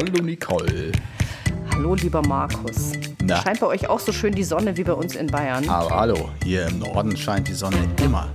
[0.00, 0.92] Hallo Nicole.
[1.74, 2.92] Hallo, lieber Markus.
[3.20, 3.42] Na?
[3.42, 5.68] Scheint bei euch auch so schön die Sonne wie bei uns in Bayern?
[5.68, 8.28] Aber hallo, hier im Norden scheint die Sonne immer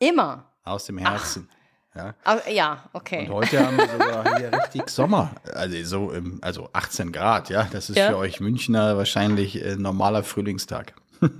[0.00, 0.44] Immer.
[0.64, 1.48] aus dem Herzen.
[1.94, 2.14] Ja.
[2.24, 3.28] Ah, ja, okay.
[3.28, 5.30] Und heute haben wir sogar hier richtig Sommer.
[5.54, 7.68] Also so im, also 18 Grad, ja.
[7.70, 8.08] Das ist Ja.
[8.08, 10.94] für euch Münchner wahrscheinlich äh, normaler Frühlingstag.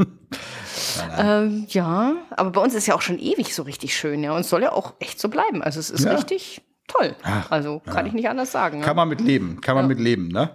[1.19, 4.35] Ähm, ja, aber bei uns ist ja auch schon ewig so richtig schön, ja.
[4.35, 5.63] Und es soll ja auch echt so bleiben.
[5.63, 6.13] Also es ist Ja.
[6.15, 7.15] richtig toll.
[7.23, 8.81] Ach, also kann ich nicht anders sagen.
[8.81, 8.85] Ja.
[8.87, 10.51] Kann man mit leben, kann man mit leben, ne?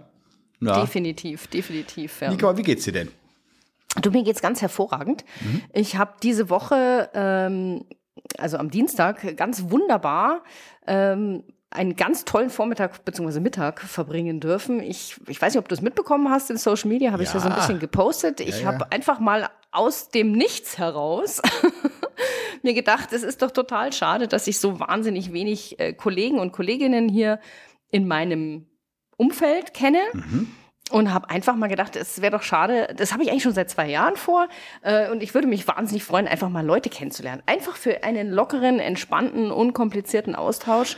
[0.59, 0.81] Ja.
[0.81, 2.21] Definitiv, definitiv.
[2.21, 2.31] Ja.
[2.31, 3.11] Nicole, wie geht's dir denn?
[4.01, 5.23] Du, mir geht's ganz hervorragend.
[5.73, 7.85] Ich habe diese Woche, ähm,
[8.37, 10.43] also am Dienstag, ganz wunderbar
[10.85, 13.39] ähm, einen ganz tollen Vormittag bzw.
[13.39, 14.79] Mittag verbringen dürfen.
[14.81, 17.39] Ich, ich weiß nicht, ob du es mitbekommen hast in Social Media, habe ich ja
[17.39, 17.59] so ein Ja.
[17.59, 18.39] bisschen gepostet.
[18.39, 18.67] Ich ja.
[18.67, 21.41] habe einfach mal aus dem Nichts heraus
[22.67, 26.51] mir gedacht, es ist doch total schade, dass ich so wahnsinnig wenig äh, Kollegen und
[26.51, 27.39] Kolleginnen hier
[27.89, 28.67] in meinem
[29.15, 29.99] Umfeld kenne.
[30.89, 33.69] Und habe einfach mal gedacht, es wäre doch schade, das habe ich eigentlich schon seit
[33.69, 34.47] zwei Jahren vor.
[34.83, 37.43] Äh, und ich würde mich wahnsinnig freuen, einfach mal Leute kennenzulernen.
[37.45, 40.95] Einfach für einen lockeren, entspannten, unkomplizierten Austausch.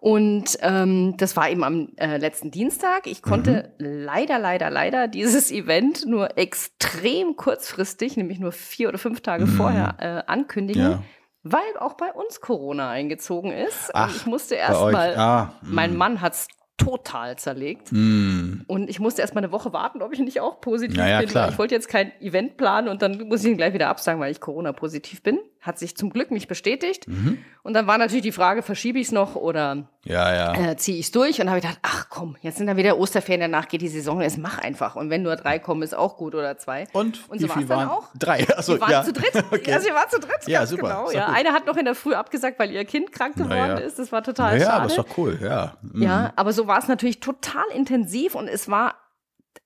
[0.00, 3.06] Und ähm, das war eben am äh, letzten Dienstag.
[3.06, 9.20] Ich konnte leider, leider, leider dieses Event nur extrem kurzfristig, nämlich nur vier oder fünf
[9.20, 10.82] Tage vorher, äh, ankündigen.
[10.82, 11.02] Ja.
[11.42, 13.90] Weil auch bei uns Corona eingezogen ist.
[13.92, 14.92] Ach, und ich musste bei erst euch.
[14.92, 16.48] mal, Ah, mein Mann hat's
[16.78, 17.90] total zerlegt.
[17.90, 18.64] Hm.
[18.66, 21.18] Und ich musste erst mal eine Woche warten, ob ich nicht auch positiv Ja, ja,
[21.20, 21.28] bin.
[21.28, 21.50] klar.
[21.50, 24.32] Ich wollte jetzt kein Event planen und dann muss ich ihn gleich wieder absagen, weil
[24.32, 25.38] ich Corona-positiv bin.
[25.60, 27.06] Hat sich zum Glück nicht bestätigt.
[27.06, 27.36] Mhm.
[27.62, 30.70] Und dann war natürlich die Frage, verschiebe ich es noch oder Ja, ja.
[30.70, 31.38] äh, ziehe ich es durch?
[31.40, 34.22] Und habe ich gedacht, ach komm, jetzt sind dann wieder Osterferien, danach geht die Saison,
[34.22, 34.96] jetzt mach einfach.
[34.96, 36.86] Und wenn nur drei kommen, ist auch gut oder zwei.
[36.94, 38.08] Und, Und wie so viel war's dann auch.
[38.18, 38.48] Drei.
[38.56, 39.04] Achso, Wir waren ja.
[39.04, 39.32] zu dritt.
[39.52, 39.72] Okay.
[39.74, 40.82] Also wir waren zu dritt, Ja, super.
[40.88, 41.10] genau.
[41.10, 43.76] Ja, eine hat noch in der Früh abgesagt, weil ihr Kind krank geworden ja.
[43.76, 43.98] ist.
[43.98, 44.76] Das war total ja, schade.
[44.76, 45.74] aber ist doch cool, ja.
[45.82, 46.02] Mhm.
[46.02, 48.94] Ja, aber so war es natürlich total intensiv und es war,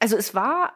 [0.01, 0.73] also es war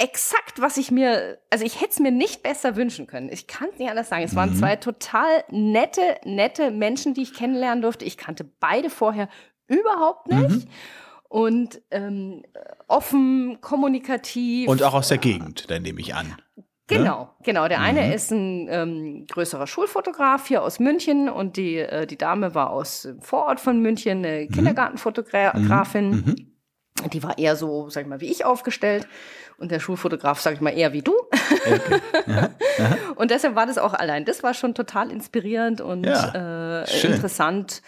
[0.00, 3.28] exakt, was ich mir, also ich hätte es mir nicht besser wünschen können.
[3.30, 4.22] Ich kann es nicht anders sagen.
[4.24, 4.36] Es Mhm.
[4.36, 8.04] waren zwei total nette, nette Menschen, die ich kennenlernen durfte.
[8.04, 9.28] Ich kannte beide vorher
[9.68, 10.38] überhaupt Mhm.
[10.42, 10.68] nicht.
[11.28, 12.42] Und ähm,
[12.88, 14.68] offen, kommunikativ.
[14.68, 16.34] Und auch aus der Gegend, dann nehme ich an.
[16.88, 17.68] Genau, genau.
[17.68, 17.84] Der Mhm.
[17.84, 22.70] eine ist ein ähm, größerer Schulfotograf hier aus München und die, äh, die Dame war
[22.70, 24.52] aus dem Vorort von München, eine Mhm.
[24.54, 26.49] Kindergartenfotografin.
[27.08, 29.06] Die war eher so, sag ich mal, wie ich aufgestellt.
[29.58, 31.14] Und der Schulfotograf, sag ich mal, eher wie du.
[33.16, 34.24] und deshalb war das auch allein.
[34.24, 37.82] Das war schon total inspirierend und Ja, äh, interessant.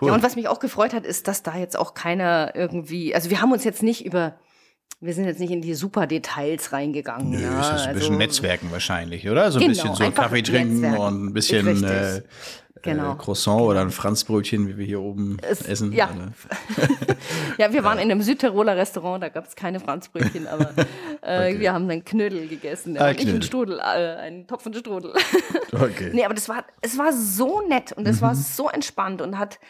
[0.00, 0.08] Cool.
[0.08, 3.28] Ja, und was mich auch gefreut hat, ist, dass da jetzt auch keiner irgendwie, also
[3.28, 4.34] wir haben uns jetzt nicht über,
[5.00, 7.30] wir sind jetzt nicht in die super Details reingegangen.
[7.30, 9.50] Nö, ja, ist das ein bisschen also- Netzwerken wahrscheinlich, oder?
[9.50, 10.98] So ein Genau, bisschen so Kaffee trinken Netzwerken.
[11.06, 11.90] und ein bisschen Richtig.
[11.90, 12.22] äh,
[12.82, 13.12] Genau.
[13.12, 15.92] äh, Croissant oder ein Franzbrötchen, wie wir hier oben Es- essen.
[15.92, 16.08] ja.
[17.58, 20.70] Ja, wir waren in einem Südtiroler Restaurant, da gab es keine Franzbrötchen, aber
[21.22, 22.96] äh, wir haben dann Knödel gegessen.
[22.98, 23.42] Ah, und ich einen.
[23.42, 25.12] Strudel, äh, einen Topf und Strudel.
[25.72, 26.10] Okay.
[26.12, 29.60] nee, aber das war, es war so nett und es war so entspannt und hat,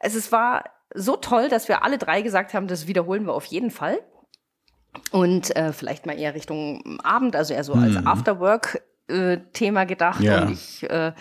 [0.00, 0.64] es, es war
[0.94, 3.98] so toll, dass wir alle drei gesagt haben, das wiederholen wir auf jeden Fall.
[5.10, 8.82] Und äh, vielleicht mal eher Richtung Abend, also eher so als Afterwork.
[9.08, 10.42] äh, Thema gedacht Ja.
[10.42, 11.12] und ich äh,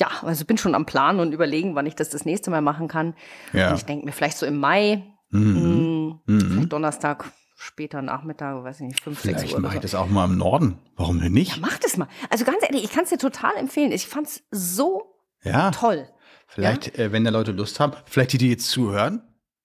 [0.00, 2.88] ja also bin schon am Plan und überlegen, wann ich das das nächste Mal machen
[2.88, 3.14] kann.
[3.52, 3.68] Ja.
[3.70, 6.20] Und ich denke mir vielleicht so im Mai, Mhm.
[6.26, 7.24] mh, vielleicht Donnerstag,
[7.56, 9.60] später Nachmittag, weiß ich nicht, fünf, sechs Vielleicht Uhr.
[9.60, 10.78] mache Oder ich das auch mal im Norden.
[10.96, 11.60] Warum denn nicht?
[11.60, 12.08] Mach das mal.
[12.30, 13.92] Also ganz ehrlich, ich kann es dir total empfehlen.
[13.92, 15.02] Ich fand's so
[15.42, 16.08] Ja, toll.
[16.46, 19.22] vielleicht, äh, wenn da Leute Lust haben, vielleicht die, die jetzt zuhören.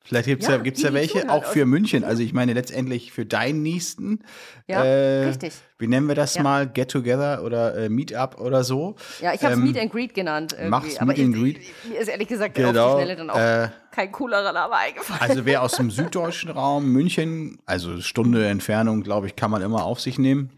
[0.10, 2.04] Vielleicht gibt's ja, Ja, gibt's die, ja welche, auch für München.
[2.04, 4.22] Also ich meine letztendlich für deinen Nächsten.
[4.68, 5.54] Ja, äh, richtig.
[5.78, 6.42] Wie nennen wir das Ja.
[6.42, 6.68] mal?
[6.68, 8.96] Get Together oder äh, Meetup oder so.
[9.22, 10.54] Ja, ich habe es Ähm, Meet and Greet genannt.
[10.54, 10.70] Irgendwie.
[10.72, 11.60] mach's Aber Meet and ich- Greet.
[11.92, 15.22] Mir ist ehrlich gesagt auf Genau, die Schnelle dann auch äh, kein coolerer Name eingefallen.
[15.22, 19.84] Also wer aus dem süddeutschen Raum, München, also Stunde Entfernung, glaube ich, kann man immer
[19.84, 20.50] auf sich nehmen.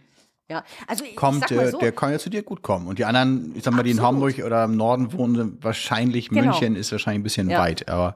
[0.52, 2.88] Ja, also ich Kommt, mal äh, so, der kann ja zu dir gut kommen.
[2.88, 4.36] Und die anderen, ich sag mal, die in Absolut.
[4.36, 6.42] Hamburg oder im Norden wohnen, sind wahrscheinlich Genau.
[6.44, 7.60] München ist wahrscheinlich ein bisschen Ja.
[7.60, 8.16] weit, aber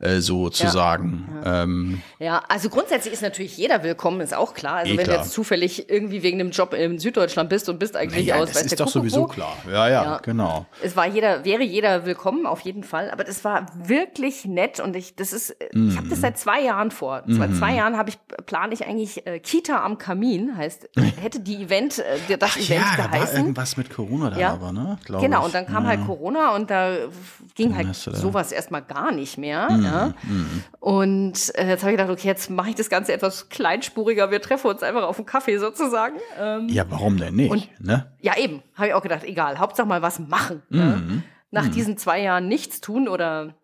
[0.00, 0.70] äh, so zu Ja.
[0.70, 1.28] sagen.
[1.44, 4.76] Ähm, Ja, also grundsätzlich ist natürlich jeder willkommen, ist auch klar.
[4.78, 5.18] Also Eh wenn klar.
[5.18, 8.52] du jetzt zufällig irgendwie wegen einem Job in Süddeutschland bist und bist eigentlich ja, aus,
[8.52, 9.26] das ist doch Kuckuck sowieso wo.
[9.28, 9.56] klar.
[9.70, 10.18] Ja, ja, Ja.
[10.18, 10.66] genau.
[10.82, 13.10] Es war jeder, wäre jeder willkommen, auf jeden Fall.
[13.10, 16.90] Aber das war wirklich nett und ich, das ist, ich habe das seit zwei Jahren
[16.90, 17.22] vor.
[17.26, 20.88] Seit zwei Jahren habe ich, plane ich eigentlich äh, Kita am Kamin, heißt,
[21.20, 23.36] hätte die Event, äh, das Event ja, da war geheißen.
[23.38, 24.52] irgendwas mit Corona da Ja.
[24.52, 24.98] aber, ne?
[25.04, 25.44] Glaub Genau, ich.
[25.46, 25.90] und dann kam ja.
[25.90, 26.92] halt Corona und da
[27.54, 29.70] ging halt hast du da- sowas erstmal gar nicht mehr.
[29.70, 30.14] Mhm, ja.
[30.80, 34.30] Und äh, jetzt habe ich gedacht, okay, jetzt mache ich das Ganze etwas kleinspuriger.
[34.30, 36.16] Wir treffen uns einfach auf einen Kaffee sozusagen.
[36.40, 37.50] Ähm, Ja, warum denn nicht?
[37.50, 38.12] Und- ne?
[38.20, 40.62] ja, eben, habe ich auch gedacht, egal, Hauptsache mal was machen.
[40.70, 40.78] Mhm.
[40.78, 41.22] Ne?
[41.50, 43.54] Nach diesen zwei Jahren nichts tun oder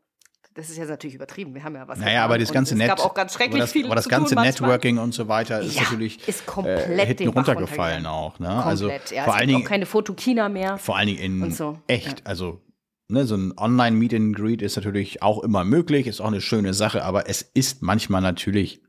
[0.55, 1.55] das ist jetzt natürlich übertrieben.
[1.55, 1.99] Wir haben ja was.
[1.99, 4.09] Naja, aber das ganze Net, Es gab auch ganz schrecklich aber das, viel aber das
[4.09, 4.69] ganze tun manchmal.
[4.69, 8.39] Networking und so weiter ist Ja, natürlich ist komplett äh, hinten runtergefallen auch.
[8.39, 8.49] Ne?
[8.49, 9.25] Also Komplett, ja.
[9.25, 10.79] vor es allen gibt auch Dingen keine Fotokina mehr.
[10.79, 12.61] vor allen Dingen in so, echt, also
[13.09, 16.73] ne, so ein Online-Meet and Greet ist natürlich auch immer möglich, ist auch eine schöne
[16.73, 18.81] Sache, aber es ist manchmal natürlich,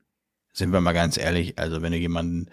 [0.53, 2.49] sind wir mal ganz ehrlich, also wenn du jemanden,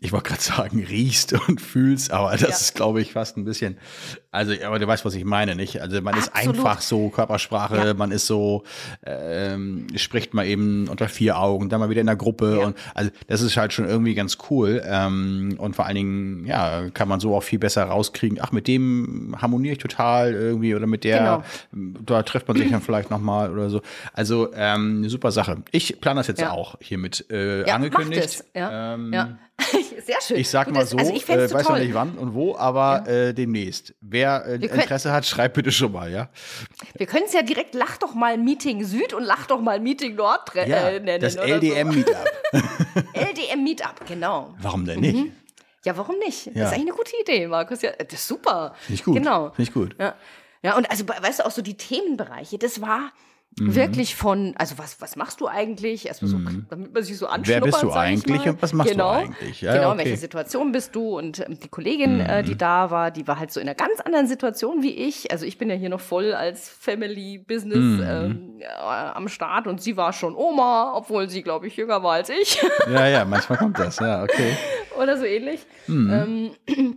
[0.00, 2.48] ich wollte gerade sagen, riechst und fühlst, aber das Ja.
[2.48, 3.78] ist, glaube ich, fast ein bisschen,
[4.30, 5.80] also, aber du weißt, was ich meine, nicht?
[5.80, 6.56] Also man ist Absolut.
[6.58, 7.94] einfach so Körpersprache, Ja.
[7.94, 8.62] man ist so,
[9.06, 12.66] ähm, spricht mal eben unter vier Augen, dann mal wieder in der Gruppe Ja.
[12.66, 16.90] und also das ist halt schon irgendwie ganz cool ähm, und vor allen Dingen, ja,
[16.90, 20.86] kann man so auch viel besser rauskriegen, ach, mit dem harmoniere ich total irgendwie oder
[20.86, 21.42] mit der,
[21.72, 23.80] da trifft man sich dann vielleicht nochmal oder so.
[24.12, 25.62] Also ähm, eine super Sache.
[25.70, 26.50] Ich plane das jetzt Ja.
[26.52, 28.20] auch hiermit äh, Ja, angekündigt.
[28.20, 28.44] macht es.
[28.54, 29.38] Ja, Ähm, ja.
[30.06, 30.36] Sehr schön.
[30.38, 33.06] Ich sag Und mal so, also ich äh, weiß noch nicht wann und wo, aber
[33.08, 33.94] äh, demnächst.
[34.00, 36.28] Wer äh, Wir können- Interesse hat, schreibt bitte schon mal, ja?
[36.96, 40.14] Wir können es ja direkt Lach doch mal Meeting Süd und Lach doch mal Meeting
[40.16, 41.20] Nord Ja, äh, nennen.
[41.20, 42.28] das LDM-Meetup.
[42.52, 42.58] So.
[43.14, 44.54] LDM Meetup, genau.
[44.60, 45.32] Warum denn nicht?
[45.84, 46.46] Ja, warum nicht?
[46.46, 46.52] Ja.
[46.54, 47.82] Das ist eigentlich eine gute Idee, Markus.
[47.82, 48.74] Ja, das ist super.
[48.88, 49.14] Ich gut.
[49.14, 49.52] Genau.
[49.58, 49.94] Ich gut.
[49.98, 50.14] Ja.
[50.62, 53.12] ja, und also, weißt du, auch so die Themenbereiche, das war
[53.58, 53.74] Mhm.
[53.74, 56.06] wirklich von, also was, was machst du eigentlich?
[56.06, 56.38] Erstmal so,
[56.70, 57.70] damit man sich so anschnuppert, Mhm.
[57.70, 59.10] bist du eigentlich und was machst du genau.
[59.10, 59.60] eigentlich?
[59.62, 59.98] Ja, genau, okay.
[60.00, 61.18] in welcher Situation bist du?
[61.18, 62.46] Und ähm, die Kollegin, äh, Mhm.
[62.46, 65.32] die da war, die war halt so in einer ganz anderen Situation wie ich.
[65.32, 68.02] Also ich bin ja hier noch voll als Family Business Mhm.
[68.06, 72.12] ähm, äh, am Start und sie war schon Oma, obwohl sie, glaube ich, jünger war
[72.12, 72.62] als ich.
[72.88, 74.56] Ja, ja, manchmal kommt das, ja, okay.
[75.00, 75.60] oder so ähnlich.
[75.88, 76.52] Mhm.
[76.68, 76.96] Ähm,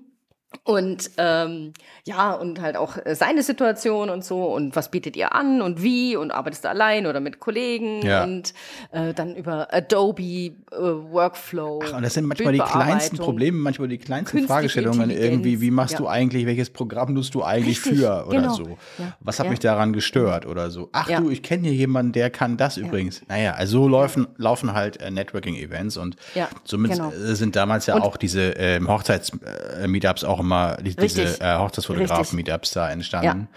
[0.64, 1.72] und ähm,
[2.04, 5.82] ja, und halt auch äh, seine Situation und so und was bietet ihr an und
[5.82, 8.24] wie und arbeitest du allein oder mit Kollegen Ja.
[8.26, 8.54] und
[8.92, 11.80] äh, dann über Adobe äh, Workflow.
[11.96, 13.18] Und das sind manchmal die kleinsten.
[13.18, 16.00] Probleme, manchmal die kleinsten Künstliche Fragestellungen irgendwie, wie machst Ja.
[16.00, 18.54] du eigentlich, welches Programm nutzt du eigentlich Richtig, für oder genau.
[18.54, 18.68] so?
[18.98, 19.16] Ja.
[19.22, 20.90] Was hat mich daran gestört oder so?
[20.92, 23.22] Ach du, ich kenne hier jemanden, der kann das übrigens.
[23.30, 26.18] Naja, also so laufen, laufen halt äh, Networking-Events und
[26.66, 27.10] somit genau.
[27.12, 32.72] äh, sind damals ja Und- auch diese ähm, Hochzeits-Meetups auch immer, die, diese äh, Hochzeitsfotografen-Meetups
[32.72, 33.48] da entstanden.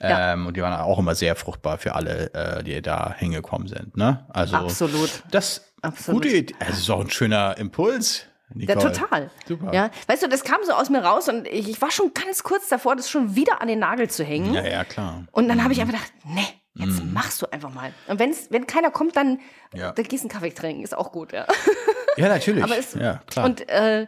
[0.00, 0.32] Ja.
[0.34, 3.96] Ähm, und die waren auch immer sehr fruchtbar für alle, äh, die da hingekommen sind.
[3.96, 4.24] Ne?
[4.28, 5.22] Also Absolut.
[5.30, 6.22] das Absolut.
[6.22, 6.54] gute Idee.
[6.60, 8.26] Also ist auch ein schöner Impuls.
[8.56, 9.30] Ja, total.
[9.48, 9.72] Super.
[9.74, 12.42] Ja, weißt du, das kam so aus mir raus und ich, ich war schon ganz
[12.44, 14.54] kurz davor, das schon wieder an den Nagel zu hängen.
[14.54, 15.24] Ja, ja, klar.
[15.32, 17.92] Und dann habe ich einfach gedacht, nee, jetzt machst du einfach mal.
[18.06, 19.40] Und wenn's, wenn keiner kommt, dann,
[19.74, 19.90] Ja.
[19.92, 21.46] dann gehst du einen Kaffee trinken, ist auch gut, ja.
[22.16, 22.62] Ja, natürlich.
[22.64, 23.46] Aber es, ja, klar.
[23.46, 24.06] Und äh,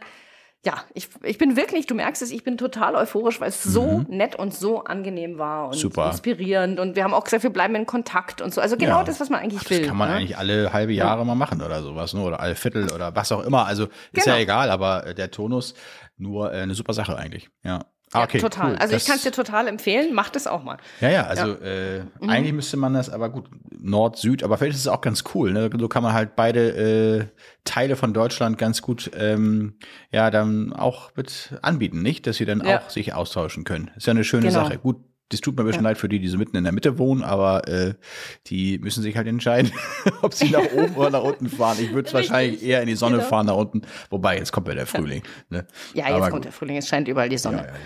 [0.65, 4.03] ja, ich, ich bin wirklich, du merkst es, ich bin total euphorisch, weil es so
[4.09, 5.79] nett und so angenehm war und Mhm.
[5.79, 6.07] Super.
[6.07, 6.79] inspirierend.
[6.79, 8.59] Und wir haben auch gesagt, wir bleiben in Kontakt und so.
[8.59, 9.03] Also genau Ja.
[9.03, 9.85] das, was man eigentlich das will.
[9.87, 10.15] kann man ne?
[10.15, 12.21] eigentlich alle halbe Jahre mal machen oder sowas, ne?
[12.21, 13.65] oder alle Viertel oder was auch immer.
[13.65, 14.35] Also ist Genau.
[14.35, 15.73] ja egal, aber äh, der Tonus
[16.17, 17.49] nur äh, eine super Sache eigentlich.
[17.63, 17.85] Ja.
[18.13, 18.71] Ah, Ja, okay, total.
[18.71, 18.77] Cool.
[18.77, 20.77] Also ich Das- kann es dir total empfehlen, mach das auch mal.
[21.01, 22.29] Ja, ja, also Äh, Mhm.
[22.29, 25.51] eigentlich müsste man das, aber gut, Nord, Süd, aber vielleicht ist es auch ganz cool.
[25.51, 25.69] Ne?
[25.77, 27.25] So kann man halt beide äh,
[27.65, 29.75] Teile von Deutschland ganz gut ähm,
[30.11, 32.25] ja dann auch mit anbieten, nicht?
[32.27, 32.79] Dass sie dann Ja.
[32.79, 33.91] auch sich austauschen können.
[33.97, 34.63] Ist ja eine schöne Genau.
[34.63, 34.77] Sache.
[34.77, 34.97] Gut,
[35.29, 37.21] das tut mir ein bisschen leid für die, die so mitten in der Mitte wohnen,
[37.23, 37.93] aber äh,
[38.47, 39.71] die müssen sich halt entscheiden,
[40.21, 41.77] ob sie nach oben oder nach unten fahren.
[41.81, 43.27] Ich würde wahrscheinlich eher in die Sonne Genau.
[43.29, 45.23] fahren nach unten, wobei jetzt kommt ja der Frühling.
[45.49, 45.65] Ne?
[45.93, 47.57] Ja, jetzt Aber kommt der Frühling, es scheint überall die Sonne.
[47.57, 47.77] Ja, ja, ja.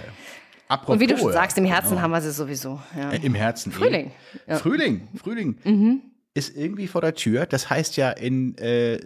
[0.67, 2.01] Apropos, Und wie du schon sagst, im Herzen genau.
[2.01, 2.79] haben wir sie sowieso.
[2.97, 3.11] Ja.
[3.11, 3.71] Äh, Im Herzen.
[3.71, 3.75] eh.
[3.75, 4.11] Frühling,
[4.47, 4.55] ja.
[4.55, 4.59] Mhm.
[4.59, 6.01] Frühling, Frühling.
[6.33, 7.45] Ist irgendwie vor der Tür.
[7.45, 8.97] Das heißt ja in äh,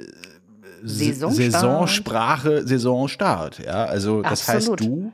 [0.84, 1.52] Saisonstart.
[1.52, 3.60] Saisonsprache Saisonstart.
[3.66, 4.80] Ja, also das Absolut.
[4.82, 5.12] heißt du,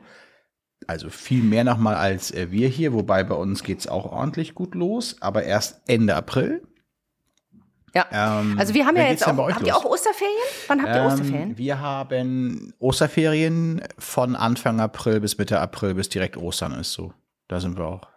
[0.88, 4.74] also viel mehr nochmal als äh, wir hier, wobei bei uns geht's auch ordentlich gut
[4.74, 6.62] los, aber erst Ende April.
[7.94, 8.06] Ja.
[8.10, 10.36] Ähm, also wir haben ja jetzt auch, habt ihr auch Osterferien?
[10.66, 11.58] Wann habt ihr Ähm, Osterferien?
[11.58, 17.12] Wir haben Osterferien von Anfang April bis Mitte April bis direkt Ostern ist so.
[17.48, 18.11] Da sind wir auch.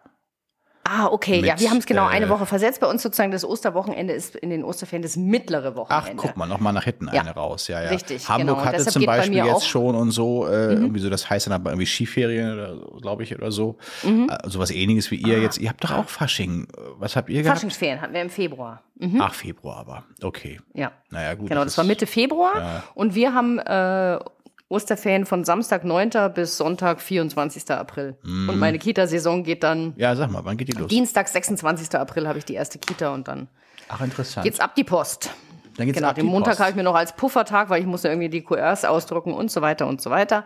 [0.98, 1.42] Ah, okay.
[1.44, 2.80] ja, mit, wir haben es genau eine äh, Woche versetzt.
[2.80, 6.16] Bei uns sozusagen das Osterwochenende ist in den Osterferien das mittlere Ach, Wochenende.
[6.22, 7.22] guck mal, nochmal nach hinten Ja.
[7.22, 7.68] eine raus.
[7.68, 7.90] Ja, ja.
[7.90, 8.66] Richtig, Hamburg genau.
[8.66, 9.66] hatte Deshalb zum bei Beispiel mir jetzt auch- Mhm.
[9.66, 13.36] schon und so, äh, irgendwie so, das heißt dann aber irgendwie Skiferien oder glaube ich,
[13.36, 13.78] oder so.
[14.04, 14.30] Mhm.
[14.30, 15.58] Äh, sowas ähnliches wie ihr jetzt.
[15.58, 16.68] Ihr habt doch auch Fasching.
[16.98, 17.58] Was habt ihr gehabt?
[17.58, 18.82] Faschingsferien hatten wir im Februar.
[18.98, 19.20] Mhm.
[19.22, 20.04] Ach, Februar aber.
[20.24, 20.60] Okay.
[20.74, 20.92] Ja.
[21.10, 21.50] Naja, gut.
[21.50, 22.84] Genau, das war Mitte Februar.
[22.94, 24.20] Und wir haben äh,
[24.68, 26.10] Osterferien von Samstag 9.
[26.34, 27.70] bis Sonntag 24.
[27.72, 28.18] April.
[28.24, 28.50] Mhm.
[28.50, 30.88] Und meine Kita-Saison geht dann Ja, sag mal, wann geht die los?
[30.88, 31.94] Dienstag, 26.
[32.00, 33.48] April habe ich die erste Kita und dann
[33.90, 34.44] Ach, interessant.
[34.44, 35.30] geht's ab die Post.
[35.78, 36.60] dann geht's Genau, ab den die Montag Post.
[36.62, 39.52] habe ich mir noch als Puffertag, weil ich muss ja irgendwie die QRs ausdrucken und
[39.52, 40.46] so weiter und so weiter.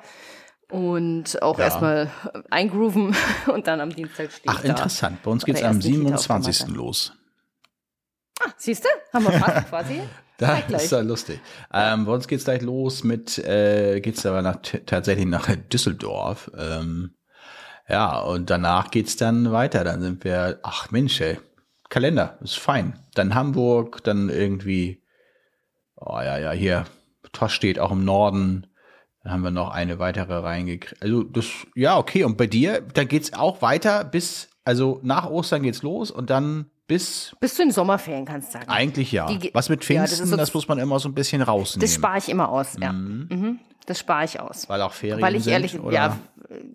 [0.69, 1.63] Und auch Ja.
[1.65, 2.11] erstmal
[2.51, 3.15] eingrooven
[3.47, 5.23] und dann am Dienstag steht Ach, interessant.
[5.23, 6.61] Bei uns geht's am ersten Kita 27.
[6.63, 6.77] aufgemacht.
[6.77, 7.13] los.
[8.50, 8.89] Ah, siehst du?
[9.13, 10.01] Haben wir fast quasi.
[10.38, 10.84] Das Zeitgleich.
[10.84, 11.41] ist ja lustig.
[11.74, 16.50] Ähm, bei uns geht's gleich los mit, äh, geht's aber nach, tatsächlich nach Düsseldorf.
[16.58, 17.15] Ähm,
[17.88, 19.84] ja, und danach geht's dann weiter.
[19.84, 21.39] Dann sind wir, ach Mensch, ey,
[21.89, 23.00] Kalender, ist fein.
[23.15, 25.03] Dann Hamburg, dann irgendwie,
[25.96, 26.86] oh ja, ja, hier,
[27.34, 28.68] Tosch steht auch im Norden.
[29.24, 31.01] Dann haben wir noch eine weitere reingekriegt.
[31.01, 32.24] Also das, ja, okay.
[32.24, 36.72] Und bei dir, da geht's auch weiter bis, also nach Ostern geht's los und dann
[36.89, 37.34] bis.
[37.39, 38.69] Bis zu den Sommerferien, kannst du sagen.
[38.69, 39.27] Eigentlich ja.
[39.27, 41.81] Die, Was mit Pfingsten, ja, das, das, muss man immer so ein bisschen rausnehmen.
[41.81, 42.91] Das spare ich immer aus, ja.
[42.91, 43.27] Mhm.
[43.29, 43.60] Mhm.
[43.86, 44.67] Das spare ich aus.
[44.67, 45.93] Weil auch Ferien Weil ich sind, ehrlich, oder?
[45.93, 46.17] ja,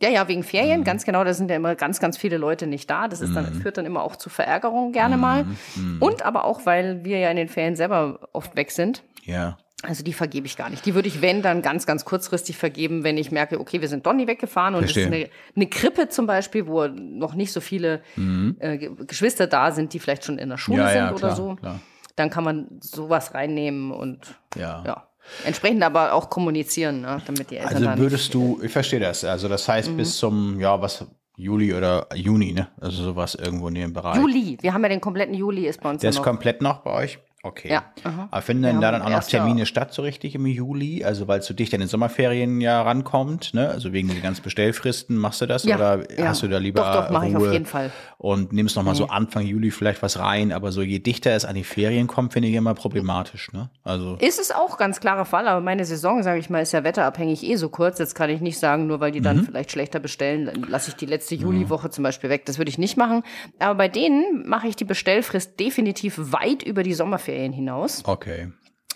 [0.00, 0.84] ja, ja, wegen Ferien, mhm.
[0.84, 1.22] ganz genau.
[1.24, 3.08] Da sind ja immer ganz, ganz viele Leute nicht da.
[3.08, 3.60] Das ist dann, mhm.
[3.60, 5.44] führt dann immer auch zu Verärgerung gerne mal.
[5.74, 5.98] Mhm.
[6.00, 9.02] Und aber auch, weil wir ja in den Ferien selber oft weg sind.
[9.24, 9.58] Ja.
[9.82, 10.86] Also die vergebe ich gar nicht.
[10.86, 14.06] Die würde ich, wenn, dann ganz, ganz kurzfristig vergeben, wenn ich merke, okay, wir sind
[14.14, 18.00] nie weggefahren und es ist eine, eine Krippe zum Beispiel, wo noch nicht so viele
[18.16, 18.56] mhm.
[18.60, 21.36] äh, Geschwister da sind, die vielleicht schon in der Schule ja, sind ja, oder klar,
[21.36, 21.54] so.
[21.56, 21.80] Klar.
[22.16, 24.82] Dann kann man sowas reinnehmen und ja.
[24.86, 25.08] ja.
[25.44, 27.86] Entsprechend aber auch kommunizieren, ne, damit die Eltern.
[27.86, 29.96] Also würdest du, ich verstehe das, also das heißt mhm.
[29.96, 32.68] bis zum, ja, was, Juli oder Juni, ne?
[32.80, 34.16] Also sowas irgendwo in dem Bereich.
[34.16, 36.00] Juli, wir haben ja den kompletten Juli ist bei uns.
[36.00, 36.24] Der ist noch.
[36.24, 37.18] komplett noch bei euch?
[37.44, 37.70] Okay.
[37.70, 37.84] Ja.
[38.04, 38.28] Aha.
[38.30, 39.66] Aber finden denn da dann auch noch Termine Jahr.
[39.66, 41.04] statt, so richtig im Juli?
[41.04, 43.68] Also weil es zu dicht an den Sommerferien ja rankommt, ne?
[43.68, 45.64] Also wegen den ganzen Bestellfristen, machst du das?
[45.64, 46.28] Ja, oder ja.
[46.28, 47.92] hast du da lieber doch, doch, mach ich auf jeden Fall.
[48.16, 48.98] Und nimmst nochmal mhm.
[48.98, 52.32] so Anfang Juli vielleicht was rein, aber so je dichter es an die Ferien kommt,
[52.32, 53.68] finde ich immer problematisch, ne?
[53.82, 54.16] Also.
[54.20, 57.44] Ist es auch ganz klarer Fall, aber meine Saison, sage ich mal, ist ja wetterabhängig
[57.44, 57.98] eh so kurz.
[57.98, 59.44] Jetzt kann ich nicht sagen, nur weil die dann mhm.
[59.44, 61.92] vielleicht schlechter bestellen, dann lasse ich die letzte Juliwoche mhm.
[61.92, 62.46] zum Beispiel weg.
[62.46, 63.22] Das würde ich nicht machen.
[63.58, 68.02] Aber bei denen mache ich die Bestellfrist definitiv weit über die Sommerferien hinaus.
[68.06, 68.48] Okay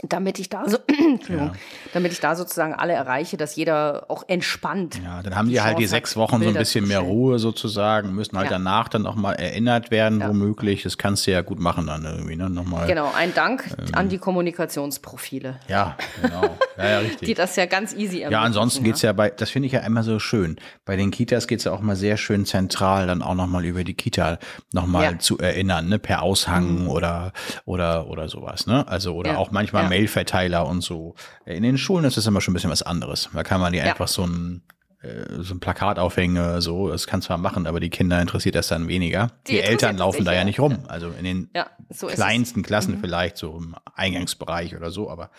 [0.03, 0.79] damit ich da so,
[1.29, 1.53] ja.
[1.93, 5.01] damit ich da sozusagen alle erreiche, dass jeder auch entspannt.
[5.03, 8.15] Ja, dann haben die, die halt die sechs Wochen so ein bisschen mehr Ruhe sozusagen,
[8.15, 8.59] müssen halt ja.
[8.59, 10.29] danach dann auch mal erinnert werden, ja.
[10.29, 10.85] womöglich.
[10.85, 12.49] Das kannst du ja gut machen dann irgendwie, ne?
[12.49, 12.87] Nochmal.
[12.87, 15.57] Genau, ein Dank ähm, an die Kommunikationsprofile.
[15.69, 16.57] Ja, genau.
[16.77, 17.21] Ja, ja, richtig.
[17.27, 20.05] die das ja ganz easy Ja, ansonsten geht's ja bei, das finde ich ja immer
[20.05, 20.59] so schön.
[20.85, 23.95] Bei den Kitas geht's ja auch mal sehr schön zentral, dann auch nochmal über die
[23.95, 24.39] Kita
[24.73, 25.99] nochmal zu erinnern, ne?
[25.99, 26.89] Per Aushang mhm.
[26.89, 27.33] oder,
[27.65, 28.87] oder, oder sowas, ne?
[28.87, 31.15] Also, oder auch manchmal Mailverteiler und so.
[31.45, 33.29] In den Schulen ist das immer schon ein bisschen was anderes.
[33.33, 33.85] Da kann man die ja.
[33.85, 34.63] einfach so ein
[35.01, 38.67] äh, so ein Plakat aufhängen, so, das kann zwar machen, aber die Kinder interessiert das
[38.67, 39.31] dann weniger.
[39.47, 42.97] Die, die Eltern laufen da ja nicht rum, also in den ja, so kleinsten Klassen
[42.97, 43.01] mhm.
[43.01, 45.31] vielleicht, so im Eingangsbereich oder so, aber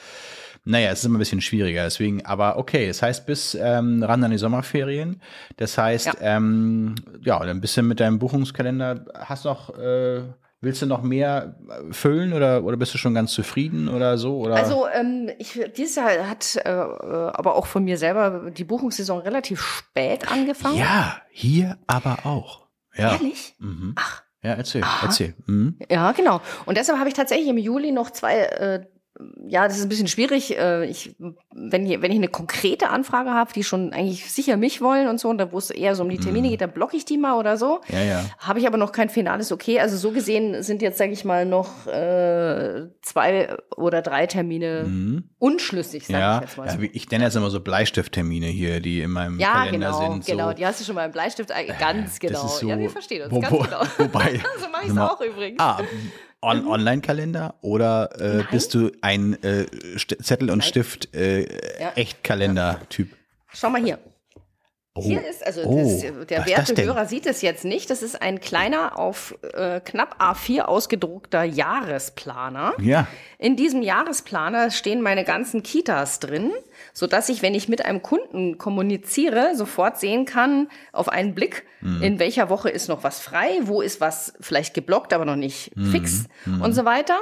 [0.63, 4.23] naja, es ist immer ein bisschen schwieriger, deswegen, aber okay, das heißt bis ähm, ran
[4.23, 5.21] an die Sommerferien,
[5.57, 10.21] das heißt, ja, ähm, ja bist du mit deinem Buchungskalender, hast noch äh,
[10.61, 14.39] Willst du noch mehr äh, füllen oder, oder bist du schon ganz zufrieden oder so?
[14.39, 14.55] Oder?
[14.55, 19.61] Also ähm, ich, dieses Jahr hat äh, aber auch von mir selber die Buchungssaison relativ
[19.61, 20.77] spät angefangen.
[20.77, 22.67] Ja, hier aber auch.
[22.93, 23.13] Ja.
[23.13, 23.55] Ehrlich?
[23.59, 23.93] Mhm.
[23.95, 24.23] Ach.
[24.41, 25.07] Ja, erzähl, Aha.
[25.07, 25.33] erzähl.
[25.47, 25.77] Mhm.
[25.89, 26.41] Ja, genau.
[26.65, 28.85] Und deshalb habe ich tatsächlich im Juli noch zwei äh,
[29.47, 30.57] ja, das ist ein bisschen schwierig.
[30.57, 31.15] Äh, ich,
[31.53, 35.19] wenn, ich, wenn ich eine konkrete Anfrage habe, die schon eigentlich sicher mich wollen und
[35.19, 36.51] so, und da wo es eher so um die Termine mhm.
[36.51, 37.81] geht, dann blocke ich die mal oder so.
[37.89, 38.25] Ja, ja.
[38.39, 39.79] Habe ich aber noch kein finales Okay.
[39.79, 45.23] Also so gesehen sind jetzt, sage ich mal, noch äh, zwei oder drei Termine mhm.
[45.37, 46.35] unschlüssig, sage ja.
[46.37, 46.69] ich jetzt mal.
[46.69, 46.81] So.
[46.81, 50.27] Ja, ich nenne jetzt immer so Bleistifttermine hier, die in meinem ja, Kalender genau, sind.
[50.27, 52.47] Ja, genau, die hast du schon mal im Bleistift, äh, ganz genau.
[52.47, 53.81] So, ja, wir verstehen uns, wo, ganz genau.
[53.97, 55.59] Wobei, so mache ich es auch übrigens.
[55.59, 55.81] Ah,
[56.41, 56.67] On mhm.
[56.69, 59.65] Online-Kalender oder äh, bist du ein äh,
[59.97, 60.67] Zettel und Nein.
[60.67, 61.41] Stift äh,
[61.81, 61.91] ja.
[61.95, 63.09] Echtkalender-Typ?
[63.51, 63.99] Schau mal hier.
[64.95, 65.03] Oh.
[65.03, 65.77] Hier ist, also oh.
[65.77, 70.21] das, der werte Hörer sieht es jetzt nicht, das ist ein kleiner auf äh, knapp
[70.21, 72.73] A4 ausgedruckter Jahresplaner.
[72.81, 73.07] Ja.
[73.37, 76.51] In diesem Jahresplaner stehen meine ganzen Kitas drin
[76.99, 81.65] so dass ich, wenn ich mit einem Kunden kommuniziere, sofort sehen kann, auf einen Blick,
[81.79, 82.03] mhm.
[82.03, 85.73] in welcher Woche ist noch was frei, wo ist was vielleicht geblockt, aber noch nicht
[85.77, 85.91] mhm.
[85.91, 86.61] fix mhm.
[86.61, 87.17] und so weiter.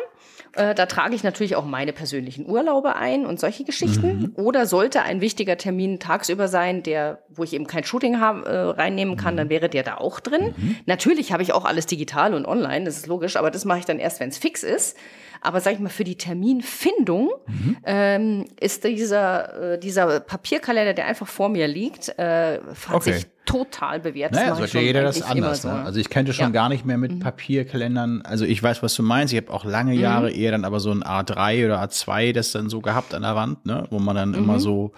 [0.53, 4.33] Äh, da trage ich natürlich auch meine persönlichen Urlaube ein und solche Geschichten.
[4.35, 4.43] Mhm.
[4.43, 8.55] Oder sollte ein wichtiger Termin tagsüber sein, der, wo ich eben kein Shooting haben, äh,
[8.55, 9.51] reinnehmen kann, dann mhm.
[9.51, 10.53] wäre der da auch drin.
[10.55, 10.75] Mhm.
[10.85, 13.85] Natürlich habe ich auch alles digital und online, das ist logisch, aber das mache ich
[13.85, 14.97] dann erst, wenn es fix ist.
[15.41, 17.77] Aber sag ich mal, für die Terminfindung mhm.
[17.85, 23.13] ähm, ist dieser, äh, dieser Papierkalender, der einfach vor mir liegt, äh, hat okay.
[23.13, 24.33] sich total bewährt.
[24.33, 25.63] Naja, sollte jeder das anders.
[25.63, 25.69] So.
[25.69, 25.81] Ne?
[25.83, 26.51] Also ich könnte schon ja.
[26.51, 27.19] gar nicht mehr mit mhm.
[27.19, 28.21] Papierkalendern.
[28.21, 29.33] Also ich weiß, was du meinst.
[29.33, 30.01] Ich habe auch lange mhm.
[30.01, 33.35] Jahre eher dann aber so ein A3 oder A2 das dann so gehabt an der
[33.35, 34.59] Wand, ne, wo man dann immer mhm.
[34.59, 34.91] so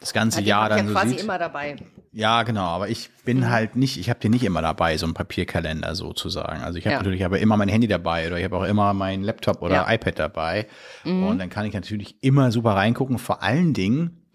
[0.00, 1.20] das ganze ja, Jahr dann ja so quasi sieht.
[1.20, 1.76] immer dabei.
[2.12, 3.50] Ja, genau, aber ich bin mhm.
[3.50, 6.62] halt nicht, ich habe den nicht immer dabei, so ein Papierkalender sozusagen.
[6.62, 6.98] Also ich habe ja.
[6.98, 10.18] natürlich aber immer mein Handy dabei oder ich habe auch immer mein Laptop oder iPad
[10.18, 10.66] dabei.
[11.04, 11.24] Mhm.
[11.24, 13.18] Und dann kann ich natürlich immer super reingucken.
[13.18, 14.25] Vor allen Dingen,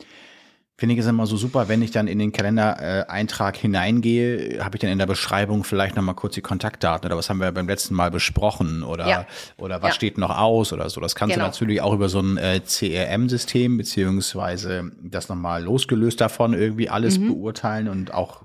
[0.81, 4.81] finde ich es immer so super, wenn ich dann in den Kalendereintrag hineingehe, habe ich
[4.81, 7.93] dann in der Beschreibung vielleicht nochmal kurz die Kontaktdaten oder was haben wir beim letzten
[7.93, 9.27] Mal besprochen oder, ja.
[9.57, 9.93] oder was ja.
[9.93, 10.99] steht noch aus oder so.
[10.99, 11.45] Das kannst genau.
[11.45, 17.19] du natürlich auch über so ein äh, CRM-System beziehungsweise das nochmal losgelöst davon irgendwie alles
[17.19, 17.27] mhm.
[17.27, 18.41] beurteilen und auch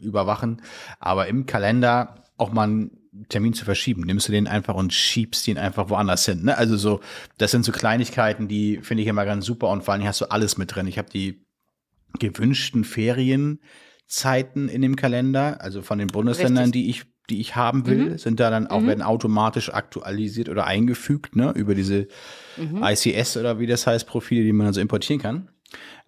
[0.00, 0.62] überwachen.
[1.00, 2.88] Aber im Kalender auch mal
[3.28, 4.04] Termin zu verschieben.
[4.06, 6.44] Nimmst du den einfach und schiebst ihn einfach woanders hin.
[6.44, 6.56] Ne?
[6.56, 7.00] Also so,
[7.36, 10.30] das sind so Kleinigkeiten, die finde ich immer ganz super und vor allem hast du
[10.30, 10.86] alles mit drin.
[10.86, 11.46] Ich habe die
[12.18, 16.82] gewünschten Ferienzeiten in dem Kalender, also von den Bundesländern, Richtig.
[16.82, 18.18] die ich die ich haben will, mhm.
[18.18, 18.86] sind da dann auch mhm.
[18.86, 22.08] werden automatisch aktualisiert oder eingefügt, ne, über diese
[22.56, 22.82] mhm.
[22.82, 25.50] ICS oder wie das heißt, Profile, die man also importieren kann.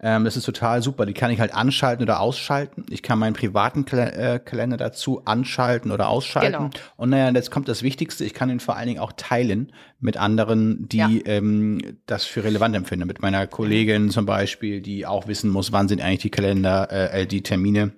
[0.03, 1.05] Ähm, das ist total super.
[1.05, 2.85] Die kann ich halt anschalten oder ausschalten.
[2.89, 6.53] Ich kann meinen privaten Kal äh, Kalender dazu anschalten oder ausschalten.
[6.53, 6.69] Genau.
[6.97, 8.25] Und naja, jetzt kommt das Wichtigste.
[8.25, 11.09] Ich kann ihn vor allen Dingen auch teilen mit anderen, die ja.
[11.25, 13.07] ähm, das für relevant empfinden.
[13.07, 17.21] Mit meiner Kollegin zum Beispiel, die auch wissen muss, wann sind eigentlich die Kalender, äh,
[17.21, 17.91] äh die Termine.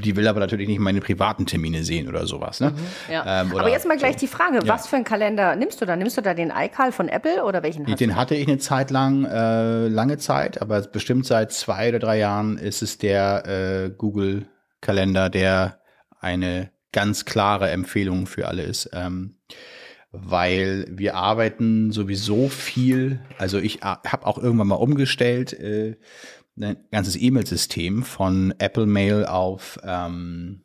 [0.00, 2.60] Die will aber natürlich nicht meine privaten Termine sehen oder sowas.
[2.60, 2.70] Ne?
[2.70, 3.42] Mhm, ja.
[3.42, 4.20] ähm, aber jetzt mal gleich so.
[4.20, 4.68] die Frage, ja.
[4.68, 5.96] was für einen Kalender nimmst du da?
[5.96, 8.16] Nimmst du da den iCal von Apple oder welchen hast Den du?
[8.16, 12.58] hatte ich eine Zeit lang, äh, lange Zeit, aber bestimmt seit zwei oder drei Jahren
[12.58, 15.80] ist es der äh, Google-Kalender, der
[16.20, 18.90] eine ganz klare Empfehlung für alle ist.
[18.92, 19.36] Ähm,
[20.10, 25.96] weil wir arbeiten sowieso viel, also ich äh, habe auch irgendwann mal umgestellt, äh,
[26.60, 30.62] ein ganzes E-Mail-System von Apple Mail auf ähm,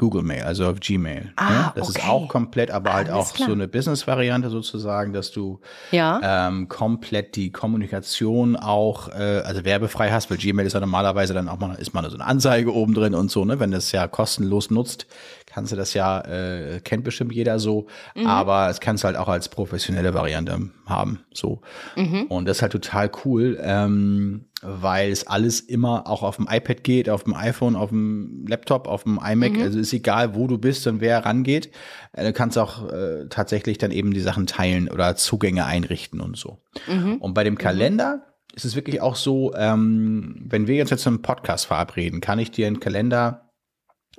[0.00, 1.30] Google Mail, also auf Gmail.
[1.36, 1.98] Ah, ja, das okay.
[1.98, 3.48] ist auch komplett, aber halt auch klar.
[3.48, 6.48] so eine Business-Variante sozusagen, dass du ja.
[6.48, 11.50] ähm, komplett die Kommunikation auch, äh, also werbefrei hast, weil Gmail ist ja normalerweise dann
[11.50, 13.60] auch mal, ist mal so eine Anzeige oben drin und so, ne?
[13.60, 15.06] Wenn du es ja kostenlos nutzt,
[15.52, 18.26] kannst du das ja, äh, kennt bestimmt jeder so, mhm.
[18.26, 21.20] aber es kannst du halt auch als professionelle Variante haben.
[21.32, 21.60] So.
[21.96, 22.22] Mhm.
[22.28, 23.58] Und das ist halt total cool.
[23.60, 28.44] Ähm, weil es alles immer auch auf dem iPad geht, auf dem iPhone, auf dem
[28.46, 29.52] Laptop, auf dem iMac.
[29.52, 29.62] Mhm.
[29.62, 31.70] Also ist egal, wo du bist und wer rangeht.
[32.12, 36.36] Äh, du kannst auch äh, tatsächlich dann eben die Sachen teilen oder Zugänge einrichten und
[36.36, 36.58] so.
[36.86, 37.16] Mhm.
[37.16, 41.22] Und bei dem Kalender ist es wirklich auch so, ähm, wenn wir jetzt jetzt einen
[41.22, 43.49] Podcast verabreden, kann ich dir einen Kalender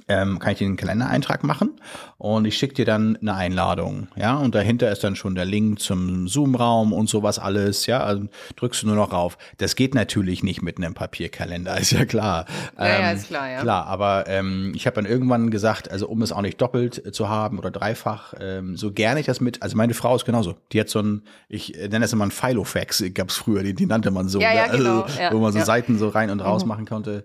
[0.08, 1.80] ähm, kann ich dir einen Kalendereintrag machen
[2.18, 5.80] und ich schicke dir dann eine Einladung, ja, und dahinter ist dann schon der Link
[5.80, 9.38] zum Zoom-Raum und sowas alles, ja, also drückst du nur noch rauf.
[9.58, 12.46] Das geht natürlich nicht mit einem Papierkalender, ist ja klar.
[12.78, 13.62] Ja, ähm, ja ist klar, ja.
[13.62, 17.30] Klar, aber ähm, ich habe dann irgendwann gesagt, also um es auch nicht doppelt zu
[17.30, 20.80] haben oder dreifach, ähm, so gerne ich das mit, also meine Frau ist genauso, die
[20.80, 24.28] hat so ein, ich nenne das immer ein Filofax, gab's früher, die, die nannte man
[24.28, 24.78] so, ja, ja, ne?
[24.78, 26.70] genau, also, ja, wo man so Seiten so rein und raus mhm.
[26.70, 27.24] machen konnte.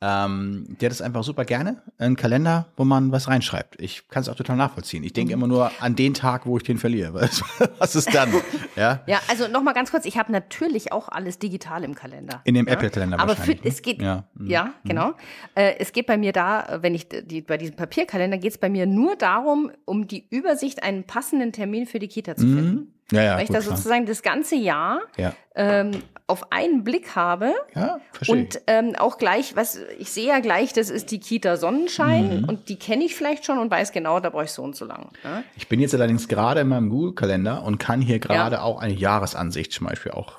[0.00, 3.80] Ähm, der hat es einfach super gerne, ein Kalender, wo man was reinschreibt.
[3.80, 5.02] Ich kann es auch total nachvollziehen.
[5.02, 5.42] Ich denke mhm.
[5.42, 7.14] immer nur an den Tag, wo ich den verliere.
[7.78, 8.32] Was ist dann?
[8.76, 12.42] ja, ja also nochmal ganz kurz, ich habe natürlich auch alles digital im Kalender.
[12.44, 12.74] In dem ja?
[12.74, 14.88] Apple-Kalender Aber für, es geht, ja, ja mhm.
[14.88, 15.14] genau.
[15.56, 18.68] Äh, es geht bei mir da, wenn ich die, bei diesem Papierkalender geht es bei
[18.68, 22.92] mir nur darum, um die Übersicht, einen passenden Termin für die Kita zu mhm.
[23.10, 25.32] Ja, ja, Weil ich da sozusagen das ganze Jahr ja.
[25.54, 27.54] ähm, auf einen Blick habe.
[27.74, 28.36] Ja, verstehe.
[28.36, 32.44] Und ähm, auch gleich, was ich sehe ja gleich, das ist die Kita Sonnenschein mhm.
[32.44, 34.84] und die kenne ich vielleicht schon und weiß genau, da brauche ich so und so
[34.84, 35.08] lang.
[35.24, 35.42] Ja?
[35.56, 38.62] Ich bin jetzt allerdings gerade in meinem Google-Kalender und kann hier gerade ja.
[38.62, 40.34] auch eine Jahresansicht zum Beispiel auch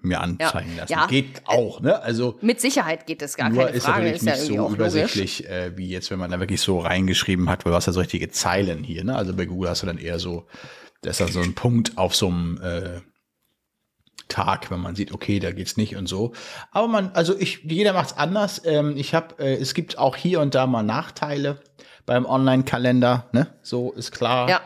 [0.00, 0.82] mir anzeigen ja.
[0.82, 0.92] lassen.
[0.92, 1.06] Ja.
[1.06, 2.00] Geht auch, ne?
[2.00, 4.04] Also mit Sicherheit geht das gar nur keine ist Frage.
[4.04, 7.64] Natürlich ist nicht so übersichtlich äh, wie jetzt, wenn man da wirklich so reingeschrieben hat,
[7.64, 9.16] weil du hast ja so richtige Zeilen hier, ne?
[9.16, 10.46] Also bei Google hast du dann eher so
[11.04, 13.00] das ist dann so ein Punkt auf so einem äh,
[14.28, 16.32] Tag, wenn man sieht, okay, da geht's nicht und so.
[16.72, 18.62] Aber man, also ich, jeder macht's anders.
[18.64, 21.60] Ähm, ich habe, äh, es gibt auch hier und da mal Nachteile
[22.06, 23.48] beim Online-Kalender, ne?
[23.62, 24.48] So ist klar.
[24.48, 24.60] Ja.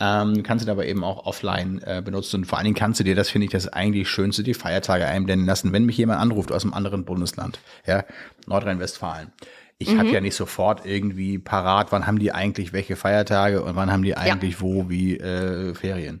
[0.00, 3.04] Ähm, kannst du aber eben auch offline äh, benutzen und vor allen Dingen kannst du
[3.04, 6.52] dir, das finde ich das eigentlich Schönste, die Feiertage einblenden lassen, wenn mich jemand anruft
[6.52, 8.04] aus einem anderen Bundesland, ja,
[8.46, 9.32] Nordrhein-Westfalen
[9.78, 9.98] ich mhm.
[9.98, 14.02] habe ja nicht sofort irgendwie parat, wann haben die eigentlich welche Feiertage und wann haben
[14.02, 14.60] die eigentlich ja.
[14.60, 16.20] wo wie äh, Ferien.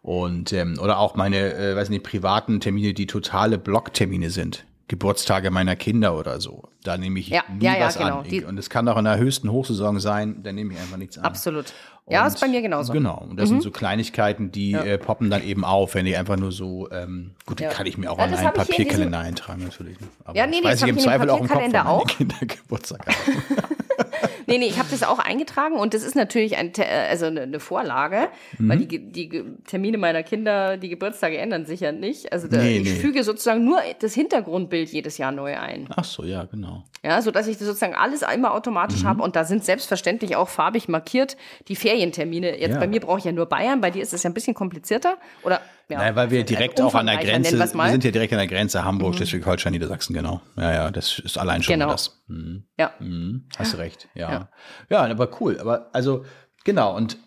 [0.00, 4.64] Und ähm, oder auch meine, äh, weiß nicht, privaten Termine, die totale Blocktermine sind.
[4.88, 6.64] Geburtstage meiner Kinder oder so.
[6.82, 8.18] Da nehme ich ja, nie ja, was genau.
[8.18, 8.28] an.
[8.28, 11.16] Die und es kann auch in der höchsten Hochsaison sein, da nehme ich einfach nichts
[11.16, 11.24] an.
[11.24, 11.72] Absolut.
[12.06, 12.92] Ja, ist bei mir genauso.
[12.92, 13.16] Genau.
[13.16, 13.54] Und das mhm.
[13.54, 14.84] sind so Kleinigkeiten, die ja.
[14.84, 17.96] äh, poppen dann eben auf, wenn die einfach nur so, ähm, gut, die kann ich
[17.96, 19.96] mir auch ja, an einen Papierkalender eintragen natürlich.
[20.24, 23.06] Aber ja, nee, nee, weiß ich im Zweifel auch im Kopf, meine Kinder Geburtstag.
[24.46, 26.72] nee, nee, ich habe das auch eingetragen und das ist natürlich ein,
[27.08, 28.28] also eine Vorlage,
[28.58, 28.68] mhm.
[28.68, 32.32] weil die, die Termine meiner Kinder, die Geburtstage ändern sich ja nicht.
[32.32, 32.90] Also da, nee, ich nee.
[32.96, 35.88] füge sozusagen nur das Hintergrundbild jedes Jahr neu ein.
[35.96, 36.84] Ach so, ja, genau.
[37.02, 39.08] Ja, so dass ich das sozusagen alles einmal automatisch mhm.
[39.08, 41.36] habe und da sind selbstverständlich auch farbig markiert
[41.68, 42.58] die Ferientermine.
[42.58, 42.80] Jetzt ja.
[42.80, 45.18] bei mir brauche ich ja nur Bayern, bei dir ist es ja ein bisschen komplizierter
[45.42, 48.38] oder ja, Nein, weil wir direkt auch an der Grenze, wir sind ja direkt an
[48.38, 49.16] der Grenze Hamburg, mhm.
[49.18, 50.40] Schleswig-Holstein, Niedersachsen, genau.
[50.56, 51.90] Ja, ja, das ist allein schon genau.
[51.90, 52.22] das.
[52.26, 52.64] Mhm.
[52.78, 52.92] Ja.
[53.00, 53.44] Mhm.
[53.58, 54.30] Hast du recht, ja.
[54.34, 54.48] Ja.
[54.90, 55.58] Ja, aber cool.
[55.58, 56.24] Aber also,
[56.64, 57.18] genau, und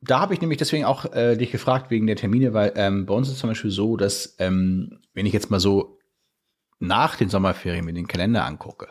[0.00, 3.14] da habe ich nämlich deswegen auch äh, dich gefragt wegen der Termine, weil ähm, bei
[3.14, 5.98] uns ist es zum Beispiel so, dass, ähm, wenn ich jetzt mal so
[6.78, 8.88] nach den Sommerferien mir den Kalender angucke,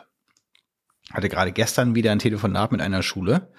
[1.12, 3.50] hatte gerade gestern wieder ein Telefonat mit einer Schule,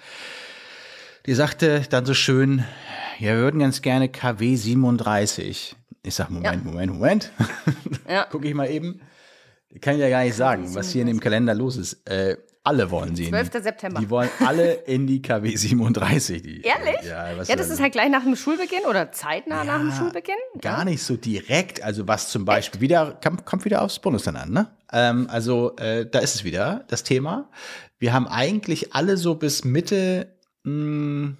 [1.26, 2.64] die sagte dann so schön,
[3.20, 5.76] ja, wir würden ganz gerne KW 37.
[6.04, 6.72] Ich sag, Moment, ja.
[6.72, 7.32] Moment, Moment.
[8.08, 8.26] Ja.
[8.32, 9.02] Guck ich mal eben.
[9.82, 12.08] Kann ich ja gar nicht sagen, was hier in dem Kalender los ist.
[12.10, 13.30] Äh, alle wollen sie.
[13.30, 13.56] 12.
[13.56, 14.00] In, September.
[14.00, 16.42] Die wollen alle in die KW 37.
[16.42, 17.02] Die, Ehrlich?
[17.04, 20.36] Ja, ja das ist halt gleich nach dem Schulbeginn oder zeitnah ja, nach dem Schulbeginn?
[20.62, 21.82] Gar nicht so direkt.
[21.84, 22.82] Also was zum Beispiel Echt?
[22.82, 24.72] wieder, kommt, kommt wieder aufs Bundesland an, ne?
[24.92, 27.50] Ähm, also äh, da ist es wieder, das Thema.
[27.98, 31.38] Wir haben eigentlich alle so bis Mitte, mh, hm,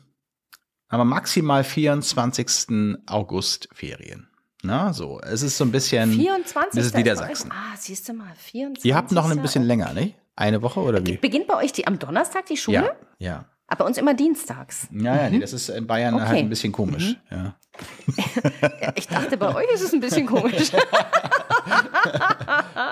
[0.88, 2.98] aber maximal 24.
[3.06, 4.28] August Ferien.
[4.62, 5.22] Na, so.
[5.22, 6.12] Es ist so ein bisschen.
[6.12, 6.72] 24.
[6.74, 7.52] Das ist Niedersachsen.
[7.52, 8.84] Ah, siehst du mal, 24.
[8.86, 10.16] Ihr habt noch ein bisschen länger, nicht?
[10.40, 11.18] Eine Woche oder wie?
[11.18, 12.78] Beginnt bei euch die am Donnerstag die Schule?
[12.78, 13.46] Ja, ja.
[13.70, 14.88] Aber bei uns immer dienstags.
[14.92, 15.36] Ja, ja, mhm.
[15.36, 16.26] nee, das ist in Bayern okay.
[16.26, 17.18] halt ein bisschen komisch.
[17.30, 17.38] Mhm.
[17.38, 17.56] Ja.
[18.96, 20.72] ich dachte, bei euch ist es ein bisschen komisch.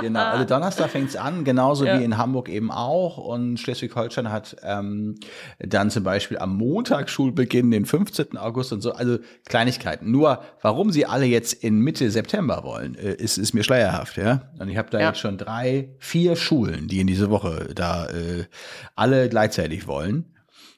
[0.02, 2.00] genau, also Donnerstag fängt es an, genauso ja.
[2.00, 3.18] wie in Hamburg eben auch.
[3.18, 5.16] Und Schleswig-Holstein hat ähm,
[5.60, 8.38] dann zum Beispiel am Montag Schulbeginn, den 15.
[8.38, 8.94] August und so.
[8.94, 10.12] Also Kleinigkeiten.
[10.12, 14.18] Nur, warum sie alle jetzt in Mitte September wollen, äh, ist, ist mir schleierhaft.
[14.18, 14.50] Ja?
[14.60, 15.08] Und ich habe da ja.
[15.08, 18.46] jetzt schon drei, vier Schulen, die in diese Woche da äh,
[18.96, 20.37] alle gleichzeitig wollen.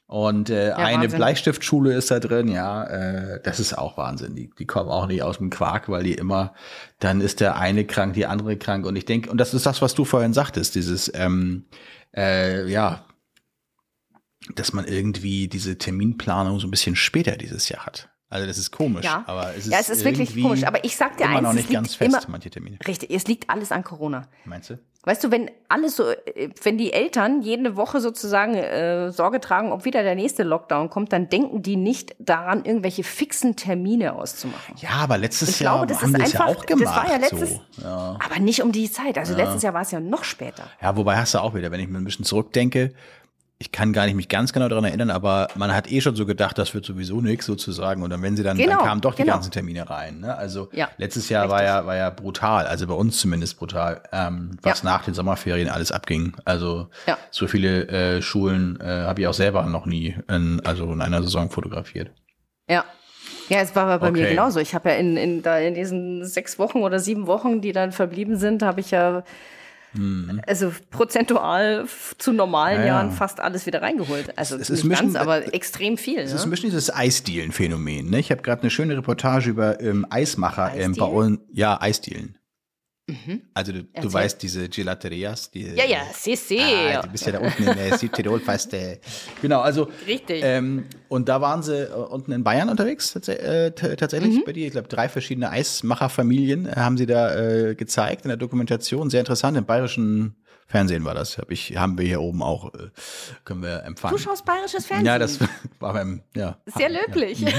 [0.09, 1.17] Und äh, ja, eine Wahnsinn.
[1.17, 4.33] Bleistiftschule ist da drin, ja, äh, das ist auch Wahnsinn.
[4.33, 6.55] Die, die kommen auch nicht aus dem Quark, weil die immer,
[6.97, 8.87] dann ist der eine krank, die andere krank.
[8.87, 11.65] Und ich denke, und das ist das, was du vorhin sagtest, dieses, ähm,
[12.17, 13.05] äh, ja,
[14.55, 18.09] dass man irgendwie diese Terminplanung so ein bisschen später dieses Jahr hat.
[18.29, 19.23] Also das ist komisch, ja.
[19.27, 20.63] aber es ist, ja, es ist wirklich komisch.
[20.63, 22.79] Aber ich sag dir immer eins, noch nicht ganz fest, immer, manche Termine.
[22.87, 24.27] Richtig, es liegt alles an Corona.
[24.45, 24.79] Meinst du?
[25.03, 26.03] Weißt du, wenn alles so,
[26.61, 31.13] wenn die Eltern jede Woche sozusagen äh, Sorge tragen, ob wieder der nächste Lockdown kommt,
[31.13, 34.75] dann denken die nicht daran, irgendwelche fixen Termine auszumachen.
[34.81, 36.85] Ja, aber letztes ich Jahr glaube, das haben ist einfach, ja auch gemacht.
[36.85, 37.81] Das war ja letztes, so.
[37.81, 38.17] ja.
[38.23, 39.17] aber nicht um die Zeit.
[39.17, 39.45] Also ja.
[39.45, 40.63] letztes Jahr war es ja noch später.
[40.81, 42.91] Ja, wobei hast du auch wieder, wenn ich mir ein bisschen zurückdenke,
[43.61, 46.25] ich kann gar nicht mich ganz genau daran erinnern, aber man hat eh schon so
[46.25, 48.03] gedacht, das wird sowieso nichts sozusagen.
[48.03, 49.33] Und dann, wenn sie dann, genau, dann kamen doch die genau.
[49.33, 50.21] ganzen Termine rein.
[50.21, 50.33] Ne?
[50.33, 51.57] Also ja, letztes Jahr richtig.
[51.57, 54.89] war ja, war ja brutal, also bei uns zumindest brutal, ähm, was ja.
[54.89, 56.37] nach den Sommerferien alles abging.
[56.45, 57.17] Also ja.
[57.31, 61.21] so viele äh, Schulen äh, habe ich auch selber noch nie in, also in einer
[61.21, 62.11] Saison fotografiert.
[62.69, 62.85] Ja.
[63.49, 64.21] Ja, es war bei okay.
[64.21, 64.59] mir genauso.
[64.59, 67.91] Ich habe ja in, in, da in diesen sechs Wochen oder sieben Wochen, die dann
[67.91, 69.23] verblieben sind, habe ich ja
[69.93, 70.41] Mhm.
[70.45, 71.85] Also prozentual
[72.17, 72.87] zu normalen ja, ja.
[72.93, 74.37] Jahren fast alles wieder reingeholt.
[74.37, 76.19] Also es nicht mischen, ganz, aber äh, extrem viel.
[76.19, 76.35] Es ne?
[76.35, 78.09] ist ein bisschen dieses Eisdielen-Phänomen.
[78.09, 78.19] Ne?
[78.19, 81.39] Ich habe gerade eine schöne Reportage über ähm, Eismacher ähm, bei uns.
[81.51, 82.38] Ja, Eisdielen.
[83.09, 83.41] Mhm.
[83.53, 85.67] Also du, du weißt, diese Gelaterias, die.
[85.75, 86.59] Ja, ja, si, si.
[86.59, 88.73] Ah, du bist ja da unten in äh, Südtirol fast.
[88.73, 88.99] Äh,
[89.41, 89.89] genau, also.
[90.07, 90.41] Richtig.
[90.43, 94.43] Ähm, und da waren sie äh, unten in Bayern unterwegs, tats äh, tatsächlich mhm.
[94.45, 94.65] bei dir.
[94.67, 99.09] Ich glaube, drei verschiedene Eismacherfamilien haben sie da äh, gezeigt in der Dokumentation.
[99.09, 100.35] Sehr interessant, im bayerischen
[100.69, 102.91] Fernsehen war das, hab ich, haben wir hier oben auch, äh,
[103.43, 104.15] können wir empfangen.
[104.15, 105.07] Du schaust bayerisches Fernsehen?
[105.07, 105.39] Ja, das
[105.79, 106.57] war beim, ja.
[106.67, 107.39] Sehr löblich.
[107.39, 107.49] Ja.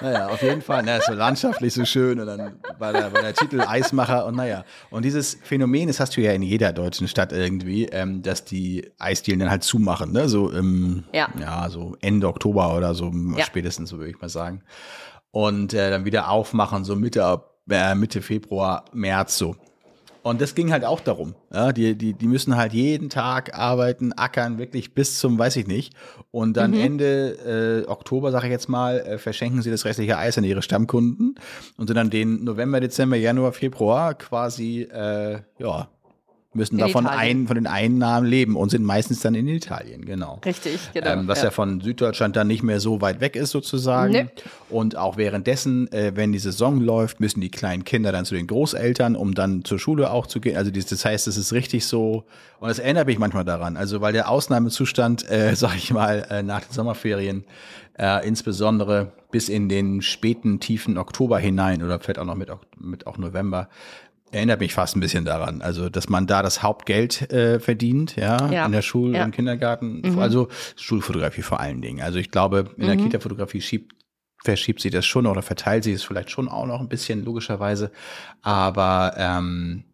[0.00, 3.34] naja, auf jeden Fall, na, so landschaftlich so schön und dann war der, war der
[3.34, 4.64] Titel Eismacher und naja.
[4.90, 8.92] Und dieses Phänomen, das hast du ja in jeder deutschen Stadt irgendwie, ähm, dass die
[9.00, 11.28] Eisdielen dann halt zumachen, ne, so im, ja.
[11.40, 13.44] ja, so Ende Oktober oder so, ja.
[13.44, 14.62] spätestens, so würde ich mal sagen.
[15.32, 19.56] Und äh, dann wieder aufmachen, so Mitte, äh, Mitte Februar, März so.
[20.26, 21.36] Und das ging halt auch darum.
[21.54, 25.68] Ja, die, die, die müssen halt jeden Tag arbeiten, ackern, wirklich bis zum, weiß ich
[25.68, 25.94] nicht.
[26.32, 26.80] Und dann mhm.
[26.80, 30.62] Ende äh, Oktober, sage ich jetzt mal, äh, verschenken sie das restliche Eis an ihre
[30.62, 31.36] Stammkunden
[31.76, 35.90] und sind dann den November, Dezember, Januar, Februar quasi, äh, ja,
[36.56, 40.40] müssen in davon ein, von den Einnahmen leben und sind meistens dann in Italien, genau.
[40.44, 41.12] Richtig, genau.
[41.12, 41.44] Ähm, was ja.
[41.44, 41.50] ja.
[41.50, 44.12] von Süddeutschland dann nicht mehr so weit weg ist sozusagen.
[44.12, 44.26] Nee.
[44.68, 48.46] Und auch währenddessen, äh, wenn die Saison läuft, müssen die kleinen Kinder dann zu den
[48.46, 50.56] Großeltern, um dann zur Schule auch zu gehen.
[50.56, 52.24] Also das heißt, es ist richtig so,
[52.58, 56.42] und das erinnert mich manchmal daran, also weil der Ausnahmezustand, äh, sag ich mal, äh,
[56.42, 57.44] nach den Sommerferien,
[57.98, 63.06] äh, insbesondere bis in den späten, tiefen Oktober hinein oder vielleicht auch noch mit, mit
[63.06, 63.68] auch November,
[64.32, 68.50] Erinnert mich fast ein bisschen daran, also dass man da das Hauptgeld äh, verdient, ja,
[68.50, 68.66] ja.
[68.66, 69.24] in der Schule, ja.
[69.24, 70.18] im Kindergarten, mhm.
[70.18, 72.02] also Schulfotografie vor allen Dingen.
[72.02, 73.04] Also ich glaube, in der mhm.
[73.04, 73.94] Kita-Fotografie schiebt
[74.44, 77.90] verschiebt sie das schon oder verteilt sie es vielleicht schon auch noch ein bisschen, logischerweise.
[78.42, 79.84] Aber ähm,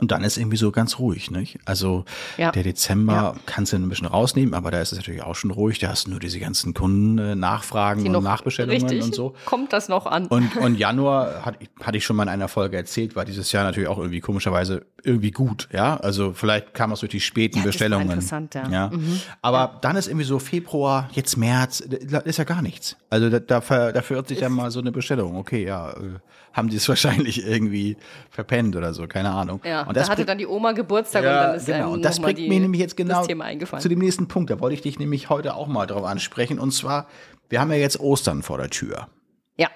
[0.00, 1.58] und dann ist irgendwie so ganz ruhig, nicht?
[1.66, 2.04] Also
[2.38, 2.50] ja.
[2.50, 3.34] der Dezember ja.
[3.44, 5.78] kannst du ein bisschen rausnehmen, aber da ist es natürlich auch schon ruhig.
[5.78, 9.02] Da hast du nur diese ganzen Kunden äh, und Nachbestellungen richtig.
[9.02, 9.34] und so.
[9.44, 10.26] Kommt das noch an?
[10.26, 13.64] Und, und Januar hat, hatte ich schon mal in einer Folge erzählt, war dieses Jahr
[13.64, 15.98] natürlich auch irgendwie komischerweise irgendwie gut, ja.
[15.98, 18.08] Also vielleicht kam es durch die späten ja, Bestellungen.
[18.08, 18.68] interessant, ja.
[18.70, 18.90] ja.
[18.90, 19.20] Mhm.
[19.42, 22.96] Aber dann ist irgendwie so Februar, jetzt März, ist ja gar nichts.
[23.10, 23.60] Also da, da,
[23.92, 25.36] da verirrt sich ja mal so eine Bestellung.
[25.36, 26.20] Okay, ja, äh,
[26.54, 27.98] haben die es wahrscheinlich irgendwie
[28.30, 29.60] verpennt oder so, keine Ahnung.
[29.64, 29.82] Ja.
[29.82, 31.92] Und das da hatte dann die Oma Geburtstag ja, und dann ist genau.
[31.92, 34.50] und das bringt die, mir nämlich jetzt genau zu dem nächsten Punkt.
[34.50, 36.58] Da wollte ich dich nämlich heute auch mal drauf ansprechen.
[36.58, 37.08] Und zwar,
[37.50, 39.08] wir haben ja jetzt Ostern vor der Tür.
[39.56, 39.68] Ja.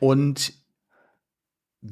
[0.00, 0.52] Und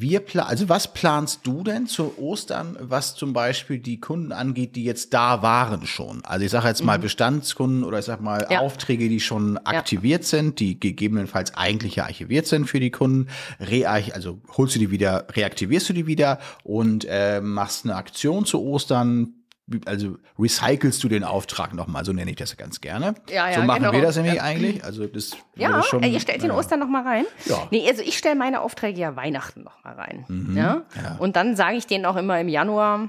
[0.00, 4.84] wir also was planst du denn zu Ostern, was zum Beispiel die Kunden angeht, die
[4.84, 6.24] jetzt da waren schon?
[6.24, 7.02] Also ich sage jetzt mal mhm.
[7.02, 8.60] Bestandskunden oder ich sag mal ja.
[8.60, 10.28] Aufträge, die schon aktiviert ja.
[10.28, 13.28] sind, die gegebenenfalls eigentlich ja archiviert sind für die Kunden.
[13.60, 18.44] Rearch also holst du die wieder, reaktivierst du die wieder und äh, machst eine Aktion
[18.44, 19.35] zu Ostern,
[19.84, 23.14] also recycelst du den Auftrag nochmal, so nenne ich das ganz gerne.
[23.28, 23.92] Ja, ja, so machen genau.
[23.92, 24.84] wir das nämlich eigentlich.
[24.84, 26.56] Also das ja, schon, ihr stellt den ja.
[26.56, 27.24] Ostern nochmal rein.
[27.46, 27.66] Ja.
[27.70, 30.24] Nee, also ich stelle meine Aufträge ja Weihnachten nochmal rein.
[30.28, 30.56] Mhm.
[30.56, 30.82] Ja?
[31.02, 31.16] Ja.
[31.18, 33.08] Und dann sage ich denen auch immer im Januar,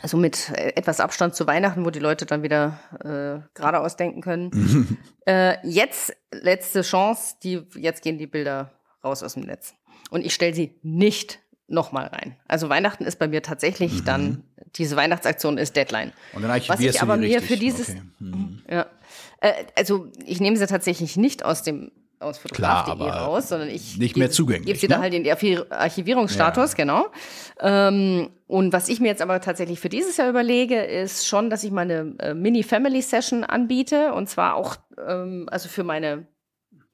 [0.00, 4.20] also mit äh, etwas Abstand zu Weihnachten, wo die Leute dann wieder äh, geradeaus denken
[4.20, 4.98] können.
[5.26, 8.72] äh, jetzt letzte Chance, die, jetzt gehen die Bilder
[9.04, 9.74] raus aus dem Netz.
[10.10, 12.36] Und ich stelle sie nicht nochmal rein.
[12.48, 14.04] Also Weihnachten ist bei mir tatsächlich Mhm.
[14.04, 14.44] dann,
[14.76, 16.12] diese Weihnachtsaktion ist Deadline.
[16.32, 18.02] Und dann Was ich aber mir für dieses, Okay.
[18.20, 18.62] Mhm.
[18.70, 18.86] ja,
[19.40, 23.68] äh, also ich nehme sie tatsächlich nicht aus dem aus Klar, fotograf.de aber raus, sondern
[23.68, 25.02] ich nicht mehr zugänglich, Gebe sie da ne?
[25.02, 27.06] halt in den Archi- Archivierungsstatus, genau.
[27.60, 31.64] Ähm, und was ich mir jetzt aber tatsächlich für dieses Jahr überlege, ist schon, dass
[31.64, 36.26] ich meine äh, Mini-Family-Session anbiete und zwar auch ähm, also für meine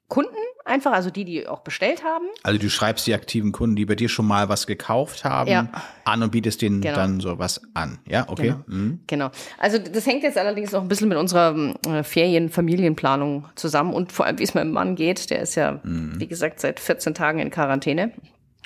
[0.09, 2.25] Kunden einfach, also die, die auch bestellt haben.
[2.43, 5.67] Also du schreibst die aktiven Kunden, die bei dir schon mal was gekauft haben, Ja.
[6.03, 6.95] an und bietest denen Genau.
[6.95, 7.99] dann sowas an.
[8.07, 8.49] Ja, okay.
[8.49, 8.59] Genau.
[8.67, 8.99] Mhm.
[9.07, 9.29] Genau.
[9.57, 11.55] Also das hängt jetzt allerdings noch ein bisschen mit unserer
[11.87, 15.29] äh, Ferien-Familienplanung zusammen und vor allem, wie es meinem Mann geht.
[15.29, 16.19] Der ist ja, Mhm.
[16.19, 18.11] wie gesagt, seit 14 Tagen in Quarantäne.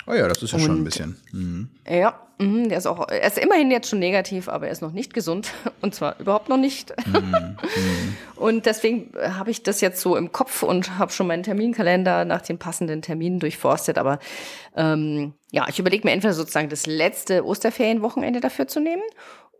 [0.06, 1.16] Oh ja, das ist ja schon ein Und- bisschen.
[1.32, 1.68] Mhm.
[1.88, 4.92] Ja, mhm, der ist auch, er ist immerhin jetzt schon negativ, aber er ist noch
[4.92, 5.52] nicht gesund.
[5.80, 6.92] Und zwar überhaupt noch nicht.
[7.06, 7.56] Mhm.
[8.36, 12.42] Und deswegen habe ich das jetzt so im Kopf und habe schon meinen Terminkalender nach
[12.42, 13.96] den passenden Terminen durchforstet.
[13.96, 14.18] Aber
[14.76, 19.02] ähm, ja, ich überlege mir entweder sozusagen das letzte Osterferienwochenende dafür zu nehmen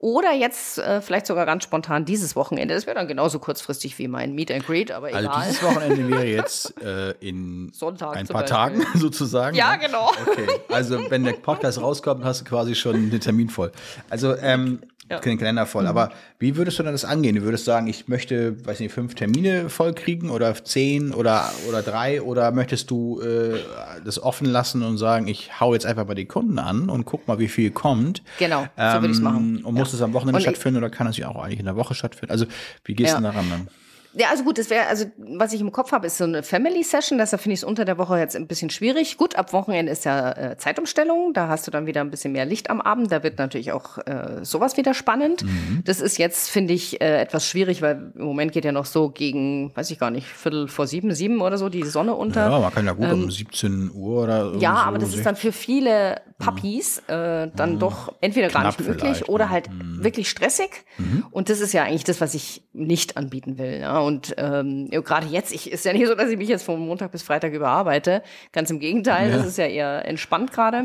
[0.04, 2.74] oder jetzt äh, vielleicht sogar ganz spontan dieses Wochenende.
[2.74, 5.42] Das wäre dann genauso kurzfristig wie mein Meet and Greet, aber Also egal.
[5.46, 8.44] dieses Wochenende wäre jetzt äh, in Sonntag ein paar.
[8.44, 9.56] Tagen sozusagen.
[9.56, 9.86] Ja, ne?
[9.86, 10.10] genau.
[10.26, 13.72] Okay, also wenn der Podcast rauskommt, hast du quasi schon den Termin voll.
[14.10, 15.18] Also ähm, Ja.
[15.18, 15.22] Mhm.
[15.22, 15.86] den Kalender voll.
[15.86, 17.36] Aber wie würdest du denn das angehen?
[17.36, 21.82] Du würdest sagen, ich möchte, weiß nicht, fünf Termine voll kriegen oder zehn oder oder
[21.82, 23.58] drei oder möchtest du äh,
[24.04, 27.28] das offen lassen und sagen, ich hau jetzt einfach bei den Kunden an und guck
[27.28, 28.22] mal, wie viel kommt.
[28.38, 29.62] Genau, so würde ich's machen.
[29.64, 29.96] Und muss Ja.
[29.96, 31.94] es am Wochenende Und ich- stattfinden oder kann es ja auch eigentlich in der Woche
[31.94, 32.32] stattfinden?
[32.32, 32.46] Also
[32.84, 33.18] wie gehst Ja.
[33.18, 33.68] du daran dann?
[34.16, 36.84] Ja, also gut, das wäre, also was ich im Kopf habe, ist so eine Family
[36.84, 37.18] Session.
[37.18, 39.16] Deshalb finde ich es unter der Woche jetzt ein bisschen schwierig.
[39.16, 41.32] Gut, ab Wochenende ist ja äh, Zeitumstellung.
[41.32, 43.10] Da hast du dann wieder ein bisschen mehr Licht am Abend.
[43.10, 45.42] Da wird natürlich auch äh, sowas wieder spannend.
[45.42, 45.82] Mhm.
[45.84, 49.10] Das ist jetzt, finde ich, äh, etwas schwierig, weil im Moment geht ja noch so
[49.10, 52.50] gegen, weiß ich gar nicht, Viertel vor sieben, sieben oder so die Sonne unter.
[52.50, 55.36] Ja, man kann ja gut um 17 Uhr oder Ähm, Ja, aber das ist dann
[55.36, 59.50] für viele Puppies äh, dann doch entweder gar nicht Knapp möglich oder ne?
[59.50, 60.84] halt wirklich stressig.
[61.30, 63.80] Und das ist ja eigentlich das, was ich nicht anbieten will.
[63.80, 63.98] Ja?
[63.98, 66.78] Und ähm, ja, gerade jetzt, ich ist ja nicht so, dass ich mich jetzt von
[66.78, 68.22] Montag bis Freitag überarbeite.
[68.52, 70.84] Ganz im Gegenteil, das ist ja eher entspannt gerade.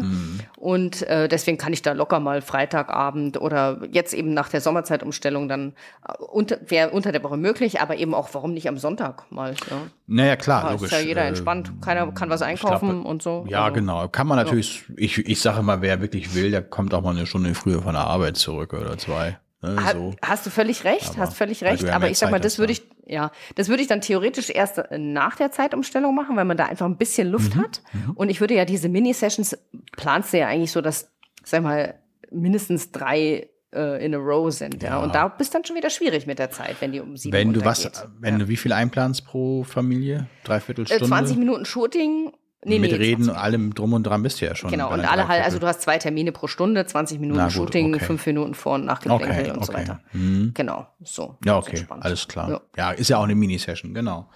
[0.59, 5.47] Und äh, deswegen kann ich da locker mal Freitagabend oder jetzt eben nach der Sommerzeitumstellung
[5.47, 5.73] dann
[6.05, 9.51] äh, unter, wäre unter der Woche möglich, aber eben auch, warum nicht am Sonntag mal.
[9.69, 9.77] Ja?
[10.07, 10.91] Naja, klar, Da logisch.
[10.91, 11.71] ist ja jeder Äh, entspannt.
[11.81, 13.07] Keiner kann was einkaufen Schlappe.
[13.07, 13.45] und so.
[13.47, 14.07] Ja, Also- genau.
[14.09, 17.25] Kann man natürlich, ich, ich sage immer, wer wirklich will, der kommt auch mal eine
[17.25, 19.39] Stunde früher von der Arbeit zurück oder zwei.
[19.61, 20.13] Ne, Ha- so.
[20.21, 21.83] Hast du völlig recht, Aber- hast völlig recht.
[21.83, 24.77] ja Aber ich sag mal, das würde ich, ja, das würde ich dann theoretisch erst
[24.77, 27.61] äh, nach der Zeitumstellung machen, weil man da einfach ein bisschen Luft Mhm.
[27.61, 27.81] hat.
[28.15, 29.57] Und ich würde ja diese Mini-Sessions,
[29.97, 31.11] planst du ja eigentlich so, dass,
[31.43, 31.95] sag mal,
[32.31, 34.81] mindestens drei äh, in a row sind.
[34.81, 34.89] Ja.
[34.89, 34.99] Ja.
[35.03, 37.53] Und da bist dann schon wieder schwierig mit der Zeit, wenn die um sieben Wenn
[37.53, 38.39] du was, wenn ja.
[38.39, 40.27] du wie viel einplanst pro Familie?
[40.43, 41.05] Dreiviertel äh, Stunde?
[41.05, 42.31] 20 Minuten Shooting.
[42.65, 44.69] Nee, Mit nee, Reden 20 und allem drum und dran bist du ja schon.
[44.69, 47.95] Genau, und alle halt, also du hast zwei Termine pro Stunde, 20 Minuten gut, Shooting,
[47.95, 48.03] okay.
[48.03, 49.81] fünf Minuten Vor- und Nachgeplänkel Okay, und so okay.
[49.81, 50.01] weiter.
[50.11, 50.51] Mhm.
[50.53, 51.37] Genau, so.
[51.45, 52.49] Ja, okay, alles klar.
[52.49, 52.61] Ja.
[52.75, 52.91] Ja.
[52.91, 54.29] ist ja auch eine Mini-Session, genau.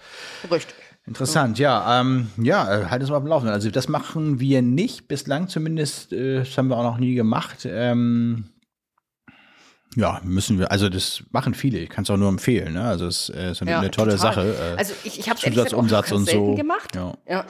[0.50, 0.74] Richtig.
[1.06, 2.00] Interessant, ja.
[2.00, 3.48] Ähm, ja, äh, halt es mal am Laufen.
[3.48, 7.68] Also das machen wir nicht, bislang zumindest, äh, das haben wir auch noch nie gemacht.
[7.70, 8.46] Ähm,
[9.96, 12.82] ja, müssen wir, also das machen viele, ich kann es auch nur empfehlen, ne?
[12.84, 14.34] Also es äh, ist eine, Ja, eine tolle total.
[14.34, 14.54] Sache.
[14.74, 16.54] Äh, Also ich, ich habe es Zusatz, Umsatz ganz und so.
[16.54, 16.94] gemacht.
[16.96, 17.14] Ja.
[17.28, 17.44] Ja.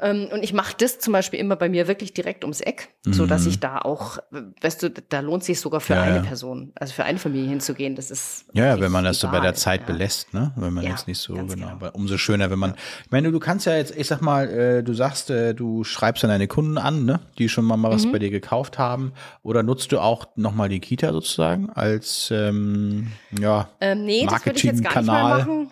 [0.00, 3.26] Ähm, und ich mache das zum Beispiel immer bei mir wirklich direkt ums Eck, so
[3.26, 4.18] dass ich da auch,
[4.60, 5.98] weißt du, da lohnt sich sogar für Mhm.
[5.98, 6.20] Ja, eine.
[6.20, 7.96] Person, also für eine Familie hinzugehen.
[7.96, 10.52] Das ist Ja, wenn man das so bei der egal, Zeit belässt, ne?
[10.56, 11.46] Wenn man jetzt nicht so genau.
[11.54, 11.68] genau.
[11.68, 12.74] Aber umso schöner, wenn man.
[13.04, 16.22] Ich meine, du kannst ja jetzt, ich sag mal, äh, du sagst, äh, du schreibst
[16.22, 17.20] dann deine Kunden an, ne?
[17.38, 17.94] Die schon mal, mal Mhm.
[17.94, 19.12] was bei dir gekauft haben.
[19.42, 24.58] Oder nutzt du auch nochmal die Kita sozusagen als ähm, ja, Ähm, nee, das würde
[24.58, 25.38] ich jetzt gar nicht mal Marketingkanal?
[25.38, 25.70] machen.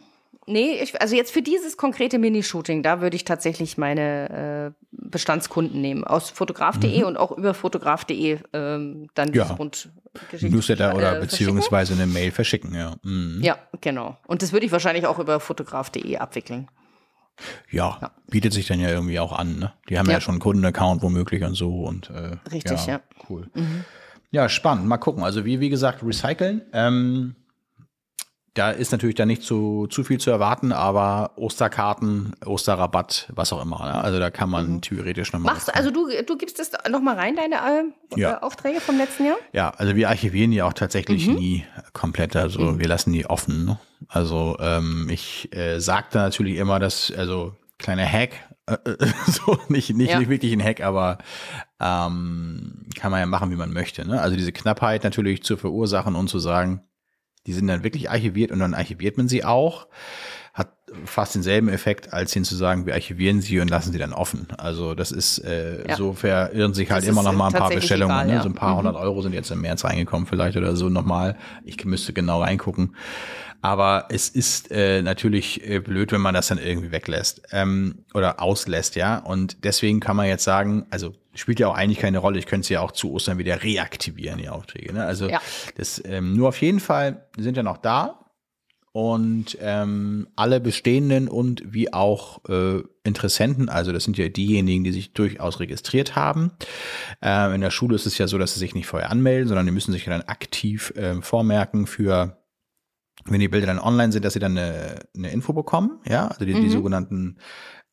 [0.49, 5.81] Nee, ich, also jetzt für dieses konkrete Mini-Shooting, da würde ich tatsächlich meine, äh, Bestandskunden
[5.81, 6.05] nehmen.
[6.05, 7.07] Aus fotograf.de mhm.
[7.07, 9.45] und auch über fotograf.de ähm, dann ja.
[9.47, 10.49] Rundgeschichte.
[10.49, 12.95] Newsletter oder äh, beziehungsweise eine Mail verschicken, ja.
[13.03, 13.41] Mhm.
[13.43, 14.17] Ja, genau.
[14.27, 16.69] Und das würde ich wahrscheinlich auch über fotograf.de abwickeln.
[17.71, 19.59] Ja, ja, bietet sich dann ja irgendwie auch an.
[19.59, 19.73] Ne?
[19.89, 21.83] Die haben ja, ja schon einen Kundenaccount womöglich und so.
[21.85, 22.95] Und, äh, Richtig, ja.
[22.95, 23.01] ja.
[23.29, 23.51] Cool.
[23.53, 23.85] Mhm.
[24.37, 24.87] Ja, spannend.
[24.87, 25.25] Mal gucken.
[25.25, 26.61] Also wie, wie gesagt, recyceln.
[26.75, 27.37] Ähm,
[28.53, 33.63] da ist natürlich dann nicht zu, zu viel zu erwarten, aber Osterkarten, Osterrabatt, was auch
[33.63, 33.79] immer.
[33.79, 33.95] Ne?
[33.95, 34.81] Also da kann man mhm.
[34.83, 35.55] theoretisch nochmal.
[35.55, 38.43] Machst also du, du gibst das nochmal rein, deine äh, ja.
[38.43, 39.39] Aufträge vom letzten Jahr?
[39.55, 41.35] Ja, also wir archivieren die auch tatsächlich mhm.
[41.37, 42.37] nie komplett.
[42.37, 42.79] Also mhm.
[42.79, 43.65] wir lassen die offen.
[43.65, 43.79] Ne?
[44.09, 48.46] Also ähm, ich äh, sagte natürlich immer, dass, also kleiner Hack, äh,
[49.27, 50.19] so nicht, nicht, ja.
[50.19, 51.19] nicht wirklich ein Hack, aber
[51.81, 54.07] ähm, kann man ja machen, wie man möchte.
[54.07, 54.21] Ne?
[54.21, 56.83] Also diese Knappheit natürlich zu verursachen und zu sagen,
[57.47, 59.87] die sind dann wirklich archiviert und dann archiviert man sie auch.
[60.53, 60.73] Hat
[61.05, 64.49] fast denselben Effekt, als hin zu sagen, wir archivieren sie und lassen sie dann offen.
[64.59, 65.97] Also das ist, äh, ja.
[65.97, 68.17] so verirren sich halt das immer noch mal ein paar Bestellungen.
[68.17, 68.35] Egal, ne?
[68.35, 68.43] ja.
[68.43, 68.79] So ein paar mhm.
[68.79, 71.37] hundert Euro sind jetzt im März reingekommen vielleicht oder so nochmal.
[71.65, 72.97] Ich müsste genau reingucken.
[73.67, 78.41] Aber es ist äh, natürlich äh, blöd, wenn man das dann irgendwie weglässt ähm, oder
[78.41, 79.19] auslässt, ja.
[79.19, 82.39] Und deswegen kann man jetzt sagen, also spielt ja auch eigentlich keine Rolle.
[82.39, 84.93] Ich könnte sie ja auch zu Ostern wieder reaktivieren, die Aufträge.
[84.93, 85.05] Ne?
[85.05, 85.41] Also ja.
[85.77, 88.21] das ähm, nur auf jeden Fall sind ja noch da.
[88.93, 94.93] Und ähm, alle bestehenden und wie auch äh, Interessenten, also das sind ja diejenigen, die
[94.93, 96.53] sich durchaus registriert haben.
[97.21, 99.67] Ähm, in der Schule ist es ja so, dass sie sich nicht vorher anmelden, sondern
[99.67, 102.39] die müssen sich dann aktiv äh, vormerken für
[103.29, 106.45] wenn die Bilder dann online sind, dass sie dann eine, eine Info bekommen, ja, also
[106.45, 106.63] die, mhm.
[106.63, 107.39] die sogenannten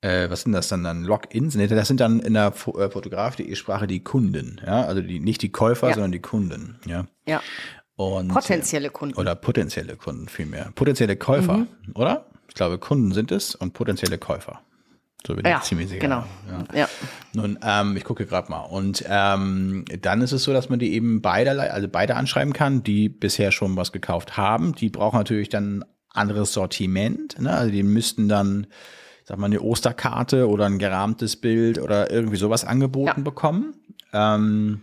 [0.01, 1.55] äh, was sind das dann dann Logins?
[1.55, 5.41] Nee, das sind dann in der äh, Fotograf.de Sprache die Kunden, ja, also die nicht
[5.41, 5.93] die Käufer, ja.
[5.93, 7.05] sondern die Kunden, ja.
[7.25, 7.41] Ja.
[7.95, 9.17] Und, potenzielle Kunden.
[9.17, 10.71] Oder potenzielle Kunden vielmehr.
[10.75, 11.67] Potenzielle Käufer, mhm.
[11.93, 12.25] oder?
[12.47, 14.61] Ich glaube, Kunden sind es und potenzielle Käufer.
[15.25, 16.01] So bin ja, ich ziemlich sicher.
[16.01, 16.25] Genau.
[16.49, 16.79] Ja.
[16.79, 16.89] ja.
[17.33, 18.62] Nun, ähm, ich gucke gerade mal.
[18.62, 22.83] Und ähm, dann ist es so, dass man die eben beide, also beide anschreiben kann,
[22.83, 24.75] die bisher schon was gekauft haben.
[24.75, 27.39] Die brauchen natürlich dann anderes Sortiment.
[27.39, 27.51] Ne?
[27.51, 28.67] Also die müssten dann
[29.25, 33.23] sag mal, eine Osterkarte oder ein gerahmtes Bild oder irgendwie sowas angeboten ja.
[33.23, 33.75] bekommen.
[34.12, 34.81] Ähm,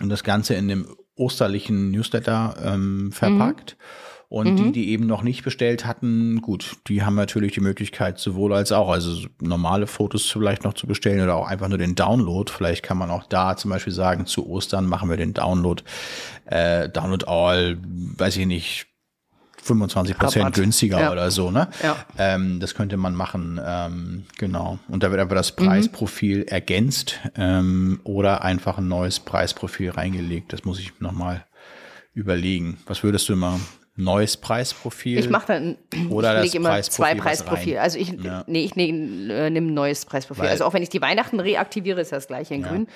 [0.00, 3.76] und das Ganze in dem osterlichen Newsletter ähm, verpackt.
[3.78, 3.82] Mhm.
[4.32, 4.56] Und mhm.
[4.56, 8.72] die, die eben noch nicht bestellt hatten, gut, die haben natürlich die Möglichkeit sowohl als
[8.72, 12.50] auch, also normale Fotos vielleicht noch zu bestellen oder auch einfach nur den Download.
[12.50, 15.82] Vielleicht kann man auch da zum Beispiel sagen, zu Ostern machen wir den Download,
[16.46, 18.86] äh, Download All, weiß ich nicht,
[19.62, 21.12] 25 Prozent günstiger ja.
[21.12, 21.68] oder so, ne?
[21.82, 21.96] Ja.
[22.16, 24.78] Ähm, das könnte man machen, ähm, genau.
[24.88, 26.48] Und da wird einfach das Preisprofil mhm.
[26.48, 30.54] ergänzt ähm, oder einfach ein neues Preisprofil reingelegt.
[30.54, 31.44] Das muss ich nochmal
[32.14, 32.78] überlegen.
[32.86, 33.60] Was würdest du machen?
[33.94, 35.18] Neues Preisprofil?
[35.18, 35.76] Ich mache dann
[36.08, 37.80] oder ich lege immer Preisprofil, zwei Preisprofile.
[37.80, 38.44] Also ich, ja.
[38.46, 40.44] nee, ich nehme äh, ein neues Preisprofil.
[40.44, 42.68] Weil, also auch wenn ich die Weihnachten reaktiviere, ist das gleiche in ja.
[42.68, 42.86] Grün.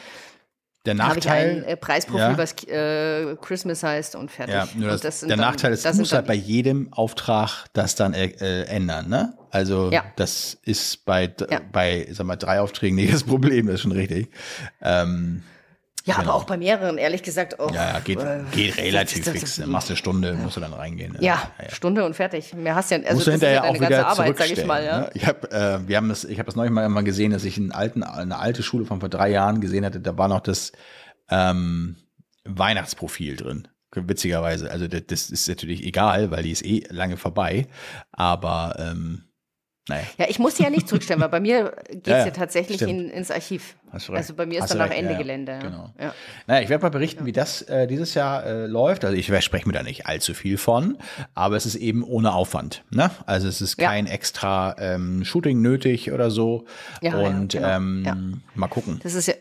[0.86, 1.08] Der Nachteil.
[1.08, 2.38] Habe ich ein äh, Preisprofil, ja.
[2.38, 4.54] was äh, Christmas heißt und fertig.
[4.54, 7.96] Ja, nur das, das der dann, Nachteil ist, du musst halt bei jedem Auftrag das
[7.96, 9.36] dann äh, äh, ändern, ne?
[9.50, 10.04] Also ja.
[10.14, 11.60] das ist bei, ja.
[11.72, 14.30] bei, sag mal, drei Aufträgen nicht das Problem, das ist schon richtig.
[14.80, 15.42] Ähm,
[16.06, 16.28] ja, genau.
[16.28, 17.74] aber auch bei mehreren, ehrlich gesagt auch.
[17.74, 19.56] Ja, ja geht, äh, geht relativ fix.
[19.56, 21.14] Dann machst du eine Stunde, musst du dann reingehen.
[21.14, 21.18] Ne?
[21.20, 22.54] Ja, ja, Stunde und fertig.
[22.54, 24.84] Mehr hast ja, also musst du hinterher ja auch wieder Arbeit, sag ich mal.
[24.84, 25.10] Ne?
[25.14, 27.56] Ich habe, äh, wir haben das, ich habe das neulich mal, mal gesehen, dass ich
[27.56, 29.98] einen alten, eine alte Schule von vor drei Jahren gesehen hatte.
[29.98, 30.70] Da war noch das
[31.28, 31.96] ähm,
[32.44, 33.66] Weihnachtsprofil drin.
[33.92, 34.70] Witzigerweise.
[34.70, 37.66] Also das, das ist natürlich egal, weil die ist eh lange vorbei.
[38.12, 39.24] Aber ähm,
[39.88, 40.02] naja.
[40.18, 42.82] Ja, ich muss die ja nicht zurückstellen, weil bei mir geht es ja, ja, tatsächlich
[42.82, 43.76] in, ins Archiv.
[43.92, 45.58] Also bei mir ist dann nach Ende ja, Gelände.
[45.62, 45.92] Genau.
[45.98, 46.12] Ja.
[46.46, 49.04] Naja, ich werde mal berichten, wie das äh, dieses Jahr äh, läuft.
[49.04, 50.98] Also ich spreche mir da nicht allzu viel von,
[51.34, 52.84] aber es ist eben ohne Aufwand.
[52.90, 53.10] Ne?
[53.26, 56.64] Also es ist kein extra ähm, Shooting nötig oder so.
[57.00, 57.76] Ja, Und genau.
[57.76, 59.00] ähm, mal gucken.
[59.04, 59.34] Das ist ja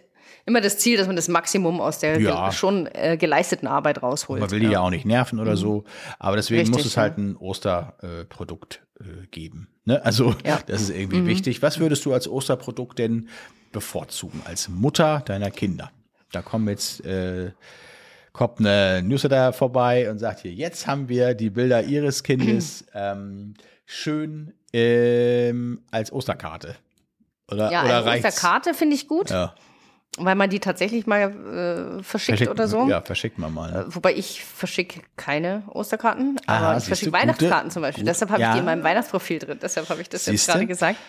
[0.45, 2.51] immer das Ziel, dass man das Maximum aus der ja.
[2.51, 4.41] schon äh, geleisteten Arbeit rausholt.
[4.41, 5.57] Man will die ja auch nicht nerven oder mhm.
[5.57, 5.83] so,
[6.19, 9.67] aber deswegen Richtig, muss es halt ein Osterprodukt äh, geben.
[9.85, 10.03] Ne?
[10.03, 10.59] Also ja.
[10.65, 11.27] das ist irgendwie mhm.
[11.27, 11.61] wichtig.
[11.61, 13.29] Was würdest du als Osterprodukt denn
[13.71, 15.91] bevorzugen als Mutter deiner Kinder?
[16.31, 17.51] Da kommen jetzt äh,
[18.35, 23.53] kommt eine Newsletter vorbei und sagt hier, jetzt haben wir die Bilder ihres Kindes ähm,
[23.85, 26.75] schön ähm, als Osterkarte.
[27.49, 29.29] Oder, ja, oder als Osterkarte finde ich gut.
[29.29, 29.55] Ja.
[30.17, 32.87] Weil man die tatsächlich mal äh, verschickt, verschickt, oder so.
[32.87, 33.71] Ja, verschickt man mal.
[33.71, 33.85] Ne?
[33.89, 38.03] Wobei ich verschicke keine Osterkarten, aber Aha, ich verschicke Weihnachtskarten zum Beispiel.
[38.05, 38.09] Gut.
[38.09, 38.49] Deshalb habe ja.
[38.49, 39.59] ich die in meinem Weihnachtsprofil drin.
[39.61, 40.51] Deshalb habe ich das siehste?
[40.51, 40.99] jetzt gerade gesagt.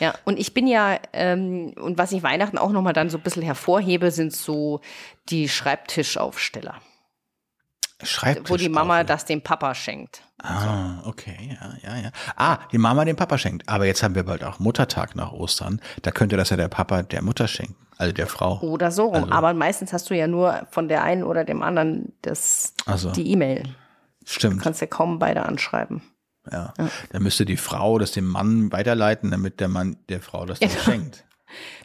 [0.00, 3.22] Ja, und ich bin ja, ähm, und was ich Weihnachten auch nochmal dann so ein
[3.22, 4.80] bisschen hervorhebe, sind so
[5.28, 6.80] die Schreibtischaufsteller.
[8.46, 10.22] Wo die Mama das dem Papa schenkt.
[10.42, 12.10] Ah, okay, ja, ja, ja.
[12.36, 13.68] Ah, die Mama dem Papa schenkt.
[13.68, 15.80] Aber jetzt haben wir bald auch Muttertag nach Ostern.
[16.02, 18.60] Da könnte das ja der Papa der Mutter schenken, also der Frau.
[18.60, 19.24] Oder so rum.
[19.24, 19.32] Also.
[19.32, 23.10] Aber meistens hast du ja nur von der einen oder dem anderen das, also.
[23.12, 23.74] die E-Mail.
[24.24, 24.60] Stimmt.
[24.60, 26.02] Du kannst ja kaum beide anschreiben.
[26.50, 26.74] Ja.
[26.78, 26.88] ja.
[27.10, 30.70] Dann müsste die Frau das dem Mann weiterleiten, damit der Mann der Frau das dann
[30.70, 30.80] ja.
[30.80, 31.24] schenkt.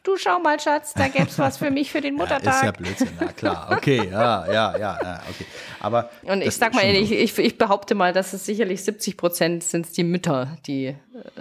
[0.03, 2.39] Du schau mal, Schatz, da gäbe es was für mich für den Muttertag.
[2.49, 3.71] Ja, ist ja Blödsinn, na klar.
[3.71, 5.45] Okay, ja, ja, ja, ja okay.
[5.79, 9.63] Aber und ich sag mal, ich, ich, ich, behaupte mal, dass es sicherlich 70 Prozent
[9.63, 10.95] sind die Mütter, die äh,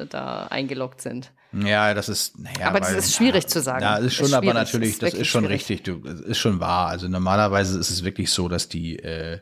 [0.09, 1.33] da eingeloggt sind.
[1.53, 3.83] Ja, das ist, naja, aber das weil, ist schwierig ja, zu sagen.
[3.83, 5.69] Ja, ist schon, ist aber natürlich, ist das ist schon schwierig.
[5.71, 6.89] richtig, du, ist schon wahr.
[6.89, 9.39] Also normalerweise ist es wirklich so, dass die äh,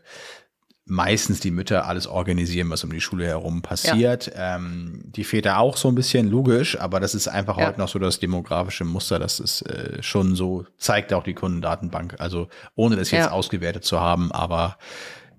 [0.86, 4.32] meistens die Mütter alles organisieren, was um die Schule herum passiert.
[4.34, 4.56] Ja.
[4.56, 7.66] Ähm, die Väter auch so ein bisschen logisch, aber das ist einfach ja.
[7.66, 12.14] heute noch so das demografische Muster, das ist äh, schon so, zeigt auch die Kundendatenbank.
[12.18, 13.30] Also ohne das jetzt ja.
[13.32, 14.78] ausgewertet zu haben, aber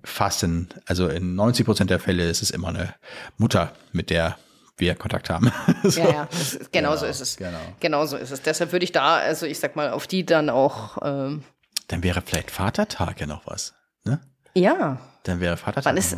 [0.04, 2.94] fast in, also in 90 Prozent der Fälle ist es immer eine
[3.38, 4.36] Mutter, mit der
[4.76, 5.50] wir Kontakt haben.
[5.82, 6.00] so.
[6.00, 7.36] Ja, ja, ist, genau, genau, so ist es.
[7.36, 7.58] Genau.
[7.80, 8.42] genau so ist es.
[8.42, 10.98] Deshalb würde ich da, also ich sag mal, auf die dann auch.
[11.02, 11.42] Ähm
[11.88, 13.74] dann wäre vielleicht Vatertag ja noch was,
[14.04, 14.20] ne?
[14.54, 14.98] Ja.
[15.28, 15.84] Dann wäre Vatertag.
[15.84, 16.16] Wann ist,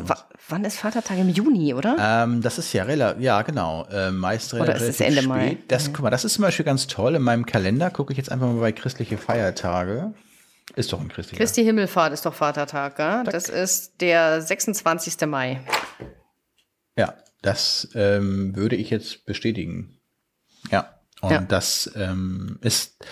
[0.48, 1.96] wann ist Vatertag im Juni, oder?
[1.98, 5.28] Ähm, das ist ja relativ, ja genau, äh, meist relativ Oder ist es Ende spät.
[5.28, 5.58] Mai?
[5.66, 5.92] Das, ja.
[5.92, 7.16] Guck mal, das ist zum Beispiel ganz toll.
[7.16, 10.14] In meinem Kalender gucke ich jetzt einfach mal bei christliche Feiertage.
[10.76, 11.38] Ist doch ein christlicher.
[11.38, 13.24] Christi Himmelfahrt ist doch Vatertag, gell?
[13.24, 15.26] Das ist der 26.
[15.26, 15.60] Mai.
[16.96, 19.98] Ja, das ähm, würde ich jetzt bestätigen.
[20.70, 21.40] Ja, und ja.
[21.40, 23.04] das ähm, ist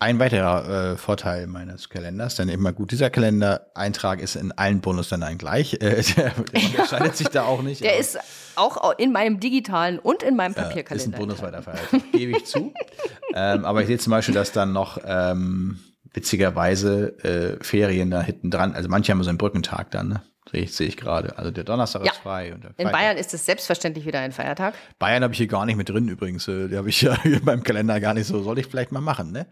[0.00, 5.36] ein weiterer äh, Vorteil meines Kalenders, denn immer gut, dieser Kalendereintrag ist in allen Bundesländern
[5.36, 5.74] gleich.
[5.74, 7.84] Äh, der, der unterscheidet sich da auch nicht.
[7.84, 8.18] Der ist
[8.56, 10.92] auch in meinem digitalen und in meinem Papierkalender.
[10.92, 12.72] Äh, ist ein bundesweiter Feiertag, gebe ich zu.
[13.34, 15.78] ähm, aber ich sehe zum Beispiel, dass dann noch ähm,
[16.12, 20.22] witzigerweise äh, Ferien da hinten dran, also manche haben so einen Brückentag dann, ne?
[20.50, 21.38] Sehe ich, sehe ich gerade.
[21.38, 22.10] Also der Donnerstag ja.
[22.10, 22.52] ist frei.
[22.52, 24.74] Und der In Bayern ist es selbstverständlich wieder ein Feiertag.
[24.98, 26.48] Bayern habe ich hier gar nicht mit drin übrigens.
[26.48, 28.42] Äh, die habe ich ja in meinem Kalender gar nicht so.
[28.42, 29.46] Soll ich vielleicht mal machen, ne?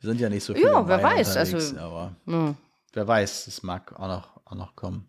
[0.00, 0.66] Wir sind ja nicht so viele.
[0.66, 1.36] Ja, wer weiß.
[1.36, 2.54] Also, aber mh.
[2.92, 5.08] wer weiß, es mag auch noch, auch noch kommen.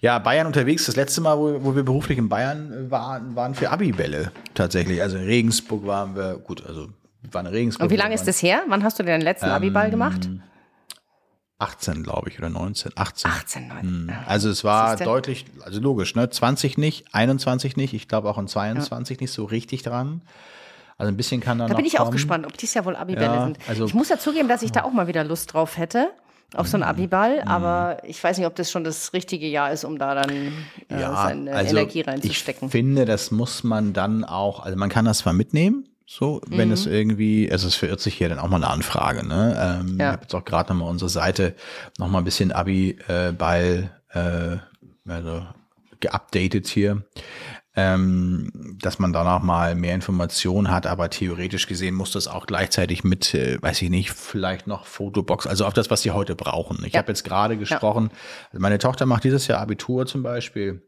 [0.00, 0.86] Ja, Bayern unterwegs.
[0.86, 5.00] Das letzte Mal, wo, wo wir beruflich in Bayern waren, waren für Abibälle tatsächlich.
[5.02, 6.88] Also in Regensburg waren wir, gut, also
[7.22, 7.84] wir waren in Regensburg.
[7.84, 8.62] Und wie lange ist das her?
[8.68, 10.28] Wann hast du deinen letzten ähm, Abiball gemacht?
[11.58, 12.92] 18, glaube ich, oder 19.
[12.94, 13.30] 18.
[13.30, 13.88] 18, 19.
[13.88, 14.10] Hm.
[14.26, 16.30] Also es war deutlich, also logisch, ne?
[16.30, 19.22] 20 nicht, 21 nicht, ich glaube auch in 22 ja.
[19.22, 20.22] nicht so richtig dran.
[20.96, 22.08] Also ein bisschen kann da Da bin ich kommen.
[22.08, 23.58] auch gespannt, ob dies ja wohl Abibälle ja, sind.
[23.68, 26.10] Also ich muss ja zugeben, dass ich da auch mal wieder Lust drauf hätte
[26.54, 26.90] auf so einen mhm.
[26.90, 27.48] Abiball, mhm.
[27.48, 31.00] aber ich weiß nicht, ob das schon das richtige Jahr ist, um da dann äh,
[31.00, 32.68] ja, seine also Energie reinzustecken.
[32.68, 36.68] Ich finde, das muss man dann auch, also man kann das zwar mitnehmen, so, wenn
[36.68, 36.74] mhm.
[36.74, 39.80] es irgendwie, also es verirrt sich hier dann auch mal eine Anfrage, ne?
[39.82, 40.06] Ähm, ja.
[40.06, 41.54] Ich habe jetzt auch gerade nochmal unsere Seite
[41.98, 44.56] nochmal ein bisschen Abi-Ball äh,
[45.06, 45.46] also
[46.00, 47.02] geupdatet hier
[47.78, 48.50] ähm,
[48.82, 53.34] dass man danach mal mehr Informationen hat, aber theoretisch gesehen muss das auch gleichzeitig mit,
[53.34, 56.82] äh, weiß ich nicht, vielleicht noch Fotobox, also auf das, was sie heute brauchen.
[56.84, 56.98] Ich ja.
[56.98, 58.48] habe jetzt gerade gesprochen, ja.
[58.48, 60.82] also meine Tochter macht dieses Jahr Abitur zum Beispiel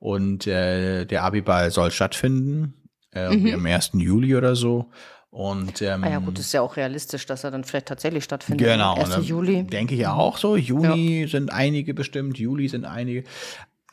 [0.00, 2.83] und äh, der Abiball soll stattfinden,
[3.14, 3.54] äh, mhm.
[3.54, 3.92] am 1.
[3.94, 4.90] Juli oder so.
[5.30, 8.68] Und, ähm, ah ja, gut, ist ja auch realistisch, dass er dann vielleicht tatsächlich stattfindet.
[8.68, 8.94] Genau.
[8.94, 9.26] 1.
[9.26, 9.64] Juli.
[9.64, 10.56] Denke ich auch so.
[10.56, 11.28] Juni ja.
[11.28, 13.24] sind einige bestimmt, Juli sind einige.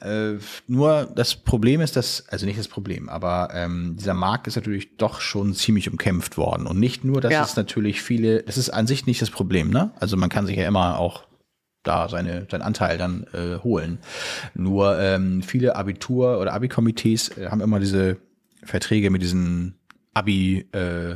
[0.01, 0.34] Äh,
[0.67, 4.97] nur das Problem ist, dass, also nicht das Problem, aber ähm, dieser Markt ist natürlich
[4.97, 6.67] doch schon ziemlich umkämpft worden.
[6.67, 7.43] Und nicht nur, dass ja.
[7.43, 9.91] es natürlich viele, das ist an sich nicht das Problem, ne?
[9.99, 11.24] Also man kann sich ja immer auch
[11.84, 13.99] da seine, seinen Anteil dann äh, holen.
[14.53, 18.17] Nur ähm, viele Abitur- oder Abi-Komitees äh, haben immer diese
[18.64, 19.76] Verträge mit diesen
[20.14, 21.16] Abi, äh,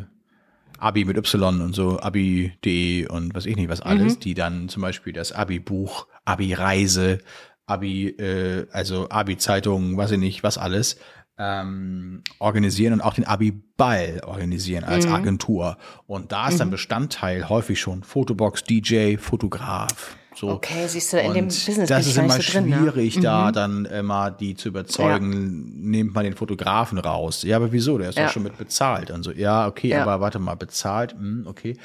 [0.79, 4.19] Abi mit Y und so, Abi.de und was ich nicht, was alles, mhm.
[4.19, 7.19] die dann zum Beispiel das Abi-Buch, Abi-Reise,
[7.65, 10.97] Abi, äh, also Abi-Zeitungen, weiß ich nicht, was alles,
[11.37, 15.13] ähm, organisieren und auch den Abi-Ball organisieren als mhm.
[15.13, 15.77] Agentur.
[16.07, 16.59] Und da ist mhm.
[16.59, 20.17] dann Bestandteil häufig schon Fotobox, DJ, Fotograf.
[20.35, 20.49] So.
[20.49, 23.29] Okay, siehst du, in und dem Business Das ist immer so schwierig, drin, ne?
[23.29, 23.53] da mhm.
[23.53, 25.89] dann immer die zu überzeugen, ja.
[25.89, 27.43] nehmt mal den Fotografen raus.
[27.43, 27.97] Ja, aber wieso?
[27.97, 28.25] Der ist ja.
[28.25, 29.11] doch schon mit bezahlt.
[29.11, 30.01] Und so, ja, okay, ja.
[30.01, 31.77] aber warte mal, bezahlt, hm, okay.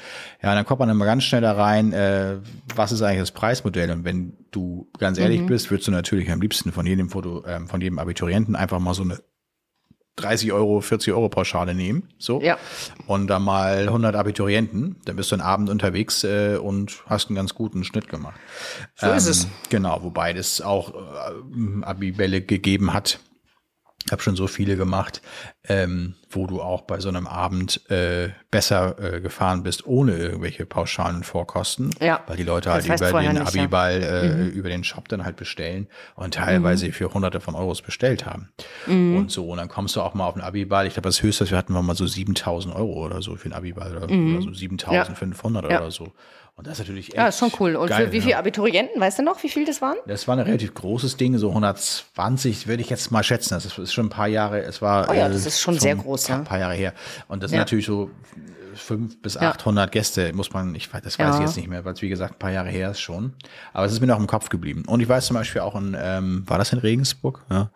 [0.43, 2.37] Ja, dann kommt man immer ganz schnell da rein, äh,
[2.75, 3.89] was ist eigentlich das Preismodell?
[3.91, 5.47] Und wenn du ganz ehrlich mhm.
[5.47, 8.93] bist, würdest du natürlich am liebsten von jedem Foto, ähm, von jedem Abiturienten einfach mal
[8.93, 9.19] so eine
[10.17, 12.41] 30 Euro, 40 Euro Pauschale nehmen, so.
[12.41, 12.57] Ja.
[13.07, 17.35] Und dann mal 100 Abiturienten, dann bist du einen Abend unterwegs äh, und hast einen
[17.35, 18.39] ganz guten Schnitt gemacht.
[18.95, 19.47] So ähm, ist es.
[19.69, 23.19] Genau, wobei das auch äh, Abibälle gegeben hat.
[24.05, 25.21] Ich habe schon so viele gemacht.
[25.67, 30.65] ähm, wo du auch bei so einem Abend äh, besser äh, gefahren bist, ohne irgendwelche
[30.65, 31.93] pauschalen Vorkosten.
[31.99, 32.23] Ja.
[32.25, 33.61] Weil die Leute halt über den nicht, ja.
[33.63, 36.93] Abiball, äh, über den Shop dann halt bestellen und teilweise Mhm.
[36.93, 38.49] für hunderte von Euros bestellt haben.
[38.87, 39.49] Und so.
[39.49, 40.87] Und dann kommst du auch mal auf einen Abiball.
[40.87, 43.53] Ich glaube, das höchste, wir hatten wir mal so 7000 Euro oder so für einen
[43.53, 45.69] Abiball oder, oder so 7500 Mhm.
[45.71, 45.79] Ja.
[45.81, 46.13] oder so.
[46.55, 47.75] Und das ist natürlich echt Ja, ist schon cool.
[47.75, 48.23] Und geil, für wie ja.
[48.23, 49.97] viele Abiturienten, weißt du noch, wie viel das waren?
[50.05, 53.53] Das war ein relativ großes Ding, so 120 würde ich jetzt mal schätzen.
[53.55, 55.09] Das ist, schon ein paar Jahre, es war.
[55.09, 56.43] Oh ja, äh, das ist schon sehr groß, Ein ja.
[56.43, 56.93] paar Jahre her.
[57.27, 57.61] Und das sind Ja.
[57.63, 58.11] natürlich so
[58.75, 59.49] fünf bis Ja.
[59.49, 61.45] 800 Gäste, muss man, ich weiß, das weiß ich Ja.
[61.47, 63.33] jetzt nicht mehr, weil es wie gesagt ein paar Jahre her ist schon.
[63.73, 64.83] Aber es ist mir noch im Kopf geblieben.
[64.87, 67.43] Und ich weiß zum Beispiel auch in, ähm, war das in Regensburg?
[67.49, 67.71] Ja.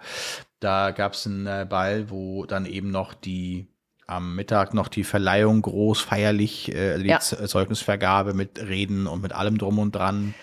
[0.60, 3.68] Da gab es einen äh, Ball, wo dann eben noch die
[4.08, 7.20] am Mittag noch die Verleihung groß feierlich, äh, die Ja.
[7.20, 10.34] Zeugnisvergabe mit Reden und mit allem drum und dran.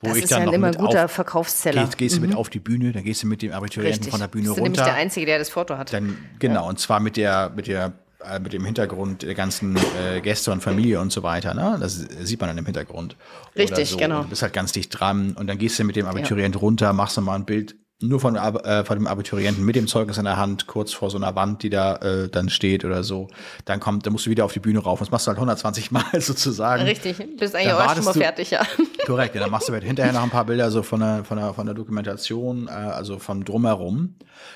[0.00, 1.84] Wo Das ich ist dann ja noch immer ein guter auf, Verkaufszeller.
[1.84, 4.10] Gehst, gehst du mit auf die Bühne, dann gehst du mit dem Abiturienten Richtig.
[4.10, 4.80] von der Bühne Bist du runter.
[4.80, 5.92] nämlich der Einzige, der das Foto hat.
[5.92, 7.92] Dann genau und zwar mit der mit der
[8.28, 11.54] äh, mit dem Hintergrund der ganzen äh, Gäste und Familie und so weiter.
[11.54, 11.76] Ne?
[11.80, 13.16] Das sieht man dann im Hintergrund.
[13.56, 13.96] Richtig, so.
[13.96, 14.18] genau.
[14.18, 16.92] Und du bist halt ganz dicht dran und dann gehst du mit dem Abiturient runter,
[16.92, 20.24] machst du mal ein Bild nur von, äh, von dem Abiturienten mit dem Zeugnis in
[20.24, 23.28] der Hand, kurz vor so einer Wand, die da äh, dann steht oder so.
[23.64, 24.98] Dann kommt, dann musst du wieder auf die Bühne rauf.
[24.98, 26.82] Das machst du halt 120 Mal sozusagen.
[26.82, 28.62] Richtig, bist eigentlich auch schon mal fertig, ja.
[29.06, 31.38] Korrekt, ja, dann machst du halt hinterher noch ein paar Bilder so von der, von
[31.38, 34.14] der, von der Dokumentation, äh, also vom Drumherum.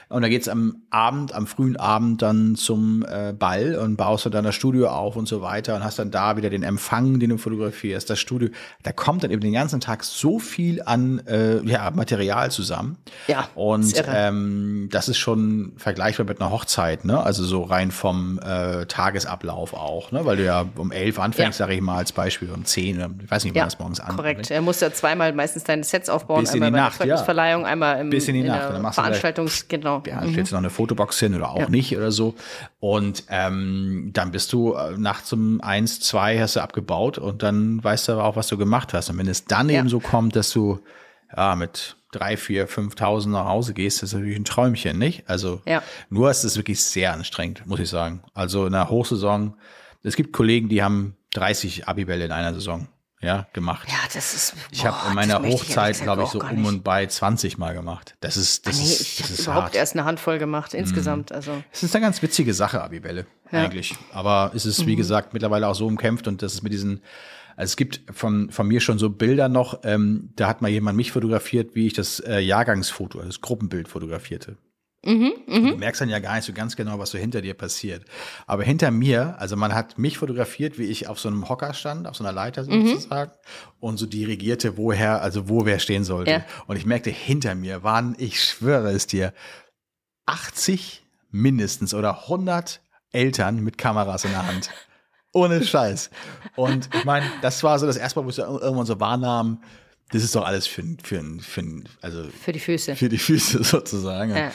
[0.08, 4.30] Und dann geht's am Abend, am frühen Abend dann zum äh, Ball und baust du
[4.30, 7.30] dann das Studio auf und so weiter und hast dann da wieder den Empfang, den
[7.30, 8.48] du fotografierst, das Studio.
[8.82, 12.98] Da kommt dann eben den ganzen Tag so viel an äh, ja, Material zusammen.
[13.26, 17.22] Ja, Und ist ähm, das ist schon vergleichbar mit einer Hochzeit, ne?
[17.22, 20.24] Also so rein vom äh, Tagesablauf auch, ne?
[20.24, 21.66] Weil du ja um elf anfängst, Ja.
[21.66, 24.00] sage ich mal als Beispiel, um zehn, oder ich weiß nicht, wann Ja, das morgens
[24.00, 24.16] anfängt.
[24.18, 24.50] korrekt.
[24.50, 26.40] Er muss ja zweimal meistens deine Sets aufbauen.
[26.40, 27.64] Bis in einmal die bei Nacht, der ja.
[27.66, 28.60] Einmal im, Bis in die Nacht.
[28.62, 29.68] der Dann machst du vielleicht- Veranstaltungs...
[29.68, 30.02] Genau.
[30.06, 31.68] Ja, dann stellst du noch eine Fotobox hin oder auch Ja.
[31.68, 32.34] nicht oder so.
[32.80, 37.82] Und ähm, dann bist du äh, nachts um eins, zwei hast du abgebaut und dann
[37.82, 39.10] weißt du aber auch, was du gemacht hast.
[39.10, 39.80] Und wenn es dann Ja.
[39.80, 40.80] eben so kommt, dass du
[41.36, 45.28] ja mit drei, vier, 5.000 nach Hause gehst, ist natürlich ein Träumchen, nicht?
[45.28, 45.82] Also Ja.
[46.08, 48.22] nur ist es wirklich sehr anstrengend, muss ich sagen.
[48.34, 49.56] Also in der Hochsaison,
[50.02, 52.88] es gibt Kollegen, die haben 30 Abibälle in einer Saison
[53.22, 53.88] ja, gemacht.
[53.90, 54.54] Ja, das ist...
[54.70, 57.74] Ich habe boah, in meiner das Hochzeit, glaube ich, so um und bei 20 Mal
[57.74, 58.14] gemacht.
[58.20, 59.72] Das ist, das Nee, ist, ich das habe überhaupt hart.
[59.72, 59.78] Mhm.
[59.78, 61.32] erst eine Handvoll gemacht insgesamt.
[61.32, 63.94] Also Es ist eine ganz witzige Sache, Abibälle, eigentlich.
[64.12, 64.96] Aber es ist, wie Mhm.
[64.98, 67.02] gesagt, mittlerweile auch so umkämpft und das ist mit diesen,
[67.56, 70.96] also es gibt von, von mir schon so Bilder noch, ähm, da hat mal jemand
[70.96, 74.56] mich fotografiert, wie ich das äh, Jahrgangsfoto, also das Gruppenbild fotografierte.
[75.04, 77.54] Mhm, Und Du merkst dann ja gar nicht so ganz genau, was so hinter dir
[77.54, 78.04] passiert.
[78.48, 82.08] Aber hinter mir, also man hat mich fotografiert, wie ich auf so einem Hocker stand,
[82.08, 82.88] auf so einer Leiter Mhm.
[82.88, 83.30] sozusagen,
[83.78, 86.30] und so dirigierte, woher, also wo wer stehen sollte.
[86.32, 86.44] Ja.
[86.66, 89.32] Und ich merkte, hinter mir waren, ich schwöre es dir,
[90.26, 92.80] 80 mindestens oder 100
[93.12, 94.70] Eltern mit Kameras in der Hand.
[95.36, 96.10] Ohne Scheiß.
[96.56, 99.60] Und ich meine, das war so das erste Mal, wo ich so irgendwann so wahrnahm,
[100.10, 101.62] das ist doch alles für, für, für,
[102.00, 102.96] also für die Füße.
[102.96, 104.34] für die Füße sozusagen.
[104.34, 104.50] Ja.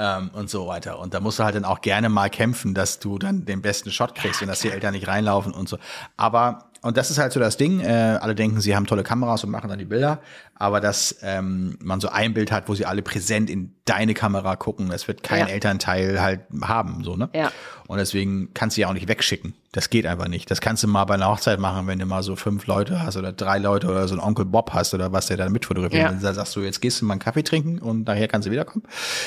[0.00, 0.98] Ähm, und so weiter.
[0.98, 3.90] Und da musst du halt dann auch gerne mal kämpfen, dass du dann den besten
[3.90, 5.78] Shot kriegst und dass die Eltern nicht reinlaufen und so.
[6.16, 9.44] Aber, und das ist halt so das Ding, äh, alle denken, sie haben tolle Kameras
[9.44, 10.20] und machen dann die Bilder,
[10.54, 14.56] aber dass ähm, man so ein Bild hat, wo sie alle präsent in deine Kamera
[14.56, 15.46] gucken, das wird kein Ja.
[15.46, 17.28] Elternteil halt haben, so, ne?
[17.34, 17.50] Ja.
[17.86, 19.54] Und deswegen kannst du ja auch nicht wegschicken.
[19.72, 20.50] Das geht einfach nicht.
[20.50, 23.16] Das kannst du mal bei einer Hochzeit machen, wenn du mal so fünf Leute hast
[23.16, 26.02] oder drei Leute oder so einen Onkel Bob hast oder was, der da mitfotografiert.
[26.02, 26.12] Ja.
[26.12, 28.84] Da sagst du, jetzt gehst du mal einen Kaffee trinken und nachher kannst du wiederkommen.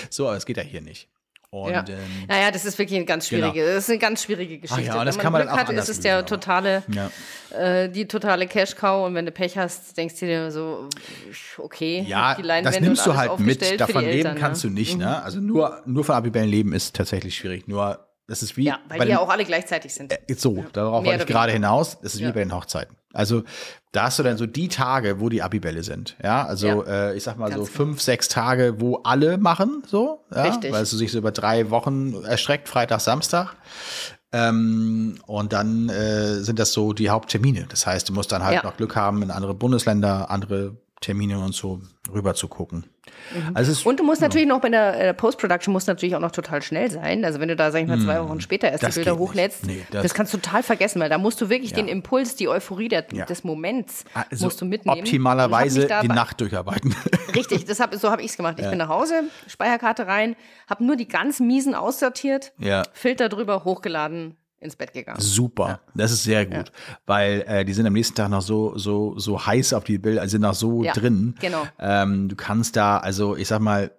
[0.09, 1.07] So, aber das geht ja hier nicht.
[1.53, 1.83] Und Ja.
[1.89, 1.97] ähm,
[2.29, 3.51] Naja, das ist wirklich eine ganz Genau.
[3.51, 4.83] schwierige, das ist eine ganz schwierige Geschichte.
[4.83, 7.11] ja, und das wenn kann man Glück dann auch hat, ist es der totale, ja.
[7.59, 10.87] äh, die totale Cash-Cow und wenn du Pech hast, denkst du dir so,
[11.57, 13.61] okay, Ja, die Leinwände das nimmst du halt mit.
[13.81, 14.69] Davon leben Eltern, kannst ne?
[14.69, 15.21] du nicht, ne?
[15.23, 17.67] Also nur, nur von Abibellen leben ist tatsächlich schwierig.
[17.67, 17.99] Nur,
[18.31, 18.63] das ist wie.
[18.63, 20.13] Ja, weil bei die ja den- auch alle gleichzeitig sind.
[20.27, 21.99] Jetzt so, darauf Mehr wollte ich gerade hinaus.
[22.01, 22.31] Das ist wie Ja.
[22.31, 22.95] bei den Hochzeiten.
[23.13, 23.43] Also
[23.91, 26.15] da hast du dann so die Tage, wo die Abibälle sind.
[26.23, 27.09] Ja, also Ja.
[27.09, 30.23] äh, ich sag mal so Ganz fünf, sechs Tage, wo alle machen, so.
[30.33, 30.43] Ja?
[30.43, 30.71] Richtig.
[30.71, 33.55] Weil es sich so über drei Wochen erstreckt, Freitag, Samstag.
[34.33, 37.65] Ähm, und dann äh, sind das so die Haupttermine.
[37.69, 38.63] Das heißt, du musst dann halt Ja.
[38.63, 41.81] noch Glück haben, in andere Bundesländer, andere Termine und so
[42.13, 42.85] rüber zu gucken.
[43.53, 43.87] Also Mhm.
[43.87, 46.91] Und du musst natürlich noch bei der, äh, Post-Production musst natürlich auch noch total schnell
[46.91, 47.25] sein.
[47.25, 48.83] Also wenn du da, sag ich mal, zwei Wochen später erst.
[48.83, 51.49] Das die Bilder hochlädst, Nee, das, das- kannst du total vergessen, weil da musst du
[51.49, 53.25] wirklich den Impuls, die Euphorie der, Ja.
[53.25, 54.99] des Moments also musst du mitnehmen.
[54.99, 56.95] Optimalerweise die Nacht durcharbeiten.
[57.35, 58.57] Richtig, das hab, so habe ich es gemacht.
[58.59, 60.35] Ich bin nach Hause, Speicherkarte rein,
[60.69, 62.83] habe nur die ganz miesen aussortiert, ja.
[62.93, 65.19] Filter drüber, hochgeladen, ins Bett gegangen.
[65.19, 66.71] Super, das ist sehr gut,
[67.05, 70.21] weil äh, die sind am nächsten Tag noch so so so heiß auf die Bilder,
[70.21, 71.35] also sind noch so Ja, drin.
[71.41, 71.63] genau.
[71.79, 73.91] Ähm, du kannst da, also ich sag mal,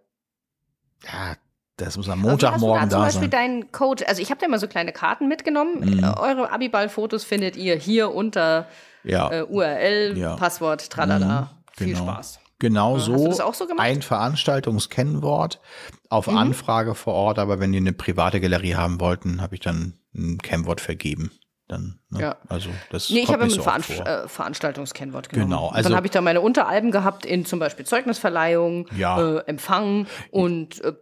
[1.04, 1.36] ja,
[1.76, 3.10] Das muss am Montagmorgen da, da sein.
[3.10, 5.96] Zum Beispiel dein Code, also ich habe da immer so kleine Karten mitgenommen.
[5.96, 6.04] Mhm.
[6.16, 8.68] Eure Abiball-Fotos findet ihr hier unter
[9.04, 9.30] ja.
[9.32, 10.36] äh, URL, ja.
[10.36, 11.26] Passwort, tralala.
[11.26, 11.88] Mhm, genau.
[11.88, 12.40] Viel Spaß.
[12.60, 13.32] Genau so.
[13.32, 13.52] So?
[13.78, 15.60] Ein Veranstaltungskennwort
[16.08, 16.36] auf mhm.
[16.36, 20.38] Anfrage vor Ort, aber wenn die eine private Galerie haben wollten, habe ich dann ein
[20.38, 21.30] Kennwort vergeben.
[21.68, 22.20] Dann, ne?
[22.20, 22.36] Ja.
[22.48, 25.50] Also das nee, ich habe immer ein Veranst äh, Veranstaltungskennwort genommen.
[25.50, 25.68] Genau.
[25.68, 29.38] Also dann habe ich da meine Unteralben gehabt in zum Beispiel Zeugnisverleihung, ja.
[29.38, 30.92] äh, Empfang und äh,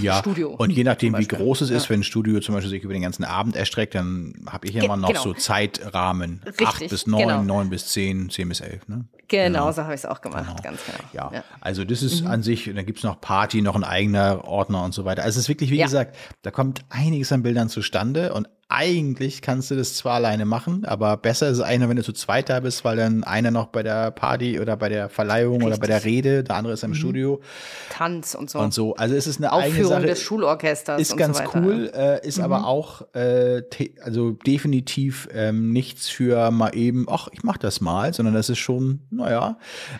[0.00, 0.50] ja, Studio.
[0.50, 1.90] Und je nachdem, wie groß es ist, ja.
[1.90, 4.96] wenn ein Studio zum Beispiel sich über den ganzen Abend erstreckt, dann habe ich immer
[4.96, 5.22] noch genau.
[5.22, 6.42] so Zeitrahmen.
[6.44, 7.42] Richtig, acht bis neun, genau.
[7.42, 8.86] neun bis zehn, zehn bis elf.
[8.88, 9.04] Ne?
[9.28, 9.72] Genau, genau.
[9.72, 10.62] so habe ich es auch gemacht, genau.
[10.62, 11.08] ganz genau.
[11.12, 11.44] Ja, ja.
[11.60, 12.28] also das ist mhm.
[12.28, 15.22] an sich, dann gibt es noch Party, noch ein eigener Ordner und so weiter.
[15.22, 15.86] Also es ist wirklich, wie ja.
[15.86, 20.84] gesagt, da kommt einiges an Bildern zustande und eigentlich kannst du das zwar alleine machen,
[20.84, 23.68] aber besser ist es einer, wenn du zu zweit da bist, weil dann einer noch
[23.68, 25.68] bei der Party oder bei der Verleihung Richtig.
[25.68, 26.94] oder bei der Rede, der andere ist im mhm.
[26.94, 27.40] Studio.
[27.88, 28.58] Tanz und so.
[28.58, 28.94] Und so.
[28.94, 30.06] Also es ist eine Aufführung eigene Sache.
[30.06, 31.00] des Schulorchesters.
[31.00, 32.44] Ist ganz so cool, äh, ist mhm.
[32.44, 33.62] aber auch äh,
[34.02, 38.58] also definitiv ähm, nichts für mal eben, ach, ich mach das mal, sondern das ist
[38.58, 39.56] schon, naja,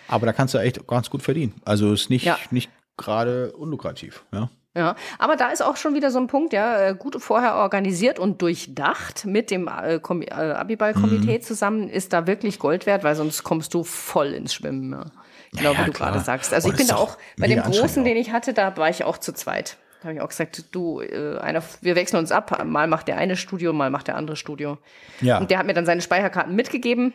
[0.09, 1.55] aber da kannst du echt ganz gut verdienen.
[1.65, 2.39] Also ist nicht, ja.
[2.51, 4.51] nicht gerade unlukrativ, ja.
[4.79, 8.21] Ja, aber da ist auch schon wieder so ein Punkt, ja, äh, gut vorher organisiert
[8.21, 11.43] und durchdacht mit dem äh, äh, Abiball-Komitee mhm.
[11.43, 14.93] zusammen ist da wirklich Gold wert, weil sonst kommst du voll ins Schwimmen.
[14.93, 15.07] Ja.
[15.51, 16.55] Genau, ja, wie du gerade sagst.
[16.55, 19.03] Also oh, ich bin da auch, bei dem großen, den ich hatte, da war ich
[19.03, 19.79] auch zu zweit.
[20.01, 22.65] Da habe ich auch gesagt, du, äh, einer, wir wechseln uns ab.
[22.65, 24.79] Mal macht der eine Studio, mal macht der andere Studio.
[25.21, 25.39] Ja.
[25.39, 27.15] Und der hat mir dann seine Speicherkarten mitgegeben.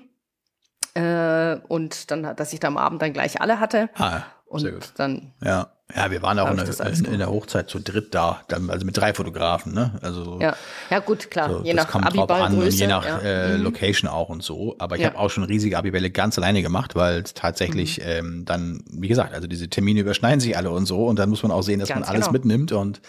[0.95, 3.89] Äh, und dann, dass ich da am Abend dann gleich alle hatte.
[3.95, 4.91] Ah, und sehr gut.
[4.97, 5.71] dann ja.
[5.95, 8.97] Ja, wir waren auch in der, in, in der, Hochzeit zu dritt da, also mit
[8.97, 9.91] drei Fotografen, ne?
[10.01, 10.55] Also ja,
[10.89, 11.49] ja gut, klar.
[11.49, 13.19] So, je nach kommt drauf an und je nach ja.
[13.19, 13.63] äh, mhm.
[13.63, 14.75] Location auch und so.
[14.79, 15.09] Aber ich ja.
[15.09, 18.03] habe auch schon riesige Abibälle ganz alleine gemacht, weil tatsächlich mhm.
[18.05, 21.43] ähm, dann, wie gesagt, also diese Termine überschneiden sich alle und so und dann muss
[21.43, 22.33] man auch sehen, dass ganz man alles genau.
[22.33, 23.01] mitnimmt und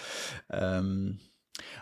[0.51, 1.19] ähm,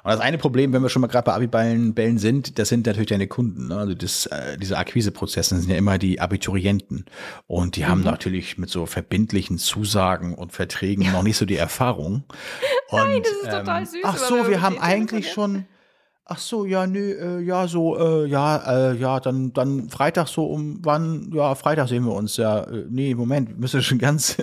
[0.04, 2.86] und das eine Problem, wenn wir schon mal gerade bei Abibällen Bällen sind, das sind
[2.86, 3.68] natürlich deine Kunden.
[3.68, 3.76] Ne?
[3.76, 7.04] Also das, äh, diese Akquiseprozesse sind ja immer die Abiturienten.
[7.46, 7.88] Und die mhm.
[7.88, 11.12] haben natürlich mit so verbindlichen Zusagen und Verträgen ja.
[11.12, 12.24] noch nicht so die Erfahrung.
[12.88, 14.00] Und, Nein, das ist ähm, total süß.
[14.02, 15.64] Ach so, wir haben eigentlich schon
[16.24, 20.46] Ach so, ja, nö, äh, ja, so, äh, ja, äh, ja, dann, dann Freitag so
[20.46, 24.36] um wann, ja, Freitag sehen wir uns, ja, äh, nee, Moment, wir müssen schon ganz,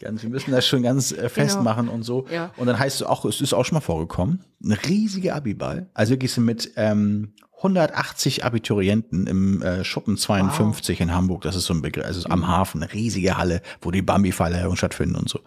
[0.00, 1.94] ganz, wir müssen das schon ganz äh, festmachen genau.
[1.94, 2.26] und so.
[2.30, 2.52] Ja.
[2.56, 6.12] Und dann heißt es auch, es ist auch schon mal vorgekommen, ein riesiger Abiball, also
[6.12, 11.00] wirklich so mit ähm, 180 Abiturienten im äh, Schuppen 52 wow.
[11.02, 14.02] in Hamburg, das ist so ein Begriff, also am Hafen, eine riesige Halle, wo die
[14.02, 15.40] Bambi-Verleihungen stattfinden und so.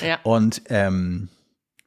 [0.00, 0.18] Ja.
[0.22, 1.28] Und ähm,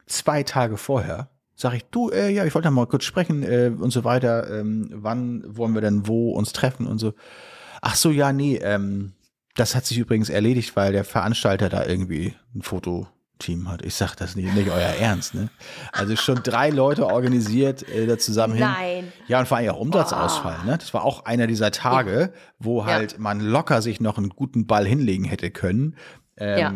[0.06, 3.90] zwei Tage vorher sag ich, du, äh, ja, ich wollte mal kurz sprechen äh, und
[3.90, 4.50] so weiter.
[4.50, 7.12] Ähm, wann wollen wir denn wo uns treffen und so.
[7.82, 9.12] Ach so, ja, nee, ähm,
[9.54, 13.84] das hat sich übrigens erledigt, weil der Veranstalter da irgendwie ein Fototeam hat.
[13.84, 15.50] Ich sag das nicht, nicht euer Ernst, ne?
[15.92, 18.64] Also schon drei Leute organisiert äh, da zusammen hin.
[18.64, 19.12] Nein.
[19.26, 20.66] Ja, und vor allem auch Umsatzausfall, oh.
[20.66, 20.78] ne?
[20.78, 23.18] Das war auch einer dieser Tage, wo halt ja.
[23.18, 25.96] man locker sich noch einen guten Ball hinlegen hätte können,
[26.40, 26.74] ähm, ja.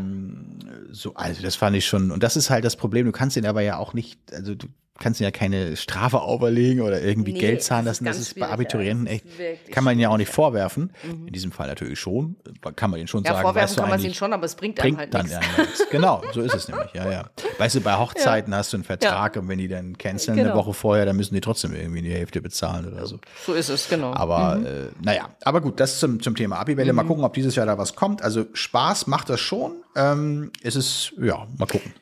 [0.93, 3.47] So, also das fand ich schon, und das ist halt das Problem, du kannst ihn
[3.47, 4.69] aber ja auch nicht, also du
[4.99, 8.05] kannst ihn ja keine Strafe auferlegen oder irgendwie nee, Geld zahlen lassen.
[8.05, 9.25] Das ist, das ist bei Abiturienten echt,
[9.73, 10.93] kann man ihn ja auch nicht vorwerfen.
[11.03, 11.27] Mhm.
[11.27, 12.37] In diesem Fall natürlich schon,
[12.77, 13.43] kann man ihn schon ja, sagen.
[13.43, 15.47] Vorwerfen kann man ihn schon, aber es bringt, bringt einem halt dann nichts.
[15.57, 15.85] Ja nichts.
[15.91, 17.31] Genau, so ist es nämlich, ja, ja.
[17.59, 18.59] Weißt du, bei Hochzeiten ja.
[18.59, 20.51] hast du einen Vertrag und wenn die dann canceln genau.
[20.51, 23.21] eine Woche vorher, dann müssen die trotzdem irgendwie die Hälfte bezahlen oder so.
[23.47, 24.13] So ist es, genau.
[24.13, 24.67] Aber, mhm.
[24.67, 24.71] äh,
[25.03, 26.93] naja, aber gut, das zum, zum Thema Abibälle.
[26.93, 26.97] Mhm.
[26.97, 28.23] Mal gucken, ob dieses Jahr da was kommt.
[28.23, 29.73] Also Spaß macht das schon.
[29.97, 31.93] Ähm, es ist, ja, mal gucken.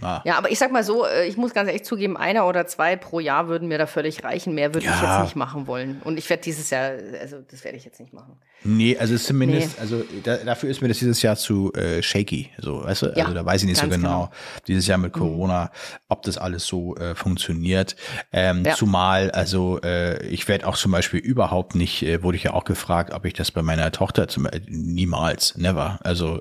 [0.00, 0.22] Ah.
[0.24, 2.96] Ja, aber ich sag mal so, äh, ich muss ganz ehrlich zugeben, einer oder zwei
[2.96, 4.54] pro Jahr würden mir da völlig reichen.
[4.54, 4.94] Mehr würde ja.
[4.94, 6.00] ich jetzt nicht machen wollen.
[6.04, 8.38] Und ich werde dieses Jahr, also das werde ich jetzt nicht machen.
[8.64, 9.80] Nee, also zumindest, nee.
[9.80, 13.06] also da, dafür ist mir das dieses Jahr zu äh, shaky, so, weißt du?
[13.16, 14.30] Ja, also da weiß ich nicht so genau, genau,
[14.68, 15.18] dieses Jahr mit mhm.
[15.18, 15.70] Corona,
[16.08, 17.96] ob das alles so äh, funktioniert.
[18.32, 18.74] Ähm, ja.
[18.74, 22.64] Zumal, also äh, ich werde auch zum Beispiel überhaupt nicht, äh, wurde ich ja auch
[22.64, 25.98] gefragt, ob ich das bei meiner Tochter zum äh, niemals, never.
[26.04, 26.40] Also,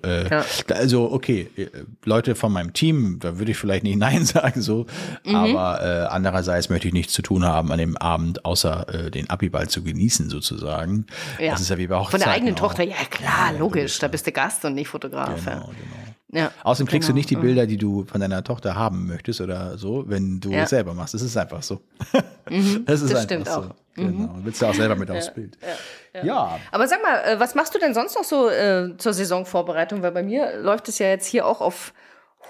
[0.69, 1.49] also okay,
[2.05, 4.85] Leute von meinem Team, da würde ich vielleicht nicht Nein sagen, so,
[5.25, 5.35] mhm.
[5.35, 9.29] aber äh, andererseits möchte ich nichts zu tun haben an dem Abend, außer äh, den
[9.29, 11.05] Abiball zu genießen, sozusagen.
[11.39, 11.51] Ja.
[11.51, 12.11] Das ist ja wie bei Hochzeit.
[12.11, 12.59] Von der eigenen auch.
[12.59, 15.43] Tochter, ja klar, ja, logisch, da bist du Gast und nicht Fotograf.
[15.43, 16.11] Genau, genau.
[16.33, 17.15] Ja, Außerdem kriegst genau.
[17.15, 20.51] du nicht die Bilder, die du von deiner Tochter haben möchtest oder so, wenn du
[20.51, 20.63] ja.
[20.63, 21.13] es selber machst.
[21.13, 21.81] Das ist einfach so.
[22.49, 23.59] Mhm, das ist das einfach so.
[23.59, 23.75] Auch.
[23.95, 24.33] Genau.
[24.33, 24.45] Mhm.
[24.45, 25.57] Willst du auch selber mit aufs Bild.
[26.13, 26.59] Ja, ja.
[26.71, 30.01] Aber sag mal, äh, was machst du denn sonst noch so äh, zur Saisonvorbereitung?
[30.01, 31.93] Weil bei mir läuft es ja jetzt hier auch auf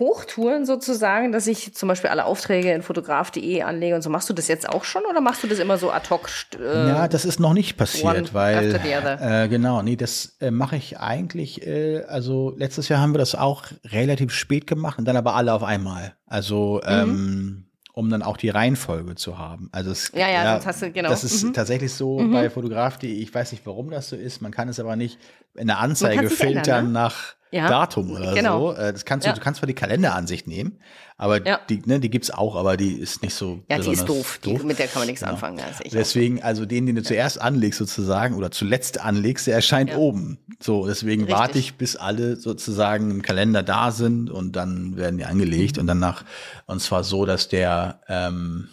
[0.02, 4.10] Hochtouren sozusagen, dass ich zum Beispiel alle Aufträge in fotograf.de anlege und so.
[4.10, 6.28] Machst du das jetzt auch schon oder machst du das immer so ad hoc?
[6.60, 11.00] Äh, ja, das ist noch nicht passiert, weil äh, genau, nee, das äh, mache ich
[11.00, 11.66] eigentlich.
[11.66, 15.54] Äh, also letztes Jahr haben wir das auch relativ spät gemacht und dann aber alle
[15.54, 16.16] auf einmal.
[16.26, 16.90] Also mhm.
[16.90, 19.70] ähm, um dann auch die Reihenfolge zu haben.
[19.72, 21.10] Also es, ja, ja, ja hast du, genau.
[21.10, 21.54] Das ist mhm.
[21.54, 22.32] tatsächlich so mhm.
[22.32, 25.20] bei Fotograf.de, ich weiß nicht, warum das so ist, man kann es aber nicht
[25.56, 26.92] in der Anzeige filtern ändern, ne?
[26.92, 27.68] nach ja.
[27.68, 28.74] Datum oder genau.
[28.74, 28.78] so.
[28.78, 29.36] Äh, das kannst du, ja.
[29.36, 30.80] du kannst zwar die Kalenderansicht nehmen,
[31.18, 31.60] aber ja.
[31.70, 33.62] die, ne, die gibt's auch, aber die ist nicht so.
[33.70, 34.40] Ja, die ist doof.
[34.42, 34.62] doof.
[34.62, 35.34] Die, mit der kann man nichts genau.
[35.34, 35.62] anfangen.
[35.92, 40.40] deswegen, also den, den du zuerst anlegst sozusagen oder zuletzt anlegst, der erscheint oben.
[40.60, 41.40] So, deswegen Richtig.
[41.40, 45.82] warte ich, bis alle sozusagen im Kalender da sind und dann werden die angelegt mhm.
[45.82, 46.24] und danach,
[46.68, 48.70] und zwar so, dass der ähm,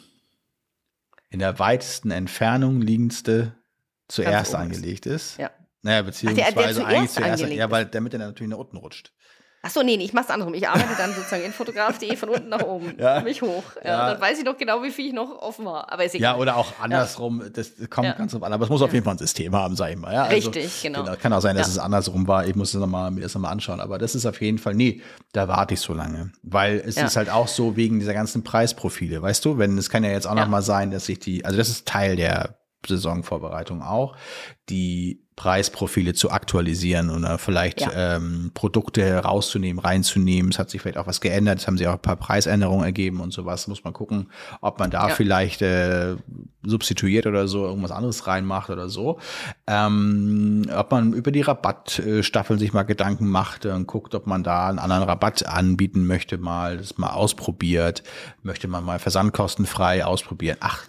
[1.31, 3.53] in der weitesten Entfernung liegendste
[4.07, 5.39] zuerst angelegt ist.
[5.39, 5.51] Ja.
[5.83, 8.77] Naja, beziehungsweise Ach, der, der zuerst eigentlich zuerst, ja, weil damit er natürlich nach unten
[8.77, 9.13] rutscht.
[9.61, 10.55] Ach so, nee, nee, ich mach's andersrum.
[10.55, 13.21] Ich arbeite dann sozusagen in fotograf.de von unten nach oben, ja.
[13.23, 13.65] mich hoch.
[13.83, 14.13] Ja, ja.
[14.13, 15.93] Dann weiß ich noch genau, wie viel ich noch offen war.
[15.93, 16.35] Aber ist egal.
[16.35, 17.43] Ja, oder auch andersrum.
[17.43, 17.49] Ja.
[17.49, 18.53] Das kommt ganz drauf an.
[18.53, 20.15] Aber es muss auf jeden Fall ein System haben, sag ich mal.
[20.15, 21.03] Ja, also, Richtig, genau.
[21.03, 21.17] genau.
[21.17, 22.47] Kann auch sein, dass es andersrum war.
[22.47, 23.81] Ich muss das nochmal, mir das nochmal anschauen.
[23.81, 25.03] Aber das ist auf jeden Fall, nee,
[25.33, 26.31] da warte ich so lange.
[26.43, 29.21] Weil es ist halt auch so wegen dieser ganzen Preisprofile.
[29.23, 30.43] Weißt du, wenn, es kann ja jetzt auch ja.
[30.43, 34.17] nochmal sein, dass sich die, also das ist Teil der Saisonvorbereitung auch,
[34.69, 38.17] die Preisprofile zu aktualisieren oder vielleicht ja.
[38.17, 40.51] ähm, Produkte rauszunehmen, reinzunehmen.
[40.51, 41.61] Es hat sich vielleicht auch was geändert.
[41.61, 43.69] Es haben sich auch ein paar Preisänderungen ergeben und sowas.
[43.69, 44.31] Muss man gucken,
[44.61, 45.15] ob man da ja.
[45.15, 46.17] vielleicht äh,
[46.65, 49.21] substituiert oder so, irgendwas anderes reinmacht oder so.
[49.69, 54.69] Ähm, ob man über die Rabattstaffeln sich mal Gedanken macht und guckt, ob man da
[54.69, 58.03] einen anderen Rabatt anbieten möchte, mal das mal ausprobiert.
[58.43, 60.57] Möchte man mal versandkostenfrei ausprobieren.
[60.59, 60.83] Ach,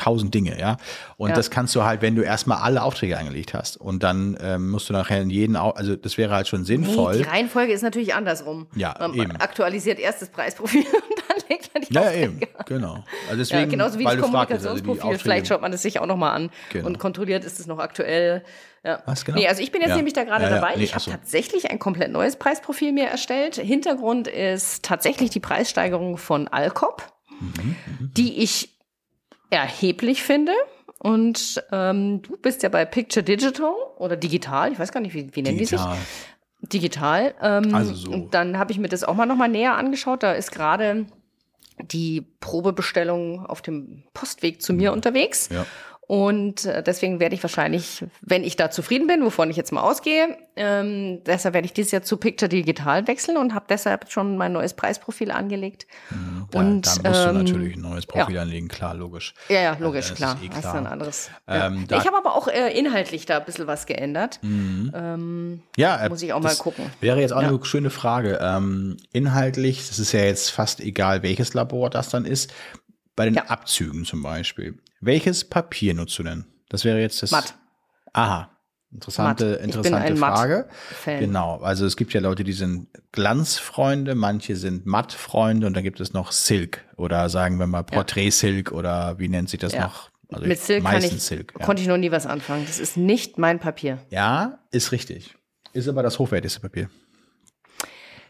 [0.00, 0.76] tausend Dinge, ja.
[1.16, 1.36] Und ja.
[1.36, 3.76] das kannst du halt, wenn du erstmal alle Aufträge angelegt hast.
[3.76, 7.12] Und dann ähm, musst du nachher in jeden, Au also das wäre halt schon sinnvoll.
[7.12, 8.66] Nee, die Reihenfolge ist natürlich andersrum.
[8.74, 9.36] Ja, Man eben.
[9.36, 12.24] aktualisiert erst das Preisprofil und dann legt man die Ja, Aufträge.
[12.24, 13.04] eben, genau.
[13.26, 15.02] Also deswegen, ja, genauso wie das also Kommunikationsprofil.
[15.10, 16.86] Also Vielleicht schaut man das sich auch nochmal an genau.
[16.86, 18.42] und kontrolliert, ist es noch aktuell.
[18.82, 19.02] Ja.
[19.04, 19.38] Was genau?
[19.38, 19.96] Nee, also ich bin jetzt ja.
[19.96, 20.76] nämlich da gerade ja, dabei.
[20.76, 23.56] Nee, ich habe tatsächlich ein komplett neues Preisprofil mir erstellt.
[23.56, 27.02] Hintergrund ist tatsächlich die Preissteigerung von Alcop,
[27.38, 28.10] mhm, mhm.
[28.14, 28.79] die ich
[29.50, 30.52] erheblich finde.
[30.98, 35.34] Und ähm, du bist ja bei Picture Digital oder digital, ich weiß gar nicht, wie,
[35.34, 35.94] wie nennen digital.
[35.94, 36.80] die sich?
[36.82, 37.34] Digital.
[37.40, 38.10] Ähm, also so.
[38.10, 40.22] Und dann habe ich mir das auch mal nochmal näher angeschaut.
[40.22, 41.06] Da ist gerade
[41.78, 45.48] die Probebestellung auf dem Postweg zu mir unterwegs.
[45.50, 45.64] Ja.
[46.10, 49.82] Und äh, deswegen werde ich wahrscheinlich, wenn ich da zufrieden bin, wovon ich jetzt mal
[49.82, 54.36] ausgehe, ähm, deshalb werde ich dieses Jahr zu Picture Digital wechseln und habe deshalb schon
[54.36, 55.86] mein neues Preisprofil angelegt.
[56.10, 58.42] Mhm, da, und dann musst ähm, du natürlich ein neues Profil ja.
[58.42, 59.34] anlegen, klar, logisch.
[59.48, 60.36] Ja, ja, logisch, äh, klar.
[60.42, 60.60] Eh klar.
[60.60, 61.30] Das ist ein anderes.
[61.46, 61.98] Ähm, ja.
[61.98, 64.40] Ich habe aber auch äh, inhaltlich da ein bisschen was geändert.
[64.42, 64.90] Mhm.
[64.92, 66.86] Ähm, ja, äh, muss ich auch mal gucken.
[67.00, 67.46] Wäre jetzt auch ja.
[67.46, 68.40] eine schöne Frage.
[68.42, 72.52] Ähm, inhaltlich, das ist ja jetzt fast egal, welches Labor das dann ist.
[73.14, 74.76] Bei den Abzügen zum Beispiel.
[75.00, 76.44] Welches Papier nutzt du denn?
[76.68, 77.30] Das wäre jetzt das.
[77.30, 77.54] Matt.
[78.12, 78.50] Aha.
[78.92, 80.68] Interessante, interessante Frage.
[81.04, 81.58] Genau.
[81.58, 86.12] Also es gibt ja Leute, die sind Glanzfreunde, manche sind Mattfreunde und dann gibt es
[86.12, 89.84] noch Silk oder sagen wir mal Porträt Silk oder wie nennt sich das ja.
[89.84, 90.10] noch?
[90.28, 91.64] Also Mit Silk, kann ich, Silk ja.
[91.64, 92.64] konnte ich noch nie was anfangen.
[92.66, 93.98] Das ist nicht mein Papier.
[94.10, 95.36] Ja, ist richtig.
[95.72, 96.90] Ist aber das hochwertigste Papier.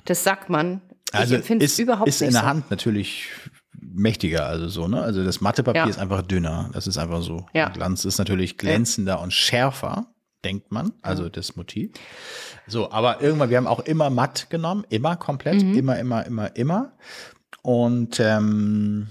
[0.05, 0.83] Das sagt man.
[1.13, 2.07] Ich also überhaupt ist nicht.
[2.07, 3.29] Ist in der Hand natürlich
[3.73, 5.03] mächtiger, also so, ne?
[5.03, 5.89] Also das Mathepapier ja.
[5.89, 6.71] ist einfach dünner.
[6.73, 7.47] Das ist einfach so.
[7.53, 7.69] Ja.
[7.69, 9.19] Glanz ist natürlich glänzender ja.
[9.19, 10.07] und schärfer,
[10.45, 11.93] denkt man, also das Motiv.
[12.67, 15.77] So, aber irgendwann, wir haben auch immer matt genommen, immer komplett, mhm.
[15.77, 16.93] immer, immer, immer, immer.
[17.63, 19.09] Und ähm,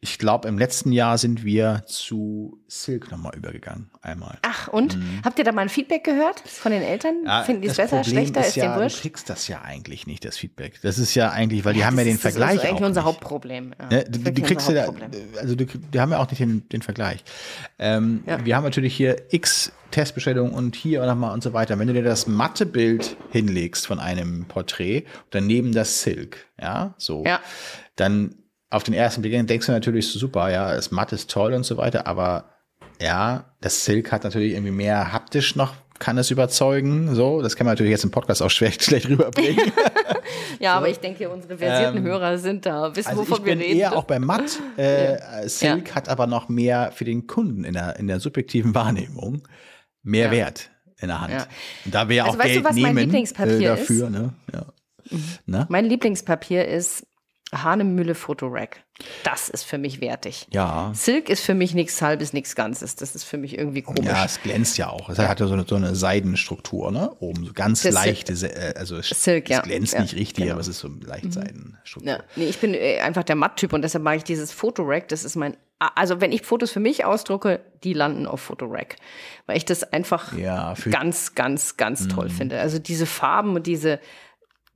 [0.00, 3.90] ich glaube, im letzten Jahr sind wir zu Silk nochmal übergegangen.
[4.00, 4.38] Einmal.
[4.42, 4.96] Ach, und?
[4.96, 5.22] Mhm.
[5.24, 7.24] Habt ihr da mal ein Feedback gehört von den Eltern?
[7.24, 8.40] Ja, Finden die es besser, Problem schlechter?
[8.42, 8.98] Ist, ist ja, wurscht?
[8.98, 10.80] Du kriegst das ja eigentlich nicht, das Feedback.
[10.82, 12.54] Das ist ja eigentlich, weil die ja, haben ja den ist, Vergleich.
[12.54, 13.08] Das ist eigentlich unser nicht.
[13.08, 13.74] Hauptproblem.
[13.76, 14.88] Ja, ne, die, die kriegst du ja,
[15.40, 17.24] also die, die, haben ja auch nicht den, den Vergleich.
[17.80, 21.76] Ähm, wir haben natürlich hier x Testbestellungen und hier und nochmal und so weiter.
[21.78, 27.24] Wenn du dir das matte Bild hinlegst von einem Porträt, daneben das Silk, ja, so,
[27.96, 28.34] dann
[28.70, 31.76] auf den ersten Blick denkst du natürlich super, ja, das Matt ist toll und so
[31.76, 32.44] weiter, aber
[33.00, 37.42] ja, das Silk hat natürlich irgendwie mehr haptisch noch, kann es überzeugen, so.
[37.42, 39.72] Das kann man natürlich jetzt im Podcast auch schlecht, schlecht rüberbringen.
[40.60, 40.76] ja, so.
[40.78, 43.62] aber ich denke, unsere versierten ähm, Hörer sind da, wissen, also wovon wir reden.
[43.62, 44.58] Ich bin eher auch bei Matt.
[44.78, 45.48] Äh, ja.
[45.48, 45.94] Silk ja.
[45.96, 49.42] hat aber noch mehr für den Kunden in der, in der subjektiven Wahrnehmung
[50.02, 50.30] mehr ja.
[50.30, 51.48] Wert in der Hand.
[51.84, 54.12] Und da wir also auch weißt Geld du, was nehmen mein Lieblingspapier äh, dafür, ist?
[54.12, 54.32] Ne?
[54.52, 54.66] Ja.
[55.46, 55.66] Mhm.
[55.68, 57.07] Mein Lieblingspapier ist
[57.54, 58.80] Hahnemühle Fotorack.
[59.24, 60.46] Das ist für mich wertig.
[60.50, 60.90] Ja.
[60.94, 62.96] Silk ist für mich nichts halbes, nichts Ganzes.
[62.96, 64.04] Das ist für mich irgendwie komisch.
[64.04, 65.08] Ja, es glänzt ja auch.
[65.08, 67.10] Es hat ja so eine, so eine Seidenstruktur, ne?
[67.20, 69.60] Oben so ganz Das leichte, Se- äh, also es, Silk, ja.
[69.60, 70.52] glänzt Ja, nicht richtig, genau.
[70.54, 72.12] aber es ist so leicht Seidenstruktur.
[72.12, 75.08] Ja, nee, ich bin äh, einfach der Matttyp und deshalb mag ich dieses Fotorack.
[75.08, 78.96] Das ist mein, also wenn ich Fotos für mich ausdrucke, die landen auf Fotorack,
[79.46, 82.60] weil ich das einfach Ja, ganz, ganz, ganz toll finde.
[82.60, 84.00] Also diese Farben und diese,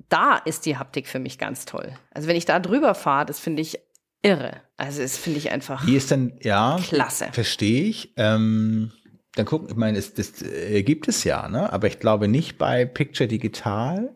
[0.09, 1.93] da ist die Haptik für mich ganz toll.
[2.13, 3.79] Also wenn ich da drüber fahre, das finde ich
[4.23, 4.61] irre.
[4.77, 7.29] Also das finde ich einfach Wie ist denn, ja, klasse.
[7.33, 8.13] verstehe ich.
[8.17, 8.93] Ähm,
[9.35, 11.73] dann gucken, ich meine, das, das äh, gibt es ja, ne?
[11.73, 14.15] Aber ich glaube nicht bei Picture Digital.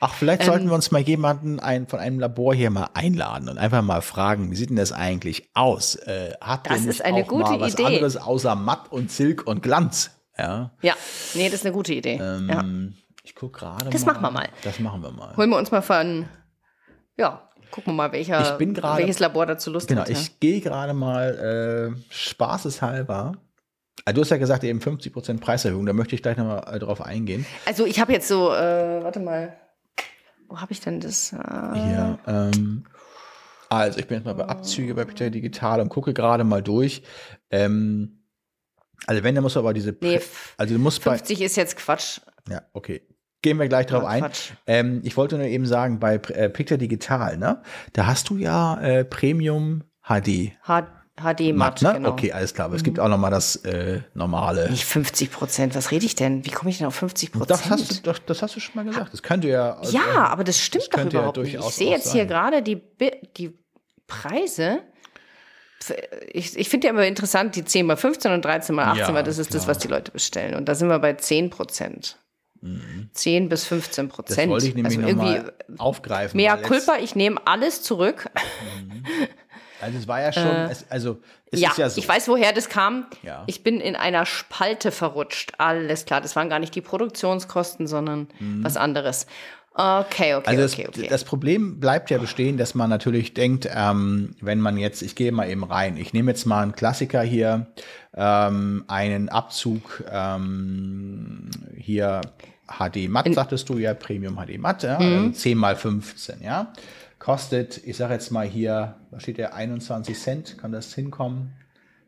[0.00, 3.50] Ach, vielleicht Ähm, sollten wir uns mal jemanden ein, von einem Labor hier mal einladen
[3.50, 5.96] und einfach mal fragen, wie sieht denn das eigentlich aus?
[5.96, 7.84] Äh, hat Das ist eine auch gute mal was Idee.
[7.84, 10.10] anderes außer Matt und Silk und Glanz?
[10.38, 10.70] Ja.
[10.80, 10.94] Ja,
[11.34, 12.18] nee, das ist eine gute Idee.
[12.20, 12.64] Ähm, ja.
[13.26, 14.12] Ich gucke gerade Das mal.
[14.12, 14.48] machen wir mal.
[14.62, 15.36] Das machen wir mal.
[15.36, 16.28] Holen wir uns mal von,
[17.16, 20.08] ja, gucken wir mal, welcher, Ich bin gerade- welches Labor dazu Lust Genau, hat.
[20.08, 20.16] ja.
[20.16, 23.32] ich gehe gerade mal äh, spaßeshalber.
[24.04, 27.00] Ah, Du hast ja gesagt, eben 50% Preiserhöhung, da möchte ich gleich nochmal äh, drauf
[27.00, 27.44] eingehen.
[27.64, 29.56] Also ich habe jetzt so, äh, warte mal,
[30.48, 31.32] wo habe ich denn das?
[31.32, 31.36] Äh,
[31.74, 32.84] Hier, ähm,
[33.68, 37.02] also ich bin jetzt mal bei Abzüge bei Peter Digital und gucke gerade mal durch.
[37.50, 38.22] Ähm,
[39.08, 40.20] also wenn, dann muss aber diese, Nee,
[40.56, 42.20] also du musst bei, 50 ist jetzt Quatsch.
[42.48, 43.02] ja, okay.
[43.42, 44.30] Gehen wir gleich drauf Ja, ein.
[44.66, 47.62] Ähm, ich wollte nur eben sagen, bei äh, Picture Digital, ne,
[47.92, 50.52] da hast du ja äh, Premium HD.
[50.62, 50.86] H
[51.18, 51.94] HD Matt, ne?
[51.94, 52.10] genau.
[52.10, 52.66] Okay, alles klar.
[52.66, 54.70] Aber es gibt auch noch mal das äh, normale.
[54.70, 56.44] Nicht 50 Prozent, was rede ich denn?
[56.44, 57.50] Wie komme ich denn auf 50 Prozent?
[57.50, 59.14] Das hast, du, doch, das hast du schon mal gesagt.
[59.14, 59.76] Das könnte ja.
[59.78, 61.54] also, ja, aber das stimmt das doch könnte ja überhaupt nicht.
[61.54, 62.82] Ich sehe jetzt hier gerade die,
[63.36, 63.58] die
[64.06, 64.80] Preise.
[66.32, 69.14] Ich, ich finde ja immer interessant, die 10 mal 15 und 13 mal 18, Ja,
[69.14, 69.74] weil das ist das, klar.
[69.74, 70.54] was die Leute bestellen.
[70.54, 72.18] Und da sind wir bei 10 Prozent.
[73.12, 74.08] 10 bis 15 Mhm.
[74.08, 74.50] Das Prozent.
[74.50, 76.38] wollte ich nämlich also noch irgendwie mal aufgreifen.
[76.40, 78.28] Jetzt- culpa, ich nehme alles zurück.
[79.80, 81.18] Also es war ja schon, es, also
[81.50, 82.00] es Äh, Ja, ist ja so.
[82.00, 83.06] ich weiß, woher das kam.
[83.22, 83.44] Ja.
[83.46, 85.52] Ich bin in einer Spalte verrutscht.
[85.58, 88.28] Alles klar, das waren gar nicht die Produktionskosten, sondern
[88.62, 89.26] was anderes.
[89.78, 90.42] Okay, okay, Mhm.
[90.46, 91.06] Also das, okay, okay.
[91.10, 95.30] das Problem bleibt ja bestehen, dass man natürlich denkt, ähm, wenn man jetzt, ich gehe
[95.32, 97.66] mal eben rein, ich nehme jetzt mal einen Klassiker hier,
[98.14, 102.22] ähm, einen Abzug ähm, hier
[102.66, 105.16] HD Matt, sagtest du ja, Premium HD Matt, ja, Mhm.
[105.26, 106.72] also 10 mal 15, ja.
[107.18, 111.52] Kostet, ich sage jetzt mal hier, was steht der, 21 Cent, kann das hinkommen?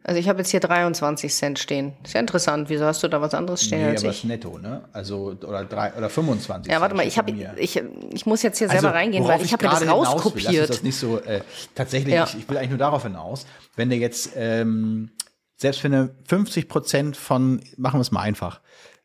[0.05, 1.93] Also ich habe jetzt hier 23 Cent stehen.
[2.05, 2.71] Ist ja interessant.
[2.71, 4.21] Wieso hast du da was anderes stehen Nee, als aber ich?
[4.23, 4.85] das netto, ne?
[4.93, 7.59] Also, oder drei, oder 25 Ja, warte mal, ich, hab, steht bei mir.
[7.59, 7.83] ich,
[8.13, 10.71] ich muss jetzt hier selber reingehen, weil ich habe mir das hinaus will, rauskopiert.
[10.71, 11.41] Das nicht so, äh,
[11.75, 12.25] tatsächlich, Ja.
[12.25, 13.45] ich, ich will eigentlich nur darauf hinaus,
[13.77, 15.11] wenn du jetzt, ähm,
[15.57, 18.61] selbst wenn du 50 Prozent von, machen wir es mal einfach,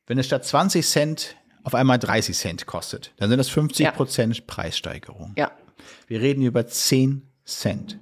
[0.07, 4.47] wenn es statt 20 Cent auf einmal 30 Cent kostet, dann sind das 50 Prozent
[4.47, 5.33] Preissteigerung.
[5.37, 5.51] Ja,
[6.07, 7.97] Wir reden über 10 Cent.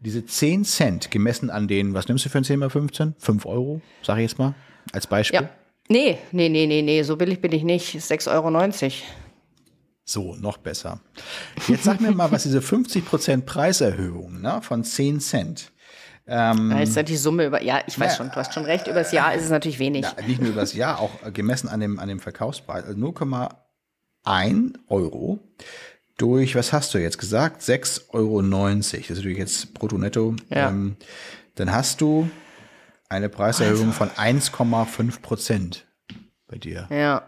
[0.00, 3.14] Diese 10 Cent gemessen an den, was nimmst du für ein 10 mal 15?
[3.18, 4.54] 5 Euro, sage ich jetzt mal,
[4.92, 5.40] als Beispiel.
[5.40, 5.50] ja.
[5.88, 7.94] Nee, nee, nee, nee, nee, so billig bin ich nicht.
[7.94, 8.92] 6,90 Euro.
[10.04, 11.00] So, noch besser.
[11.68, 15.72] Jetzt sag mir mal, was diese 50% Preiserhöhung ne, von 10 Cent.
[16.26, 17.62] Da ist ja die Summe über.
[17.62, 18.16] Ja, ich weiß Ja.
[18.16, 18.88] schon, du hast schon recht.
[18.88, 20.02] Übers Jahr ist es natürlich wenig.
[20.04, 22.84] Ja, nicht nur über das Jahr, auch gemessen an dem, an dem Verkaufspreis.
[22.84, 25.38] Also 0,1 Euro
[26.18, 27.62] durch, was hast du jetzt gesagt?
[27.62, 28.42] 6,90 Euro.
[28.42, 30.34] Das ist natürlich jetzt brutto netto.
[30.48, 30.68] Ja.
[30.70, 30.96] Ähm,
[31.54, 32.28] dann hast du
[33.08, 35.86] eine Preiserhöhung von 1,5 Prozent
[36.48, 36.88] bei dir.
[36.90, 37.22] Ja.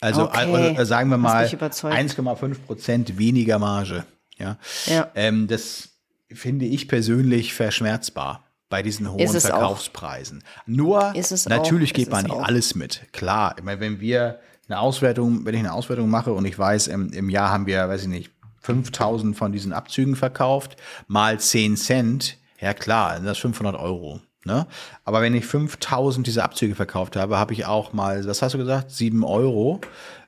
[0.00, 0.74] Also Okay.
[0.76, 1.94] äh, sagen wir mal mich überzeugt.
[1.94, 4.04] 1,5 Prozent weniger Marge.
[4.38, 4.56] Ja.
[4.86, 5.08] Ja.
[5.14, 5.90] Ähm, das
[6.32, 9.58] finde ich persönlich verschmerzbar bei diesen hohen Ist es auch.
[9.58, 10.44] Verkaufspreisen.
[10.66, 11.94] Nur Ist es natürlich auch.
[11.96, 12.44] geht Ist man nicht auch.
[12.44, 13.02] alles mit.
[13.12, 16.86] Klar, ich meine, wenn wir eine Auswertung, wenn ich eine Auswertung mache und ich weiß,
[16.88, 20.76] im, im Jahr haben wir, weiß ich nicht, 5000 von diesen Abzügen verkauft,
[21.08, 24.20] mal 10 Cent, ja klar, das 500 Euro.
[24.44, 24.66] Ne?
[25.04, 28.58] Aber wenn ich 5000 diese Abzüge verkauft habe, habe ich auch mal, was hast du
[28.58, 29.80] gesagt, 7 Euro,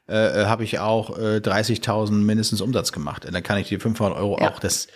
[0.09, 3.26] äh, äh, habe ich auch äh, 30.000 mindestens Umsatz gemacht.
[3.30, 4.50] Dann kann ich die 500 Euro Ja.
[4.50, 4.88] auch das,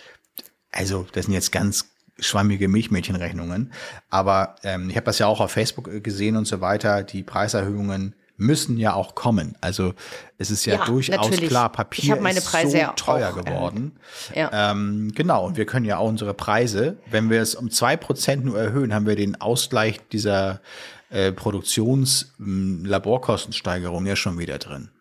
[0.71, 1.85] also das sind jetzt ganz
[2.19, 3.71] schwammige Milchmädchenrechnungen.
[4.09, 7.03] Aber ähm, ich habe das ja auch auf Facebook äh, gesehen und so weiter.
[7.03, 9.57] Die Preiserhöhungen müssen ja auch kommen.
[9.61, 9.93] Also
[10.37, 11.49] es ist ja, Ja, durchaus natürlich.
[11.49, 13.93] klar, Papier ist Preise so ja teuer auch, äh, geworden.
[14.35, 14.71] Ja.
[14.71, 18.45] Ähm, genau, und wir können ja auch unsere Preise, wenn wir es um zwei Prozent
[18.45, 20.61] nur erhöhen, haben wir den Ausgleich dieser
[21.09, 24.91] äh, Produktions-Laborkostensteigerung ja schon wieder drin.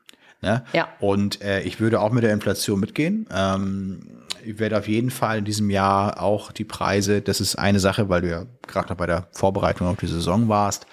[0.43, 0.64] Ne?
[0.72, 0.89] Ja.
[1.01, 3.26] Und äh, ich würde auch mit der Inflation mitgehen.
[3.32, 4.01] Ähm,
[4.45, 8.09] ich werde auf jeden Fall in diesem Jahr auch die Preise, das ist eine Sache,
[8.09, 10.87] weil du ja gerade noch bei der Vorbereitung auf die Saison warst,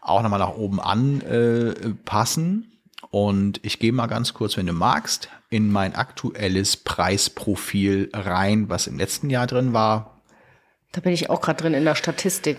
[0.00, 2.66] auch nochmal nach oben anpassen.
[2.66, 2.70] Äh.
[3.10, 8.86] Und ich gehe mal ganz kurz, wenn du magst, in mein aktuelles Preisprofil rein, was
[8.86, 10.20] im letzten Jahr drin war.
[10.92, 12.58] Da bin ich auch gerade drin in der Statistik.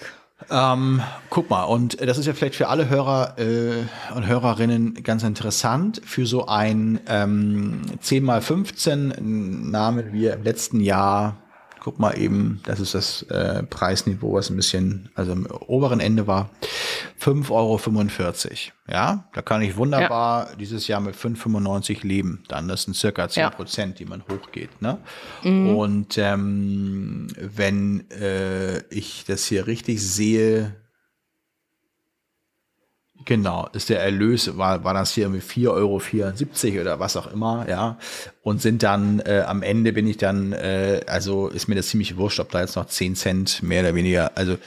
[0.50, 3.84] Ähm, guck mal, und das ist ja vielleicht für alle Hörer äh,
[4.16, 6.02] und Hörerinnen ganz interessant.
[6.04, 11.38] Für so ein ähm, 10 mal 15 nahmen wir im letzten Jahr
[11.82, 16.28] guck mal eben, das ist das äh, Preisniveau, was ein bisschen, also im oberen Ende
[16.28, 16.52] war,
[17.20, 17.80] 5,45 Euro.
[18.88, 20.56] Ja, da kann ich wunderbar ja.
[20.56, 22.44] dieses Jahr mit 5,95 leben.
[22.48, 24.06] Dann das sind circa 10 Prozent, ja.
[24.06, 24.80] die man hochgeht.
[24.82, 25.00] Ne?
[25.44, 25.76] Mhm.
[25.76, 30.76] Und ähm, wenn äh, ich das hier richtig sehe,
[33.26, 37.68] Genau, ist der Erlös, war, war das hier mit 4,74 Euro oder was auch immer,
[37.70, 37.98] ja.
[38.42, 42.18] Und sind dann, äh, am Ende bin ich dann, äh, also ist mir das ziemlich
[42.18, 44.58] wurscht, ob da jetzt noch 10 Cent mehr oder weniger, also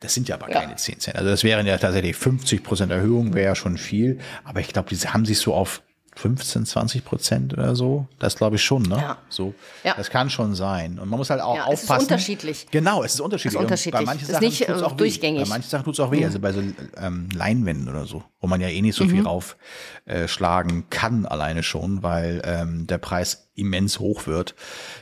[0.00, 0.60] das sind ja aber ja.
[0.60, 1.16] keine 10 Cent.
[1.16, 4.18] Also das wären ja tatsächlich 50 Prozent Erhöhung, wäre ja schon viel.
[4.44, 5.82] Aber ich glaube, diese haben sich so auf
[6.16, 8.06] 15, 20 Prozent oder so.
[8.18, 8.96] Das glaube ich schon, ne?
[8.96, 9.18] Ja.
[9.28, 9.54] So.
[9.84, 9.94] Ja.
[9.96, 10.98] Das kann schon sein.
[10.98, 11.92] Und man muss halt auch ja, aufpassen.
[11.92, 12.66] Es ist unterschiedlich.
[12.70, 13.54] Genau, es ist unterschiedlich.
[13.54, 14.00] Es ist unterschiedlich.
[14.00, 15.40] bei manchen Sachen ist nicht auch durchgängig.
[15.40, 15.44] Weh.
[15.44, 16.20] Bei manchen Sachen tut es auch weh.
[16.20, 16.24] Mhm.
[16.24, 16.62] Also bei so
[16.96, 19.10] ähm, Leinwänden oder so, wo man ja eh nicht so mhm.
[19.10, 24.54] viel raufschlagen äh, kann alleine schon, weil ähm, der Preis immens hoch wird.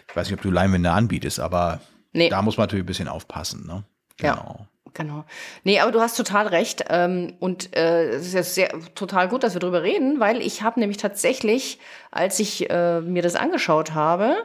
[0.08, 1.80] Ich weiß nicht, ob du Leinwände anbietest, aber
[2.12, 2.28] nee.
[2.28, 3.84] da muss man natürlich ein bisschen aufpassen, ne?
[4.16, 4.56] Genau.
[4.58, 4.68] Ja.
[4.94, 5.24] Genau.
[5.64, 6.84] Nee, aber du hast total recht.
[6.88, 10.62] Ähm, und äh, es ist jetzt sehr, total gut, dass wir drüber reden, weil ich
[10.62, 11.78] habe nämlich tatsächlich,
[12.12, 14.36] als ich äh, mir das angeschaut habe,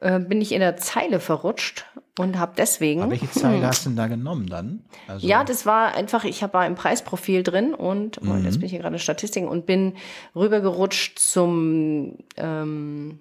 [0.00, 1.84] äh, bin ich in der Zeile verrutscht
[2.18, 3.02] und habe deswegen.
[3.02, 4.84] Aber welche Zeile hm, hast du denn da genommen dann?
[5.06, 8.44] Also ja, das war einfach, ich habe im Preisprofil drin und mhm.
[8.44, 9.94] jetzt bin ich hier gerade in Statistiken und bin
[10.34, 13.20] rübergerutscht zum ähm,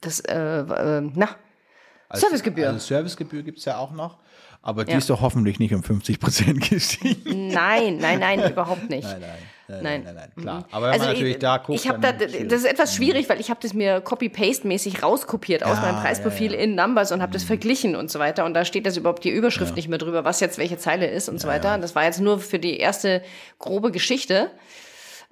[0.00, 1.28] das äh, äh na
[2.08, 2.68] als, Servicegebühr.
[2.68, 4.18] Also Servicegebühr gibt es ja auch noch.
[4.66, 4.98] Aber die ja.
[4.98, 7.48] ist doch hoffentlich nicht um 50 Prozent gestiegen.
[7.48, 9.04] Nein, nein, nein, überhaupt nicht.
[9.04, 9.30] Nein, nein.
[9.68, 10.58] Nein, nein, nein, nein, klar.
[10.58, 10.64] Mhm.
[10.72, 11.78] Aber wenn also man natürlich ich, da guckt.
[11.78, 12.96] Ich habe da, das ist etwas mhm.
[12.96, 16.64] schwierig, weil ich habe das mir copy-paste-mäßig rauskopiert ja, aus meinem Preisprofil ja, ja.
[16.64, 17.46] in Numbers und habe das mhm.
[17.46, 18.44] verglichen und so weiter.
[18.44, 21.28] Und da steht das überhaupt die Überschrift nicht mehr drüber, was jetzt welche Zeile ist
[21.28, 21.78] und so weiter.
[21.78, 23.22] Das war jetzt nur für die erste
[23.60, 24.50] grobe Geschichte.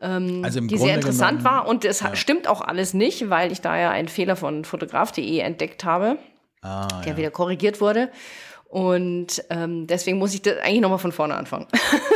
[0.01, 1.67] Ähm, also die Grunde sehr interessant genommen, war.
[1.67, 5.85] Und es stimmt auch alles nicht, weil ich da ja einen Fehler von fotograf.de entdeckt
[5.85, 6.19] habe,
[6.63, 8.11] ah, der wieder korrigiert wurde.
[8.75, 11.69] Und ähm, deswegen muss ich das eigentlich nochmal von vorne anfangen.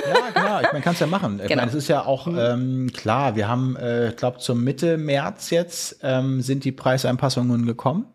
[0.09, 1.39] Ja, klar, ich meine, kannst ja machen.
[1.41, 1.61] Ich genau.
[1.61, 2.37] meine, es ist ja auch mhm.
[2.37, 7.65] ähm, klar, wir haben, äh, ich glaube, zur Mitte März jetzt ähm, sind die Preisanpassungen
[7.65, 8.07] gekommen.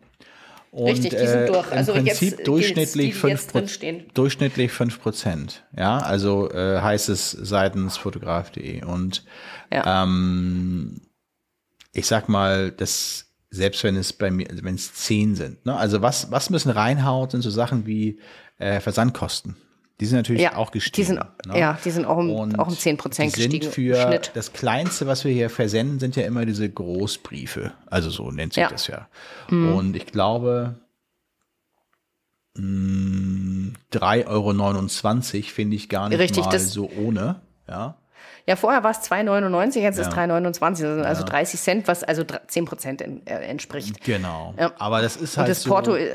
[0.72, 1.66] Und, Richtig, die sind äh, durch.
[1.68, 5.64] Im also Prinzip jetzt, durchschnittlich, die, die 5 durchschnittlich 5 Prozent.
[5.74, 8.84] Ja, also äh, heißt es seitens fotograf.de.
[8.84, 9.24] Und
[9.72, 10.02] ja.
[10.02, 11.00] ähm,
[11.92, 13.23] ich sag mal, das
[13.54, 15.64] selbst wenn es bei mir, wenn es zehn sind.
[15.64, 15.76] Ne?
[15.76, 18.18] Also was, was müssen reinhaut, sind so Sachen wie
[18.58, 19.56] äh, Versandkosten.
[20.00, 20.96] Die sind natürlich ja, auch gestiegen.
[20.96, 21.58] Die sind, ne?
[21.58, 23.70] Ja, die sind auch um, Und auch um 10 Prozent gestiegen.
[23.70, 24.32] Für Schnitt.
[24.34, 27.72] das Kleinste, was wir hier versenden, sind ja immer diese Großbriefe.
[27.86, 28.68] Also so nennt sich ja.
[28.68, 29.06] das ja.
[29.50, 29.72] Mhm.
[29.72, 30.74] Und ich glaube,
[32.56, 37.40] 3,29 Euro finde ich gar nicht Richtig, mal so ohne.
[37.68, 37.96] Ja.
[38.46, 40.02] Ja, vorher war es 2,99, jetzt ja.
[40.02, 41.28] ist 3,29, also ja.
[41.28, 44.04] 30 Cent, was also 10 Prozent äh, entspricht.
[44.04, 44.54] Genau.
[44.58, 44.72] Ja.
[44.78, 45.46] Aber das ist halt.
[45.46, 45.94] Und das so Porto.
[45.96, 46.12] Äh,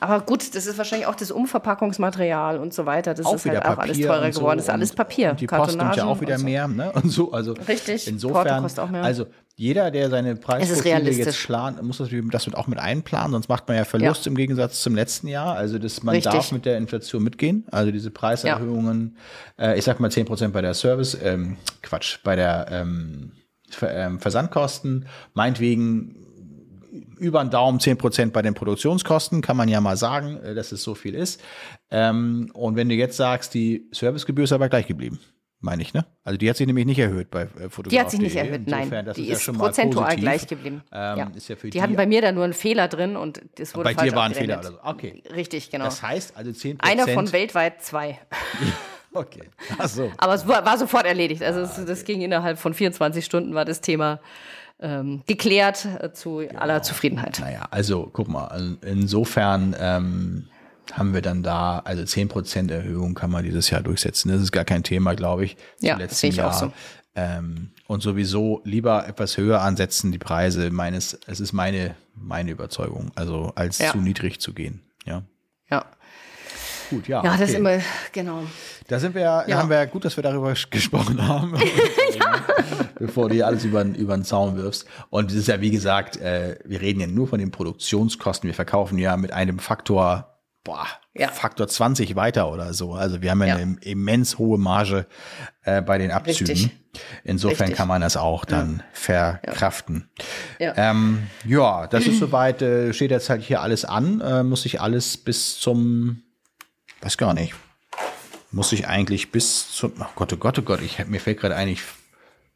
[0.00, 3.14] aber gut, das ist wahrscheinlich auch das Umverpackungsmaterial und so weiter.
[3.14, 4.58] Das auch ist halt auch alles teurer so geworden.
[4.58, 5.30] Das ist alles Papier.
[5.30, 6.44] Und die Post nimmt ja auch wieder so.
[6.44, 6.68] mehr.
[6.68, 6.92] Ne?
[6.94, 8.06] Und so, also Richtig.
[8.06, 8.64] Insofern,
[8.94, 9.26] also
[9.58, 13.76] jeder, der seine Preisprofile jetzt plant, muss das, das auch mit einplanen, sonst macht man
[13.76, 14.30] ja Verlust ja.
[14.30, 15.56] im Gegensatz zum letzten Jahr.
[15.56, 16.32] Also das, man Richtig.
[16.32, 17.66] darf mit der Inflation mitgehen.
[17.72, 19.16] Also diese Preiserhöhungen,
[19.58, 19.72] ja.
[19.72, 23.32] äh, ich sag mal 10 Prozent bei der Service, ähm, Quatsch, bei der ähm,
[23.68, 26.14] Ver ähm, Versandkosten, meinetwegen
[27.18, 30.70] über den Daumen 10 Prozent bei den Produktionskosten, kann man ja mal sagen, äh, dass
[30.70, 31.40] es so viel ist.
[31.90, 35.18] Ähm, und wenn du jetzt sagst, die Servicegebühr ist aber gleich geblieben
[35.60, 36.06] meine ich, ne?
[36.24, 37.90] Also die hat sich nämlich nicht erhöht bei äh, Fotograf.
[37.90, 39.14] Die hat sich nicht erhöht, Insofern, nein.
[39.14, 40.82] die ist, ja prozentual gleich geblieben.
[40.92, 41.30] Ähm, ja.
[41.34, 43.94] Ist ja die, die hatten bei mir da nur einen Fehler drin und das wurde
[43.94, 44.78] Bei dir war ein Fehler oder so.
[44.82, 45.22] Okay.
[45.34, 45.86] Richtig, genau.
[45.86, 48.18] Das heißt also 10% Einer von weltweit zwei.
[49.12, 49.50] okay.
[49.78, 50.12] Ach so.
[50.18, 51.42] Aber es war, war sofort erledigt.
[51.42, 51.84] Also ah, okay.
[51.86, 54.20] das ging innerhalb von 24 Stunden war das Thema
[54.80, 56.60] ähm, geklärt äh, zu genau.
[56.60, 57.40] aller Zufriedenheit.
[57.40, 60.48] Naja, also guck mal, insofern ähm,
[60.92, 64.30] haben wir dann da, also 10% Erhöhung kann man dieses Jahr durchsetzen.
[64.30, 65.56] Das ist gar kein Thema, glaube ich.
[65.80, 66.50] Ja, das sehe ich Jahr.
[66.50, 66.72] auch so.
[67.14, 70.70] Ähm, und sowieso lieber etwas höher ansetzen, die Preise.
[70.70, 73.90] Meines, es ist meine, meine Überzeugung, also als ja.
[73.90, 74.82] zu niedrig zu gehen.
[75.04, 75.22] Ja.
[75.70, 75.84] Ja.
[76.90, 77.22] Gut, ja.
[77.22, 77.40] Ja, okay.
[77.40, 77.78] das immer,
[78.12, 78.44] genau.
[78.86, 79.44] Da sind wir, ja.
[79.44, 81.54] da haben wir gut, dass wir darüber gesprochen haben,
[82.14, 82.44] ja.
[82.98, 84.86] bevor du hier alles über, über den Zaun wirfst.
[85.10, 88.48] Und es ist ja, wie gesagt, äh, wir reden ja nur von den Produktionskosten.
[88.48, 91.28] Wir verkaufen ja mit einem Faktor boah, ja.
[91.28, 92.92] Faktor 20 weiter oder so.
[92.92, 93.56] Also wir haben ja, ja.
[93.56, 95.06] eine immens hohe Marge
[95.64, 96.46] äh, bei den Abzügen.
[96.46, 96.70] Richtig.
[97.24, 97.76] Insofern Richtig.
[97.76, 100.08] kann man das auch dann verkraften.
[100.58, 100.74] Ja.
[100.76, 101.28] Ähm,
[101.90, 105.58] das ist soweit, äh, steht jetzt halt hier alles an, äh, muss ich alles bis
[105.58, 106.22] zum,
[107.02, 107.54] weiß gar nicht,
[108.50, 111.54] muss ich eigentlich bis zum, oh Gott, oh Gott, oh Gott, ich, mir fällt gerade
[111.54, 111.82] ein, ich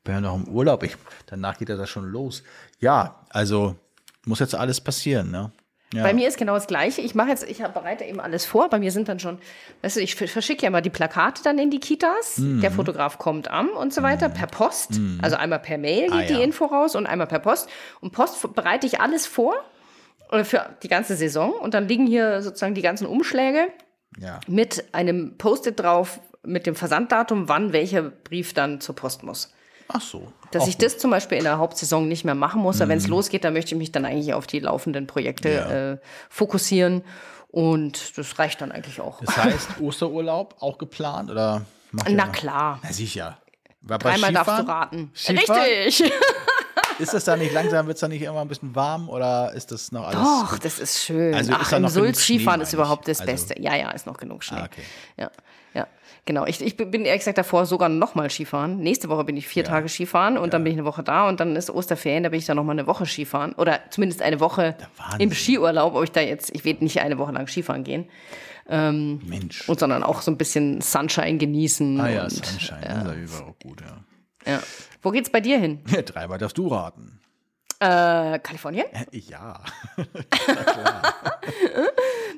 [0.05, 0.97] bin ja noch im Urlaub, ich,
[1.27, 2.43] danach geht das schon los.
[2.81, 3.77] Ja, also
[4.25, 5.53] muss jetzt alles passieren, ne?
[5.93, 6.03] Ja.
[6.03, 7.03] Bei mir ist genau das Gleiche.
[7.03, 8.71] Ich mache jetzt, ich bereite eben alles vor.
[8.71, 9.39] Bei mir sind dann schon,
[9.83, 12.39] weißt du, ich verschicke ja mal die Plakate dann in die Kitas.
[12.39, 12.61] Mhm.
[12.61, 14.35] Der Fotograf kommt am und so weiter, mhm.
[14.35, 14.93] per Post.
[14.93, 15.19] Mhm.
[15.23, 16.41] Also einmal per Mail geht ah, die ja.
[16.41, 17.69] Info raus und einmal per Post.
[18.01, 19.55] Und Post bereite ich alles vor
[20.31, 21.53] äh, für die ganze Saison.
[21.53, 23.69] Und dann liegen hier sozusagen die ganzen Umschläge
[24.19, 24.41] ja.
[24.49, 29.53] mit einem Post-it drauf, mit dem Versanddatum, wann welcher Brief dann zur Post muss.
[29.89, 30.33] Ach so.
[30.55, 30.87] Dass ich gut.
[30.87, 32.79] das zum Beispiel in der Hauptsaison nicht mehr machen muss.
[32.79, 32.89] Mhm.
[32.89, 35.93] Wenn es losgeht, dann möchte ich mich dann eigentlich auf die laufenden Projekte ja.
[35.93, 35.99] äh,
[36.29, 37.03] fokussieren.
[37.49, 39.21] Und das reicht dann eigentlich auch.
[39.21, 41.31] Das heißt, Osterurlaub auch geplant?
[41.31, 41.67] Oder
[42.09, 42.81] Na klar.
[42.83, 43.39] Na sicher.
[43.83, 45.11] Dreimal darfst du raten.
[45.15, 45.63] Skifahren?
[45.63, 46.13] Richtig.
[46.99, 49.73] Ist das da nicht langsam, wird es da nicht immer ein bisschen warm oder ist
[49.73, 50.21] das noch alles?
[50.21, 50.65] Doch, gut?
[50.65, 51.35] das ist schön.
[51.35, 53.61] Also Ach, ist im Sulz Skifahren ist überhaupt das also, Beste.
[53.61, 54.59] Ja, ja, ist noch genug Schnee.
[54.59, 54.83] Ah, okay.
[55.17, 55.31] Ja,
[55.75, 55.87] ja.
[56.25, 58.79] Genau, ich, ich bin ehrlich gesagt davor sogar noch mal Skifahren.
[58.79, 59.69] Nächste Woche bin ich vier ja.
[59.69, 60.51] Tage Skifahren und ja.
[60.51, 62.65] dann bin ich eine Woche da und dann ist Osterferien, da bin ich dann noch
[62.65, 64.77] mal eine Woche Skifahren oder zumindest eine Woche
[65.19, 68.09] im Skiurlaub, ob ich da jetzt, ich werde nicht eine Woche lang Skifahren gehen.
[68.69, 69.69] Ähm, Mensch.
[69.69, 72.01] Und sondern auch so ein bisschen Sunshine genießen.
[72.01, 73.03] Ah ja, und, Sunshine, ja.
[73.03, 74.53] das ist auch gut, ja.
[74.53, 74.63] Ja.
[75.03, 75.81] Wo geht's bei dir hin?
[75.89, 77.21] Ja, dreimal darfst du raten.
[77.83, 78.87] Äh, Kalifornien?
[79.11, 79.61] Ja.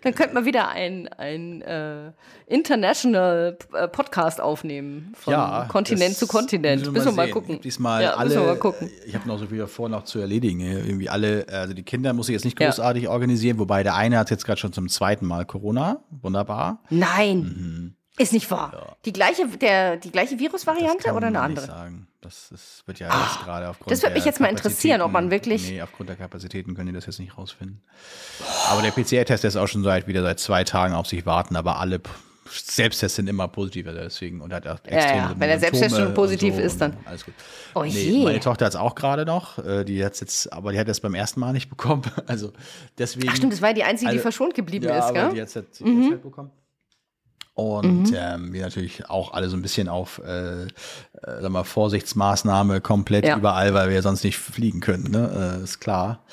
[0.03, 2.13] Dann könnte man wieder ein, ein äh,
[2.47, 5.13] International äh, Podcast aufnehmen.
[5.15, 6.91] Von ja, Kontinent zu Kontinent.
[6.91, 7.61] Müssen wir mal, gucken.
[7.61, 8.91] Diesmal ja, alle, mal gucken.
[9.07, 10.61] Ich habe noch so viel vor noch zu erledigen.
[10.61, 13.11] Irgendwie alle, also die Kinder muss ich jetzt nicht großartig ja.
[13.11, 16.01] organisieren, wobei der eine hat jetzt gerade schon zum zweiten Mal Corona.
[16.23, 16.83] Wunderbar.
[16.89, 17.39] Nein.
[17.39, 17.97] Mhm.
[18.17, 18.73] Ist nicht wahr.
[18.73, 18.97] Ja.
[19.05, 21.67] Die gleiche, der, die gleiche Virusvariante oder eine andere?
[21.67, 22.07] Nicht sagen.
[22.21, 25.13] Das ist, wird ja ah, jetzt gerade aufgrund Das würde mich jetzt mal interessieren, ob
[25.13, 25.69] man wirklich.
[25.69, 27.83] Nee, aufgrund der Kapazitäten können die das jetzt nicht rausfinden.
[28.71, 31.81] Aber der PCR-Test ist auch schon seit wieder seit zwei Tagen auf sich warten, aber
[31.81, 32.01] alle
[32.51, 35.17] Selbsttests sind immer positiv, also deswegen und hat auch extrem.
[35.17, 35.35] Ja, ja.
[35.37, 36.97] Wenn der Selbsttest schon positiv so ist, dann.
[37.05, 37.35] Alles gut.
[37.75, 38.25] Oh nee, je.
[38.25, 39.59] Meine Tochter hat es auch gerade noch.
[39.59, 42.03] Äh, die hat jetzt, aber die hat es beim ersten Mal nicht bekommen.
[42.27, 42.53] Also
[42.97, 43.29] deswegen.
[43.31, 45.33] Ach stimmt, das war die einzige, also, die verschont geblieben ja, ist, gell?
[45.33, 46.11] Die hat es jetzt, mhm.
[46.11, 46.51] halt bekommen.
[47.55, 48.17] Und mhm.
[48.17, 50.69] ähm, wir natürlich auch alle so ein bisschen auf äh, äh,
[51.41, 53.37] sag mal, Vorsichtsmaßnahme komplett ja.
[53.37, 55.59] überall, weil wir ja sonst nicht fliegen können, ne?
[55.61, 56.25] Äh, ist klar.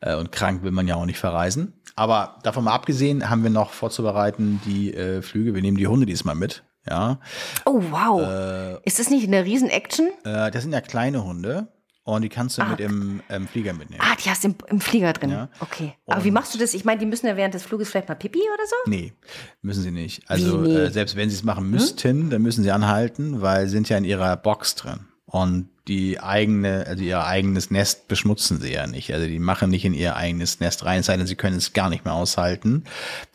[0.00, 1.74] Äh, und krank will man ja auch nicht verreisen.
[1.96, 5.54] Aber davon mal abgesehen, haben wir noch vorzubereiten die äh, Flüge.
[5.54, 6.62] Wir nehmen die Hunde diesmal mit.
[6.88, 7.18] Ja.
[7.66, 8.22] Oh, wow.
[8.22, 10.08] Äh, ist das nicht eine Riesen-Action?
[10.24, 11.66] Äh, das sind ja kleine Hunde.
[12.08, 14.00] Und die kannst du ah, mit im ähm, Flieger mitnehmen.
[14.02, 15.28] Ah, die hast du im, im Flieger drin.
[15.28, 15.50] Ja.
[15.60, 15.92] Okay.
[16.06, 16.72] Und Aber wie machst du das?
[16.72, 18.90] Ich meine, die müssen ja während des Fluges vielleicht mal Pipi oder so?
[18.90, 19.12] Nee,
[19.60, 20.22] müssen sie nicht.
[20.26, 20.74] Also nee?
[20.74, 22.30] äh, selbst wenn sie es machen müssten, hm?
[22.30, 25.00] dann müssen sie anhalten, weil sie sind ja in ihrer Box drin.
[25.26, 29.12] Und die eigene, also ihr eigenes Nest beschmutzen sie ja nicht.
[29.12, 31.90] Also die machen nicht in ihr eigenes Nest rein, sei denn sie können es gar
[31.90, 32.84] nicht mehr aushalten.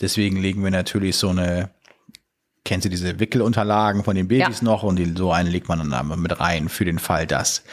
[0.01, 1.69] Deswegen legen wir natürlich so eine
[2.66, 4.66] kennst du diese Wickelunterlagen von den Babys ja.
[4.66, 7.64] noch und die, so eine legt man dann mit rein für den Fall, das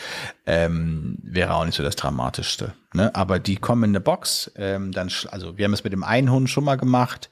[0.47, 2.74] ähm, wäre auch nicht so das Dramatischste.
[2.93, 3.14] Ne?
[3.14, 6.30] Aber die kommen in eine Box, ähm, dann, also wir haben es mit dem einen
[6.30, 7.30] Hund schon mal gemacht,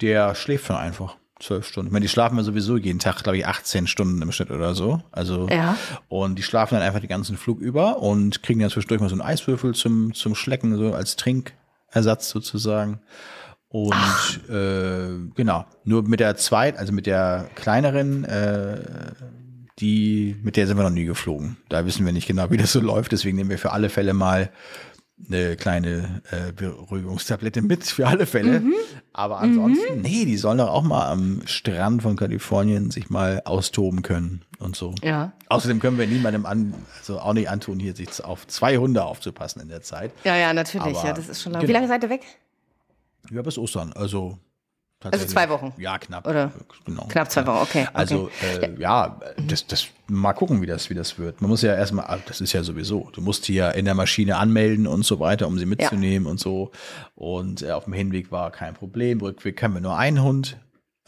[0.00, 1.88] der schläft dann einfach zwölf Stunden.
[1.88, 4.74] Ich meine, die schlafen ja sowieso jeden Tag, glaube ich, 18 Stunden im Schnitt oder
[4.74, 5.00] so.
[5.12, 5.76] Also ja.
[6.08, 9.14] und die schlafen dann einfach den ganzen Flug über und kriegen dann zwischendurch mal so
[9.14, 13.00] einen Eiswürfel zum zum Schlecken so als Trinkersatz sozusagen.
[13.70, 18.80] Und äh, genau, nur mit der zweiten, also mit der kleineren, äh,
[19.78, 21.58] die, mit der sind wir noch nie geflogen.
[21.68, 23.12] Da wissen wir nicht genau, wie das so läuft.
[23.12, 24.50] Deswegen nehmen wir für alle Fälle mal
[25.26, 28.60] eine kleine äh, Beruhigungstablette mit, für alle Fälle.
[28.60, 28.74] Mhm.
[29.12, 30.02] Aber ansonsten, mhm.
[30.02, 34.76] nee, die sollen doch auch mal am Strand von Kalifornien sich mal austoben können und
[34.76, 34.94] so.
[35.02, 35.32] Ja.
[35.48, 39.60] Außerdem können wir niemandem an, also auch nicht antun, hier sich auf zwei Hunde aufzupassen
[39.60, 40.12] in der Zeit.
[40.24, 40.96] Ja, ja, natürlich.
[40.96, 41.60] Aber, ja, das ist schon lang.
[41.62, 41.68] Genau.
[41.68, 42.22] Wie lange seid ihr weg?
[43.30, 43.92] Ja, bis Ostern.
[43.92, 44.38] Also
[45.00, 45.72] also zwei Wochen.
[45.78, 46.26] Ja, knapp.
[46.26, 46.50] Oder
[46.84, 47.06] genau.
[47.06, 47.86] Knapp zwei Wochen, okay.
[47.92, 48.74] Also okay.
[48.76, 51.40] Äh, ja, das, das mal gucken, wie das, wie das wird.
[51.40, 54.38] Man muss ja erstmal, ah, das ist ja sowieso, du musst ja in der Maschine
[54.38, 56.30] anmelden und so weiter, um sie mitzunehmen ja.
[56.32, 56.72] und so.
[57.14, 59.20] Und äh, auf dem Hinweg war kein Problem.
[59.20, 60.58] Rückweg haben wir nur einen Hund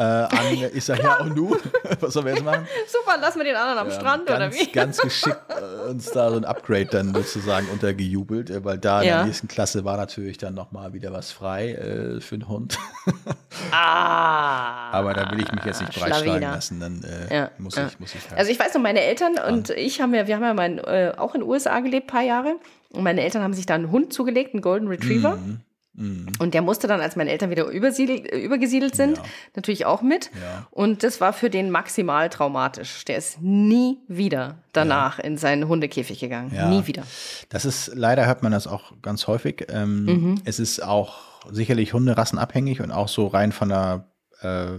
[0.01, 0.71] äh, an.
[0.73, 1.57] Ich sage, ja, und du?
[2.01, 2.67] Was sollen wir jetzt machen?
[2.87, 4.67] Super, lassen wir den anderen am ja, Strand, ganz, oder wie?
[4.73, 9.09] Ganz geschickt äh, uns da so ein Upgrade dann sozusagen untergejubelt, äh, weil da in
[9.09, 9.17] ja.
[9.19, 12.79] der nächsten Klasse war natürlich dann nochmal wieder was frei äh, für einen Hund.
[13.73, 14.91] ah.
[14.93, 18.15] Aber da will ich mich jetzt nicht breitschlagen lassen, dann äh, ja, muss, ich, muss
[18.15, 20.55] ich halt Also ich weiß noch, meine Eltern und ich haben ja, wir haben ja
[20.55, 22.57] mein, äh, auch in den USA gelebt, paar Jahre.
[22.93, 25.37] Und meine Eltern haben sich da einen Hund zugelegt, einen Golden Retriever.
[25.37, 25.61] Mhm.
[25.95, 26.29] Mhm.
[26.39, 29.23] Und der musste dann, als meine Eltern wieder übergesiedelt sind, ja.
[29.57, 30.31] natürlich auch mit.
[30.41, 30.67] Ja.
[30.71, 33.05] Und das war für den maximal traumatisch.
[33.05, 35.25] Der ist nie wieder danach ja.
[35.25, 36.53] in seinen Hundekäfig gegangen.
[36.71, 37.03] Nie wieder.
[37.49, 39.67] Das ist, leider hört man das auch ganz häufig.
[39.69, 40.41] Ähm, mhm.
[40.45, 41.19] Es ist auch
[41.51, 44.05] sicherlich hunderassenabhängig und auch so rein von der
[44.43, 44.79] äh,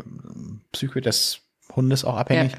[0.72, 1.42] Psyche des
[1.76, 2.52] Hundes auch abhängig.
[2.52, 2.58] Ja.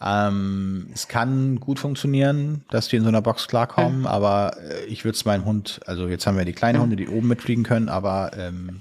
[0.00, 4.10] Ähm, es kann gut funktionieren, dass die in so einer Box klarkommen, ja.
[4.10, 7.08] aber äh, ich würde es meinem Hund, also jetzt haben wir die kleinen Hunde, die
[7.08, 8.80] oben mitfliegen können, aber ähm,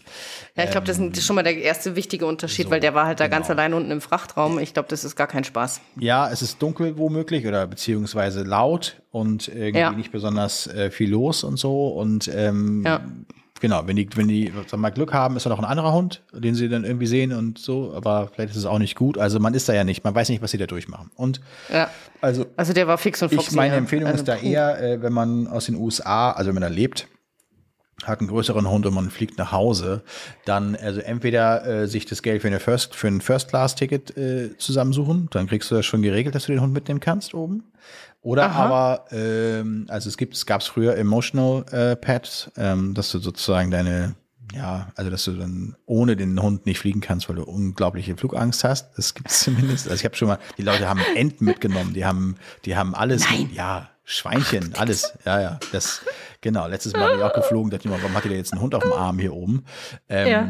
[0.55, 3.07] ja, ich glaube, das ist schon mal der erste wichtige Unterschied, so, weil der war
[3.07, 3.37] halt da genau.
[3.37, 4.59] ganz allein unten im Frachtraum.
[4.59, 5.81] Ich glaube, das ist gar kein Spaß.
[5.99, 9.91] Ja, es ist dunkel womöglich oder beziehungsweise laut und irgendwie ja.
[9.91, 13.01] nicht besonders äh, viel los und so und ähm, ja
[13.59, 16.23] genau, wenn die, wenn die sag mal, Glück haben, ist da noch ein anderer Hund,
[16.33, 19.17] den sie dann irgendwie sehen und so, aber vielleicht ist es auch nicht gut.
[19.17, 21.11] Also man ist da ja nicht, man weiß nicht, was sie da durchmachen.
[21.15, 21.89] Und ja.
[22.21, 23.49] also, also der war fix und foxy.
[23.49, 26.55] Ich, meine Empfehlung also, ist da eher, äh, wenn man aus den USA, also wenn
[26.55, 27.07] man da lebt,
[28.03, 30.03] hat einen größeren Hund und man fliegt nach Hause,
[30.45, 35.29] dann also entweder äh, sich das Geld für, eine First, für ein First-Class-Ticket äh, zusammensuchen,
[35.31, 37.63] dann kriegst du das schon geregelt, dass du den Hund mitnehmen kannst oben.
[38.27, 38.65] Oder Aha.
[38.65, 43.19] aber, ähm, also es gibt, es gab es früher Emotional äh, Pads, ähm, dass du
[43.19, 44.15] sozusagen deine,
[44.53, 48.65] ja, also dass du dann ohne den Hund nicht fliegen kannst, weil du unglaubliche Flugangst
[48.65, 48.97] hast.
[48.97, 49.87] Das gibt es zumindest.
[49.87, 52.35] Also ich habe schon mal, die Leute haben Enten mitgenommen, die haben,
[52.65, 53.49] die haben alles, Nein.
[53.53, 55.13] ja, Schweinchen, alles.
[55.25, 55.59] Ja, ja.
[55.73, 56.01] Das,
[56.39, 56.65] genau.
[56.65, 58.73] Letztes Mal bin ich auch geflogen, dachte ich mal, warum hat ihr jetzt einen Hund
[58.73, 59.65] auf dem Arm hier oben?
[60.07, 60.47] Ähm, ja.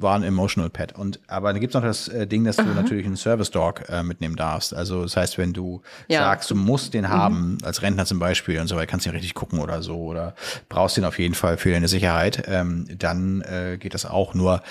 [0.00, 0.96] War ein Emotional Pet.
[0.96, 2.74] Und, aber da gibt's noch das äh, Ding, dass du Aha.
[2.74, 4.72] natürlich einen Service Dog äh, mitnehmen darfst.
[4.72, 6.20] Also, das heißt, wenn du ja.
[6.20, 7.08] sagst, du musst den mhm.
[7.08, 9.96] haben, als Rentner zum Beispiel und so weiter, kannst du ja richtig gucken oder so,
[9.96, 10.36] oder
[10.68, 14.34] brauchst den auf jeden Fall für deine Sicherheit, ähm, dann äh, geht das auch.
[14.34, 14.62] Nur,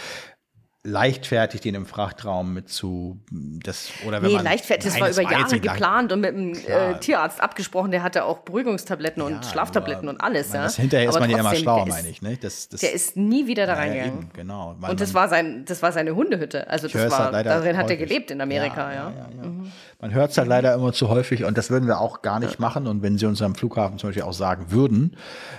[0.84, 5.24] leichtfertig den im Frachtraum mit zu das oder wenn nee, man leichtfertig nein, das war
[5.26, 9.46] über Jahre geplant und mit dem äh, Tierarzt abgesprochen der hatte auch Beruhigungstabletten ja, und
[9.46, 10.64] Schlaftabletten und alles ja.
[10.64, 12.38] das hinterher ist man ja immer schlauer meine ich ne?
[12.38, 14.22] Das, das der ist nie wieder da reingegangen.
[14.22, 16.70] ja, genau man, und das war sein das war seine Hundehütte.
[16.70, 19.46] Also das war halt darin hat er gelebt in Amerika ja, ja.
[19.46, 19.72] Mhm.
[20.00, 22.60] Man hört es halt leider immer zu häufig und das würden wir auch gar nicht
[22.60, 25.16] machen und wenn sie uns am Flughafen zum Beispiel auch sagen würden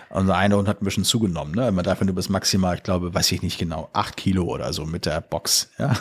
[0.08, 3.14] unser einer Hund hat ein bisschen zugenommen ne man darf nur bis maximal ich glaube
[3.14, 5.70] weiß ich nicht genau acht Kilo oder so mit der Box.
[5.78, 5.94] Ja,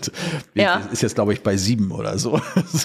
[0.54, 0.76] ja.
[0.92, 2.40] ist jetzt glaube ich bei sieben oder so,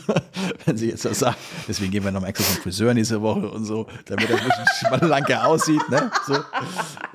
[0.66, 1.36] wenn Sie jetzt das sagen.
[1.68, 4.48] Deswegen gehen wir noch mal extra zum Friseur nächste Woche und so, damit das ein
[4.48, 5.88] bisschen schmallanke aussieht.
[5.90, 6.12] Ne?
[6.26, 6.36] So.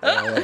[0.03, 0.41] Äh,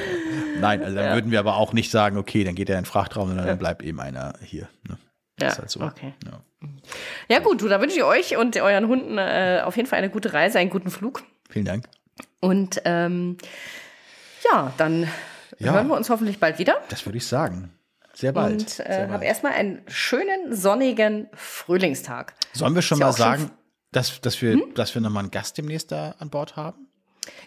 [0.61, 1.15] nein, also dann ja.
[1.15, 3.55] würden wir aber auch nicht sagen, okay, dann geht er in den Frachtraum dann ja.
[3.55, 4.69] bleibt eben einer hier.
[4.89, 4.99] Ne?
[5.41, 5.81] Ja, halt so.
[5.81, 6.15] okay.
[6.25, 6.41] Ja.
[7.29, 7.39] Ja.
[7.41, 10.33] gut, du, da wünsche ich euch und euren Hunden äh, auf jeden Fall eine gute
[10.33, 11.23] Reise, einen guten Flug.
[11.49, 11.87] Vielen Dank.
[12.41, 13.37] Und ähm,
[14.51, 15.09] ja, dann
[15.59, 15.73] ja.
[15.75, 16.77] hören wir uns hoffentlich bald wieder.
[16.89, 17.73] Das würde ich sagen.
[18.15, 18.61] Sehr bald.
[18.61, 22.35] Und äh, habe erstmal einen schönen, sonnigen Frühlingstag.
[22.53, 23.51] Sollen wir schon mal sagen,
[23.93, 24.75] dass, dass wir, hm?
[24.75, 26.87] dass wir nochmal einen Gast demnächst da an Bord haben?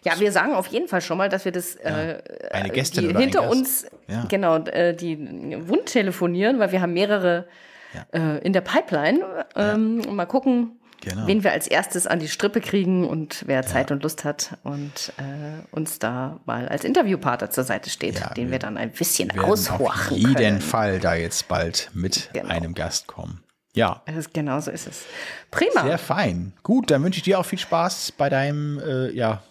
[0.03, 2.11] Ja, wir sagen auf jeden Fall schon mal, dass wir das ja.
[2.11, 4.25] äh, eine Gästin die hinter uns ja.
[4.25, 5.17] genau äh, die
[5.67, 7.47] Wund telefonieren, weil wir haben mehrere
[7.93, 8.35] ja.
[8.35, 9.45] äh, in der Pipeline.
[9.55, 11.27] Ähm, Mal gucken, Genau.
[11.27, 13.95] wen wir als erstes an die Strippe kriegen und wer Zeit ja.
[13.95, 18.45] und Lust hat und äh, uns da mal als Interviewpartner zur Seite steht, ja, den
[18.45, 20.61] wir, wir, dann ein bisschen aushorchen auf jeden können.
[20.61, 22.47] Fall da jetzt bald mit genau.
[22.47, 23.43] einem Gast kommen.
[23.73, 24.01] Ja.
[24.05, 25.03] Ist, genau so ist es.
[25.51, 25.83] Prima.
[25.83, 26.53] Sehr fein.
[26.63, 29.41] Gut, dann wünsche ich dir auch viel Spaß bei deinem, äh, ja,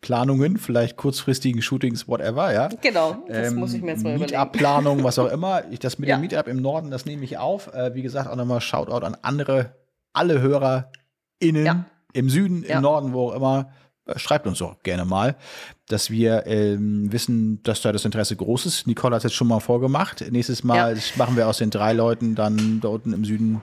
[0.00, 2.68] Planungen, vielleicht kurzfristigen Shootings, whatever, ja.
[2.80, 4.32] Genau, das ähm, muss ich mir jetzt mal überlegen.
[4.32, 5.62] Meetup-Planung, was auch immer.
[5.70, 6.16] Ich, das mit ja.
[6.16, 7.72] dem Meetup im Norden, das nehme ich auf.
[7.74, 9.74] Äh, wie gesagt, auch nochmal Shoutout an andere
[10.12, 11.84] alle HörerInnen ja.
[12.12, 12.76] im Süden, ja.
[12.76, 13.72] im Norden, wo auch immer,
[14.06, 15.36] äh, schreibt uns doch gerne mal,
[15.88, 18.86] dass wir ähm, wissen, dass da das Interesse groß ist.
[18.86, 20.24] Nicole hat es jetzt schon mal vorgemacht.
[20.30, 23.62] Nächstes Mal machen wir aus den drei Leuten dann da unten im Süden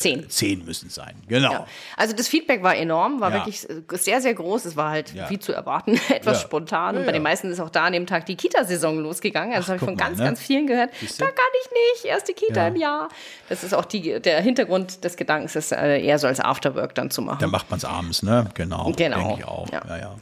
[0.00, 0.30] Zehn.
[0.30, 1.52] Zehn müssen es sein, genau.
[1.52, 1.66] Ja.
[1.94, 3.36] Also das Feedback war enorm, war ja.
[3.36, 3.66] wirklich
[4.00, 4.64] sehr, sehr groß.
[4.64, 5.28] Es war halt, ja.
[5.28, 6.96] wie zu erwarten, etwas spontan.
[6.96, 9.54] Und bei den meisten ist auch da an dem Tag die Kita-Saison losgegangen.
[9.54, 10.24] Also das habe ich von mal, ganz, ne?
[10.24, 10.90] ganz vielen gehört.
[11.18, 13.08] Da kann ich nicht, erste Kita im Jahr.
[13.50, 17.10] Das ist auch die, der Hintergrund des Gedankens, das äh, eher so als Afterwork dann
[17.10, 17.40] zu machen.
[17.40, 18.46] Dann macht man es abends, ne?
[18.54, 18.92] Genau.
[18.96, 19.16] Genau.
[19.18, 19.70] Denke ich auch.
[19.70, 19.82] Ja.
[19.98, 20.16] Ja,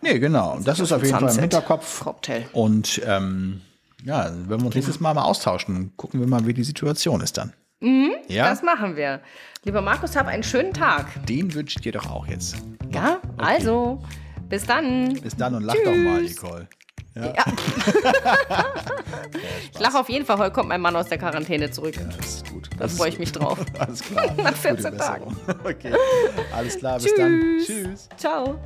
[0.00, 0.56] Nee, genau.
[0.56, 2.00] Das, das ist auf jeden Fall im Hinterkopf.
[2.00, 2.44] Cocktail.
[2.52, 3.60] Und ähm,
[4.04, 7.38] ja, wenn wir uns nächstes Mal mal austauschen, gucken wir mal, wie die Situation ist
[7.38, 7.52] dann.
[7.82, 8.48] Mhm, ja?
[8.48, 9.20] Das machen wir.
[9.64, 11.06] Lieber Markus, hab einen schönen Tag.
[11.26, 12.56] Den wünsche ich dir doch auch jetzt.
[12.92, 13.22] Ja, okay.
[13.36, 14.02] also,
[14.48, 15.14] bis dann.
[15.20, 15.84] Bis dann und lach Tschüss.
[15.84, 16.68] doch mal, Nicole.
[17.14, 17.26] Ja.
[17.26, 17.44] ja.
[19.72, 21.96] ich lache auf jeden Fall, heute kommt mein Mann aus der Quarantäne zurück.
[21.96, 22.70] Ja, das ist gut.
[22.78, 23.58] Da freue ich mich drauf.
[23.78, 24.32] Alles klar.
[24.36, 25.36] Nach 14 Tagen.
[25.64, 25.92] Okay.
[26.54, 27.18] Alles klar, bis Tschüss.
[27.18, 27.58] dann.
[27.64, 28.08] Tschüss.
[28.16, 28.58] Ciao.